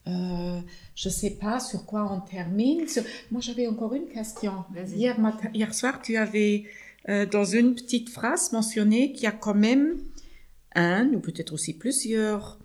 [0.07, 2.89] Je sais pas sur quoi on termine.
[2.89, 4.65] Sur- Moi j'avais encore une question.
[4.97, 6.65] Hier, matin, hier soir, tu avais
[7.31, 9.99] dans une petite phrase mentionné qu'il y a quand même
[10.75, 12.58] un ou peut-être aussi plusieurs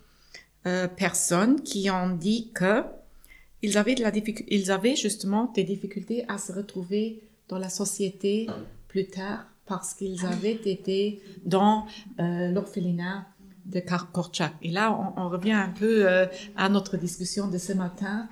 [0.65, 2.83] euh, personnes qui ont dit que
[3.61, 4.11] ils avaient, de la
[4.49, 8.47] ils avaient justement des difficultés à se retrouver dans la société
[8.89, 11.85] plus tard parce qu'ils avaient été dans
[12.19, 13.25] euh, l'orphelinat
[13.65, 13.81] de
[14.11, 14.53] Korchak.
[14.61, 16.25] Et là, on, on revient un peu euh,
[16.57, 18.27] à notre discussion de ce matin.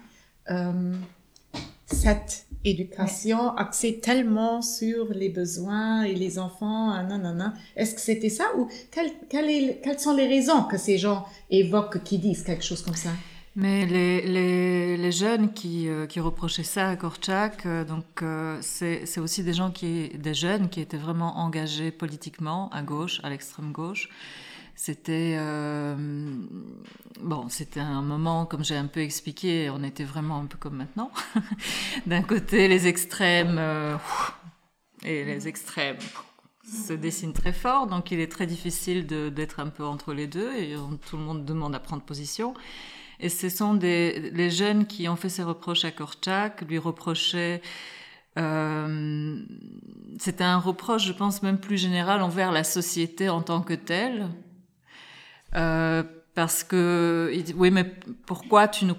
[1.91, 7.53] Cette éducation axée tellement sur les besoins et les enfants, ah, nanana.
[7.76, 11.26] Est-ce que c'était ça ou quelles, quelles est- quelles sont les raisons que ces gens
[11.49, 13.09] évoquent, qui disent quelque chose comme ça?
[13.55, 18.57] Mais les, les, les jeunes qui, euh, qui reprochaient ça à Korchak, euh, donc euh,
[18.61, 23.19] c'est c'est aussi des gens qui, des jeunes qui étaient vraiment engagés politiquement à gauche,
[23.23, 24.07] à l'extrême gauche.
[24.84, 25.95] C'était euh,
[27.22, 30.76] bon, c'était un moment, comme j'ai un peu expliqué, on était vraiment un peu comme
[30.76, 31.12] maintenant.
[32.08, 33.95] D'un côté, les extrêmes euh,
[35.03, 35.99] et les extrêmes
[36.66, 40.52] se dessinent très fort, donc il est très difficile d'être un peu entre les deux
[40.56, 40.76] et
[41.08, 42.56] tout le monde demande à prendre position.
[43.20, 47.62] Et ce sont des, les jeunes qui ont fait ces reproches à Korchak, lui reprochaient.
[48.40, 49.44] Euh,
[50.18, 54.28] C'était un reproche, je pense, même plus général envers la société en tant que telle.
[55.56, 56.03] Euh,
[56.34, 57.84] parce que, oui, mais
[58.26, 58.95] pourquoi tu nous,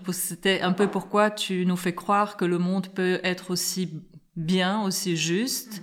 [0.60, 4.02] un peu pourquoi tu nous fais croire que le monde peut être aussi
[4.36, 5.82] bien, aussi juste,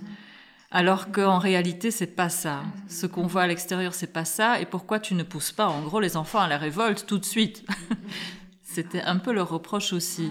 [0.70, 2.62] alors qu'en réalité, c'est pas ça.
[2.88, 4.60] Ce qu'on voit à l'extérieur, c'est pas ça.
[4.60, 7.24] Et pourquoi tu ne pousses pas, en gros, les enfants à la révolte tout de
[7.24, 7.64] suite
[8.62, 10.30] C'était un peu leur reproche aussi.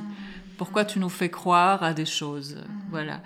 [0.58, 2.58] Pourquoi tu nous fais croire à des choses?
[2.90, 3.22] Voilà.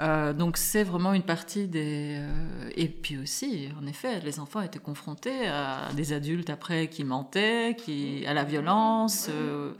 [0.00, 2.16] Euh, donc c'est vraiment une partie des...
[2.18, 7.04] euh, et puis aussi, en effet, les enfants étaient confrontés à des adultes après qui
[7.04, 9.28] mentaient, qui, à la violence.
[9.30, 9.74] euh,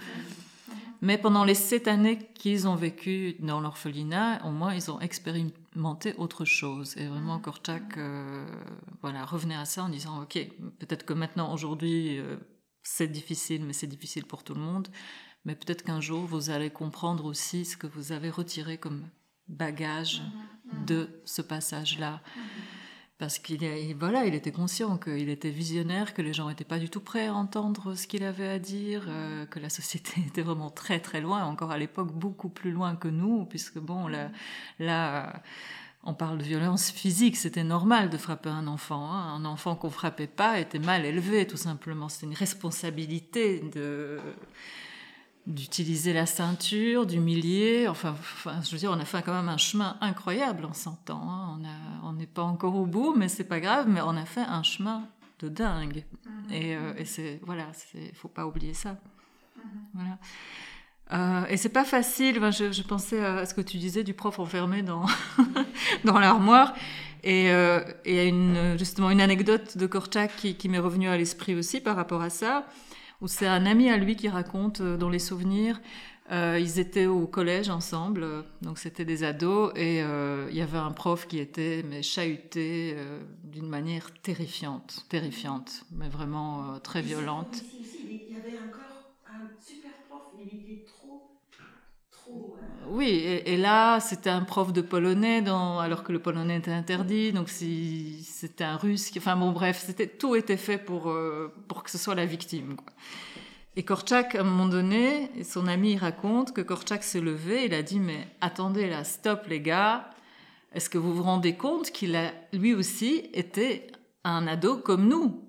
[1.02, 6.14] mais pendant les sept années qu'ils ont vécu dans l'orphelinat, au moins ils ont expérimenté
[6.16, 6.96] autre chose.
[6.96, 8.46] Et vraiment, Korchak euh,
[9.02, 10.38] voilà, revenait à ça en disant, OK,
[10.78, 12.20] peut-être que maintenant, aujourd'hui,
[12.82, 14.88] c'est difficile, mais c'est difficile pour tout le monde.
[15.44, 19.02] Mais peut-être qu'un jour, vous allez comprendre aussi ce que vous avez retiré comme
[19.48, 20.22] bagage
[20.86, 22.20] de ce passage-là.
[23.16, 26.80] Parce qu'il est- voilà, il était conscient qu'il était visionnaire, que les gens n'étaient pas
[26.80, 30.42] du tout prêts à entendre ce qu'il avait à dire, euh, que la société était
[30.42, 34.30] vraiment très très loin, encore à l'époque beaucoup plus loin que nous, puisque bon, là,
[34.80, 35.38] là euh,
[36.02, 39.10] on parle de violence physique, c'était normal de frapper un enfant.
[39.12, 39.36] hein.
[39.36, 42.08] Un enfant qu'on frappait pas était mal élevé, tout simplement.
[42.08, 44.18] C'était une responsabilité de
[45.46, 47.86] d'utiliser la ceinture, d'humilier.
[47.88, 51.10] Enfin, enfin, je veux dire, on a fait quand même un chemin incroyable en 100
[51.10, 51.22] ans.
[51.28, 51.58] hein.
[51.60, 53.86] On a- On n'est pas encore au bout, mais c'est pas grave.
[53.88, 55.06] Mais on a fait un chemin
[55.40, 56.04] de dingue.
[56.50, 58.96] Et, euh, et c'est voilà, il faut pas oublier ça.
[59.94, 60.18] Voilà.
[61.12, 62.38] Euh, et c'est pas facile.
[62.38, 65.04] Enfin, je, je pensais à ce que tu disais du prof enfermé dans
[66.04, 66.74] dans l'armoire.
[67.22, 71.16] Et, euh, et à une, justement une anecdote de Korchak qui, qui m'est revenue à
[71.16, 72.66] l'esprit aussi par rapport à ça,
[73.20, 75.80] où c'est un ami à lui qui raconte euh, dans les souvenirs.
[76.30, 80.78] euh, ils étaient au collège ensemble, euh, donc c'était des ados, et il y avait
[80.78, 82.96] un prof qui était mais chahuté
[83.44, 87.64] d'une manière terrifiante, terrifiante, mais vraiment très violente
[89.60, 91.40] super prof, il était trop,
[92.10, 92.56] trop.
[92.60, 97.32] euh, Oui, et, là, c'était un prof de polonais, alors que le polonais était interdit,
[97.32, 99.10] donc si, c'était un russe.
[99.16, 102.76] Enfin bon, bref, tout était fait pour, euh, pour que ce soit la victime.
[103.76, 107.82] Et Korchak, à un moment donné, son ami raconte que Korchak s'est levé, il a
[107.82, 110.10] dit, mais attendez là, stop les gars,
[110.72, 113.88] est-ce que vous vous rendez compte qu'il a lui aussi été
[114.22, 115.44] un ado comme nous?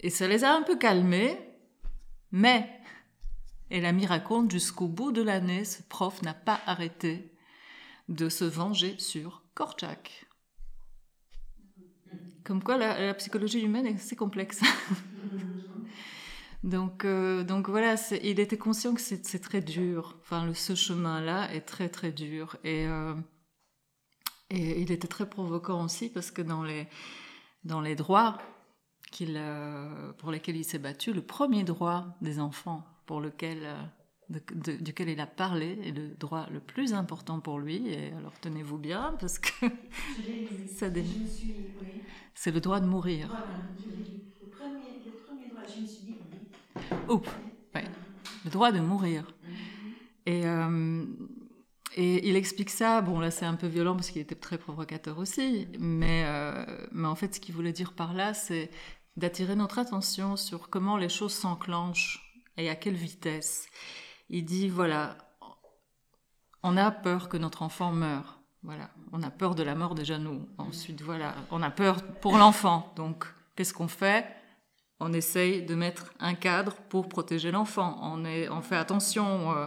[0.00, 1.38] Et ça les a un peu calmés,
[2.30, 2.73] mais,
[3.70, 7.32] et l'ami raconte, jusqu'au bout de l'année, ce prof n'a pas arrêté
[8.08, 10.26] de se venger sur Korchak.
[12.44, 14.60] Comme quoi la, psychologie humaine est assez complexe.
[16.62, 20.18] donc, euh, donc voilà, il était conscient que c'est très dur.
[20.20, 22.58] Enfin, ce chemin-là est très très dur.
[22.64, 23.14] Et, euh,
[24.50, 26.86] et il était très provoquant aussi parce que dans les,
[27.64, 28.38] dans les droits
[29.20, 33.60] euh, pour lesquels il s'est battu, le premier droit des enfants pour lequel
[34.30, 37.88] duquel il a parlé est le droit le plus important pour lui.
[37.88, 39.66] Et alors tenez-vous bien parce que
[40.74, 40.86] ça
[42.34, 43.28] c'est le droit de mourir.
[43.28, 46.14] Le premier, le premier droit, je me suis dit
[47.08, 47.28] Oups,
[47.74, 47.84] ouais.
[48.44, 49.24] le droit de mourir.
[50.26, 51.04] Et, euh,
[51.96, 53.02] et il explique ça.
[53.02, 57.08] Bon, là c'est un peu violent parce qu'il était très provocateur aussi, mais, euh, mais
[57.08, 58.70] en fait ce qu'il voulait dire par là, c'est
[59.16, 62.23] d'attirer notre attention sur comment les choses s'enclenchent
[62.56, 63.68] et à quelle vitesse?
[64.30, 65.16] Il dit voilà,
[66.62, 68.40] on a peur que notre enfant meure.
[68.62, 70.48] Voilà, on a peur de la mort déjà nous.
[70.56, 72.94] Ensuite, voilà, on a peur pour l'enfant.
[72.96, 74.26] Donc, qu'est-ce qu'on fait?
[75.00, 77.98] On essaye de mettre un cadre pour protéger l'enfant.
[78.00, 79.52] On, on fait attention.
[79.52, 79.66] Euh,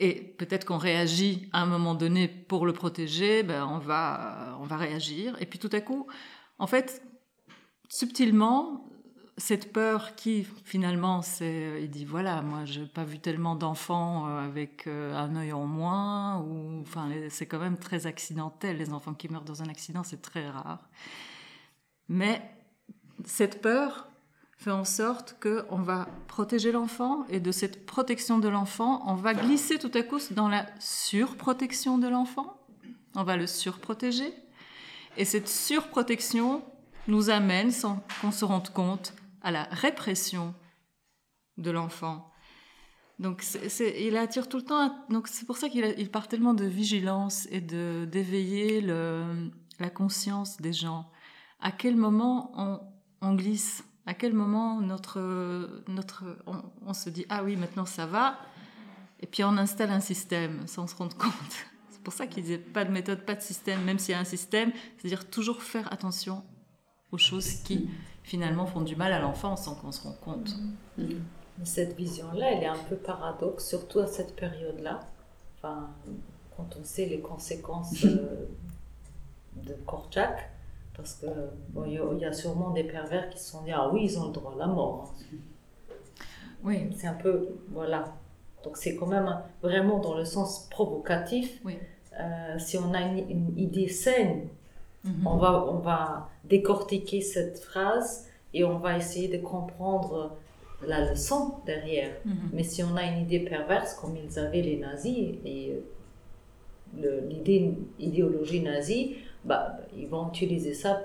[0.00, 4.64] et peut-être qu'on réagit à un moment donné pour le protéger, ben on, va, on
[4.64, 5.40] va réagir.
[5.40, 6.08] Et puis tout à coup,
[6.58, 7.06] en fait,
[7.88, 8.89] subtilement,
[9.36, 14.44] cette peur qui finalement c'est il dit voilà moi j'ai pas vu tellement d'enfants euh,
[14.44, 18.76] avec euh, un œil en moins ou enfin c'est quand même très accidentel.
[18.76, 20.80] Les enfants qui meurent dans un accident c'est très rare.
[22.08, 22.42] Mais
[23.24, 24.08] cette peur
[24.58, 29.14] fait en sorte que on va protéger l'enfant et de cette protection de l'enfant on
[29.14, 32.56] va glisser tout à coup dans la surprotection de l'enfant.
[33.16, 34.32] On va le surprotéger.
[35.16, 36.62] Et cette surprotection
[37.08, 40.54] nous amène sans qu'on se rende compte à la répression
[41.58, 42.30] de l'enfant.
[43.18, 43.44] Donc
[43.98, 44.96] il attire tout le temps.
[45.10, 50.56] Donc c'est pour ça qu'il il part tellement de vigilance et de d'éveiller la conscience
[50.60, 51.10] des gens.
[51.60, 52.80] À quel moment on,
[53.20, 53.84] on glisse?
[54.06, 56.24] À quel moment notre notre
[56.86, 58.38] on, se dit ah oui maintenant ça va?
[59.20, 61.32] Et puis on installe un système sans se rendre compte.
[61.90, 64.20] C'est pour ça qu'il disait pas de méthode, pas de système, même s'il y a
[64.20, 66.42] un système, c'est-à-dire toujours faire attention
[67.12, 67.90] aux choses qui
[68.30, 70.54] finalement font du mal à l'enfant sans qu'on se rende compte.
[71.00, 71.18] Mm-hmm.
[71.64, 75.00] Cette vision-là, elle est un peu paradoxe, surtout à cette période-là.
[75.56, 75.88] Enfin,
[76.56, 78.46] quand on sait les conséquences euh,
[79.56, 80.48] de Korchak,
[80.96, 81.26] parce que
[81.70, 84.26] bon, il y, a sûrement des pervers qui se sont dit ah oui ils ont
[84.28, 85.12] le droit à la mort.
[86.62, 86.88] Oui.
[86.96, 88.14] C'est un peu voilà.
[88.62, 89.28] Donc c'est quand même
[89.60, 91.60] vraiment dans le sens provocatif.
[91.64, 91.78] Oui.
[92.18, 94.48] Euh, si on a une idée saine
[95.04, 95.26] Mhm.
[95.26, 100.36] On, va, on va décortiquer cette phrase et on va essayer de comprendre
[100.86, 102.12] la leçon derrière.
[102.24, 102.50] Mhm.
[102.52, 105.80] Mais si on a une idée perverse, comme ils avaient les nazis, et
[107.28, 111.00] l'idée, l'idéologie nazie, bah, ils vont utiliser ça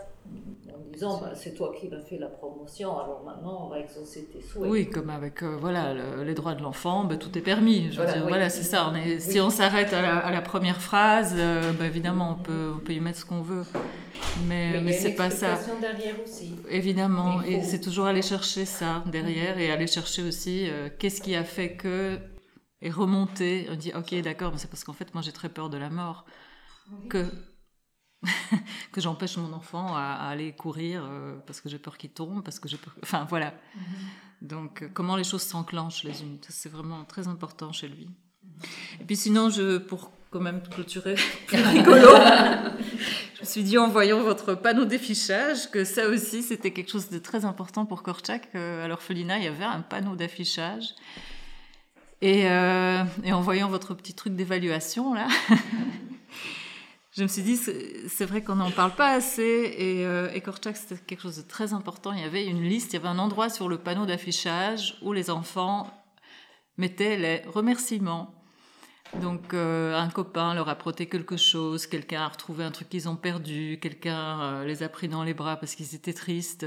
[0.91, 4.41] disant bah, c'est toi qui as fait la promotion, alors maintenant on va exaucer tes
[4.41, 4.69] souhaits.
[4.69, 5.93] Oui, comme avec euh, voilà,
[6.23, 7.91] les droits de l'enfant, bah, tout est permis.
[7.91, 8.89] Je veux dire, voilà, c'est ça.
[8.91, 12.79] On est, Si on s'arrête à, la, première phrase, euh, bah, évidemment on peut, on
[12.79, 13.63] peut y mettre ce qu'on veut.
[14.47, 15.59] Mais, mais, c'est pas ça.
[15.79, 16.55] derrière aussi.
[16.69, 21.35] Évidemment, et c'est toujours aller chercher ça derrière et aller chercher aussi euh, qu'est-ce qui
[21.35, 22.17] a fait que.
[22.81, 25.69] Et remonter, on dit ok d'accord, mais c'est parce qu'en fait moi j'ai très peur
[25.69, 26.25] de la mort.
[27.09, 27.25] Que
[28.91, 32.59] que j'empêche mon enfant à, aller courir euh, parce que j'ai peur qu'il tombe, parce
[32.59, 32.95] que j'ai peur...
[33.03, 33.49] Enfin, voilà.
[33.51, 34.47] Mm-hmm.
[34.47, 38.09] Donc, euh, comment les choses s'enclenchent les unes, c'est vraiment très important chez lui.
[38.99, 41.15] Et puis sinon, je, pour quand même clôturer
[41.47, 42.07] plus rigolo,
[43.35, 47.09] je me suis dit en voyant votre panneau d'affichage que ça aussi, c'était quelque chose
[47.09, 48.53] de très important pour Korchak.
[48.55, 50.95] À l'orphelinat, il y avait un panneau d'affichage.
[52.21, 55.27] Et, euh, et en voyant votre petit truc d'évaluation, là,
[57.17, 59.73] je me suis dit, c'est vrai qu'on n'en parle pas assez.
[59.77, 60.29] Et, euh,
[60.73, 62.11] c'était quelque chose de très important.
[62.11, 65.13] Il y avait une liste, il y avait un endroit sur le panneau d'affichage où
[65.13, 65.89] les enfants
[66.77, 68.35] mettaient les remerciements.
[69.21, 73.07] Donc, euh, un copain leur a prêté quelque chose, quelqu'un a retrouvé un truc qu'ils
[73.07, 76.65] ont perdu, quelqu'un euh, les a pris dans les bras parce qu'ils étaient tristes.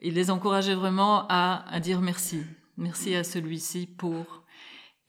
[0.00, 2.42] il les encourageait vraiment à dire merci.
[2.76, 4.39] Merci à celui-ci pour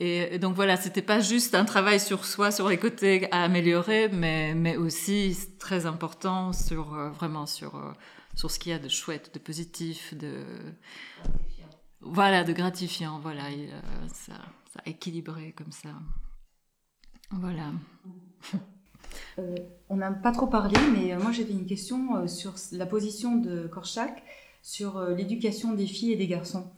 [0.04, 4.10] et, donc voilà, c'était pas juste un travail sur soi, sur les côtés à améliorer,
[4.10, 7.92] mais, mais aussi très important sur euh, vraiment sur, euh,
[8.34, 10.44] sur ce qu'il y a de chouette, de positif, de
[12.00, 13.44] Voilà, de gratifiant, voilà,
[14.12, 14.34] ça,
[14.74, 15.90] ça a équilibré comme ça.
[17.30, 17.72] Voilà.
[19.90, 24.24] on n'a pas trop parlé, mais moi j'avais une question sur la position de Korchak
[24.64, 26.72] sur l'éducation des filles et des garçons.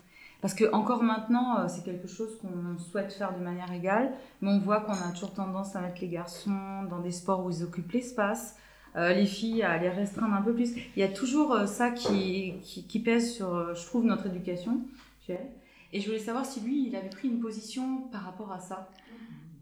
[0.43, 4.11] Parce que encore maintenant, euh, c'est quelque chose qu'on souhaite faire de manière égale,
[4.41, 7.49] mais on voit qu'on a toujours tendance à mettre les garçons dans des sports où
[7.49, 8.57] ils occupent l'espace,
[8.97, 10.75] euh, les filles à les restreindre un peu plus.
[10.97, 14.81] Il y a toujours euh, ça qui, qui, pèse sur, je trouve, notre éducation.
[15.29, 18.89] Et je voulais savoir si lui, il avait pris une position par rapport à ça.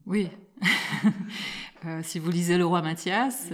[0.07, 0.29] Oui.
[2.01, 3.51] si vous lisez Le Roi Mathias,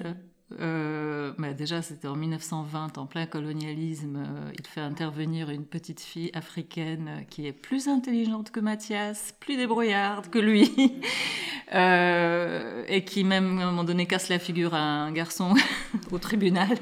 [0.60, 4.18] euh, bah, déjà, c'était en 1920, en plein colonialisme.
[4.18, 9.58] Euh, il fait intervenir une petite fille africaine qui est plus intelligente que Mathias, plus
[9.58, 10.96] débrouillarde que lui,
[11.74, 15.54] euh, et qui même à un moment donné casse la figure à un garçon
[16.12, 16.78] au tribunal.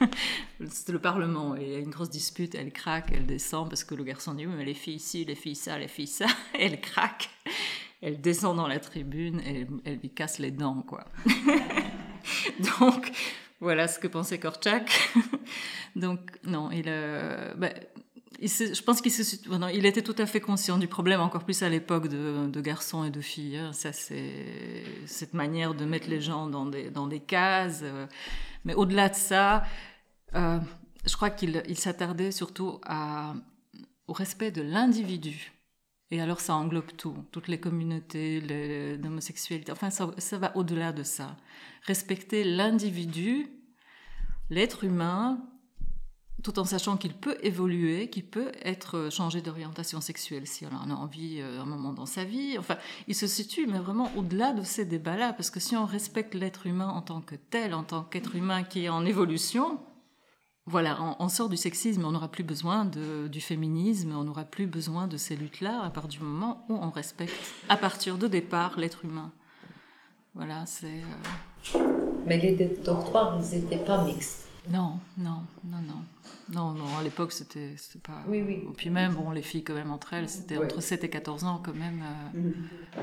[0.70, 3.84] C'était le Parlement, et il y a une grosse dispute, elle craque, elle descend, parce
[3.84, 6.26] que le garçon dit, oui, mais les filles ici, les filles ça, les filles ça,
[6.58, 7.28] elle craque.
[8.00, 11.04] Elle descend dans la tribune et elle lui casse les dents, quoi.
[12.80, 13.10] Donc,
[13.60, 14.90] voilà ce que pensait Korchak.
[15.96, 17.72] Donc, non, il, euh, ben,
[18.40, 19.12] je pense qu'il
[19.74, 23.10] il était tout à fait conscient du problème, encore plus à l'époque de, garçons et
[23.10, 23.56] de filles.
[23.56, 23.72] Hein.
[23.72, 27.80] Ça, c'est cette manière de mettre les gens dans des, dans des cases.
[27.82, 28.06] Euh.
[28.64, 29.64] mais au-delà de ça,
[30.34, 30.58] euh,
[31.06, 32.80] je crois qu'il s'attardait surtout
[34.06, 35.52] au respect de l'individu.
[36.10, 38.40] Et alors ça englobe tout, toutes les communautés,
[39.02, 41.36] l'homosexualité, enfin ça, va au-delà de ça.
[41.82, 43.48] Respecter l'individu,
[44.50, 45.40] l'être humain,
[46.44, 50.90] tout en sachant qu'il peut évoluer, qu'il peut être changé d'orientation sexuelle si on en
[50.90, 52.56] a envie euh, un moment dans sa vie.
[52.56, 52.76] Enfin,
[53.08, 56.66] il se situe, mais vraiment au-delà de ces débats-là, parce que si on respecte l'être
[56.66, 59.80] humain en tant que tel, en tant qu'être humain qui est en évolution,
[60.68, 65.06] voilà, on, sort du sexisme, on n'aura plus besoin du féminisme, on n'aura plus besoin
[65.06, 67.34] de ces luttes-là à partir du moment où on respecte,
[67.68, 69.30] à partir de départ, l'être humain.
[70.34, 71.02] Voilà, c'est.
[71.74, 71.78] Euh,
[72.26, 72.52] Mais les
[72.84, 74.48] dortoirs, ils n'étaient pas mixtes.
[74.68, 76.02] Non, non, non, non.
[76.52, 78.22] Non, non, à l'époque, c'était pas.
[78.28, 78.64] Oui, oui.
[78.70, 81.44] Et puis même, bon, les filles, quand même, entre elles, c'était entre 7 et 14
[81.44, 82.02] ans, quand même.
[82.34, 82.52] Euh, mm.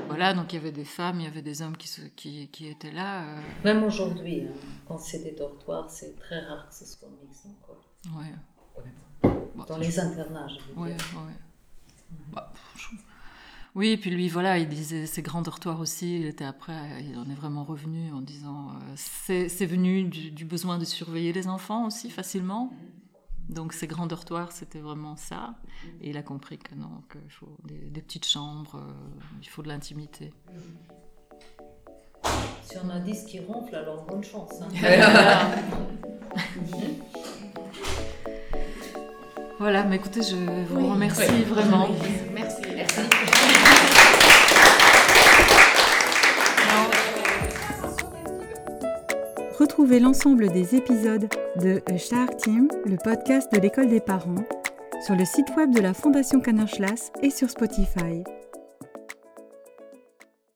[0.06, 2.68] Voilà, donc il y avait des femmes, il y avait des hommes qui, qui, qui
[2.68, 3.24] étaient là.
[3.24, 3.40] Euh.
[3.64, 4.52] Même aujourd'hui, hein,
[4.88, 8.18] quand c'est des dortoirs, c'est très rare que ce soit mixte encore.
[8.18, 9.32] Ouais.
[9.68, 10.96] Dans les internats, je veux dire.
[11.16, 11.32] Ouais,
[12.32, 12.52] bah,
[13.74, 16.20] oui, et puis lui, voilà, il disait ces grands dortoirs aussi.
[16.20, 20.44] Il était après, il en est vraiment revenu en disant euh, c'est venu du, du,
[20.44, 22.72] besoin de surveiller les enfants aussi facilement.
[23.48, 25.54] Donc ces grands dortoirs, c'était vraiment ça.
[26.00, 28.92] Et il a compris que non, qu'il faut des, petites chambres, euh,
[29.42, 30.32] il faut de l'intimité.
[32.62, 34.62] Si on a 10 qui ronflent, alors bonne chance.
[34.62, 34.68] Hein.
[39.58, 41.88] voilà, mais écoutez, je vous remercie vraiment.
[49.84, 51.28] Retrouvez l'ensemble des épisodes
[51.60, 54.42] de A Star Team, le podcast de l'école des parents,
[55.04, 56.68] sur le site web de la Fondation Canard
[57.22, 58.24] et sur Spotify.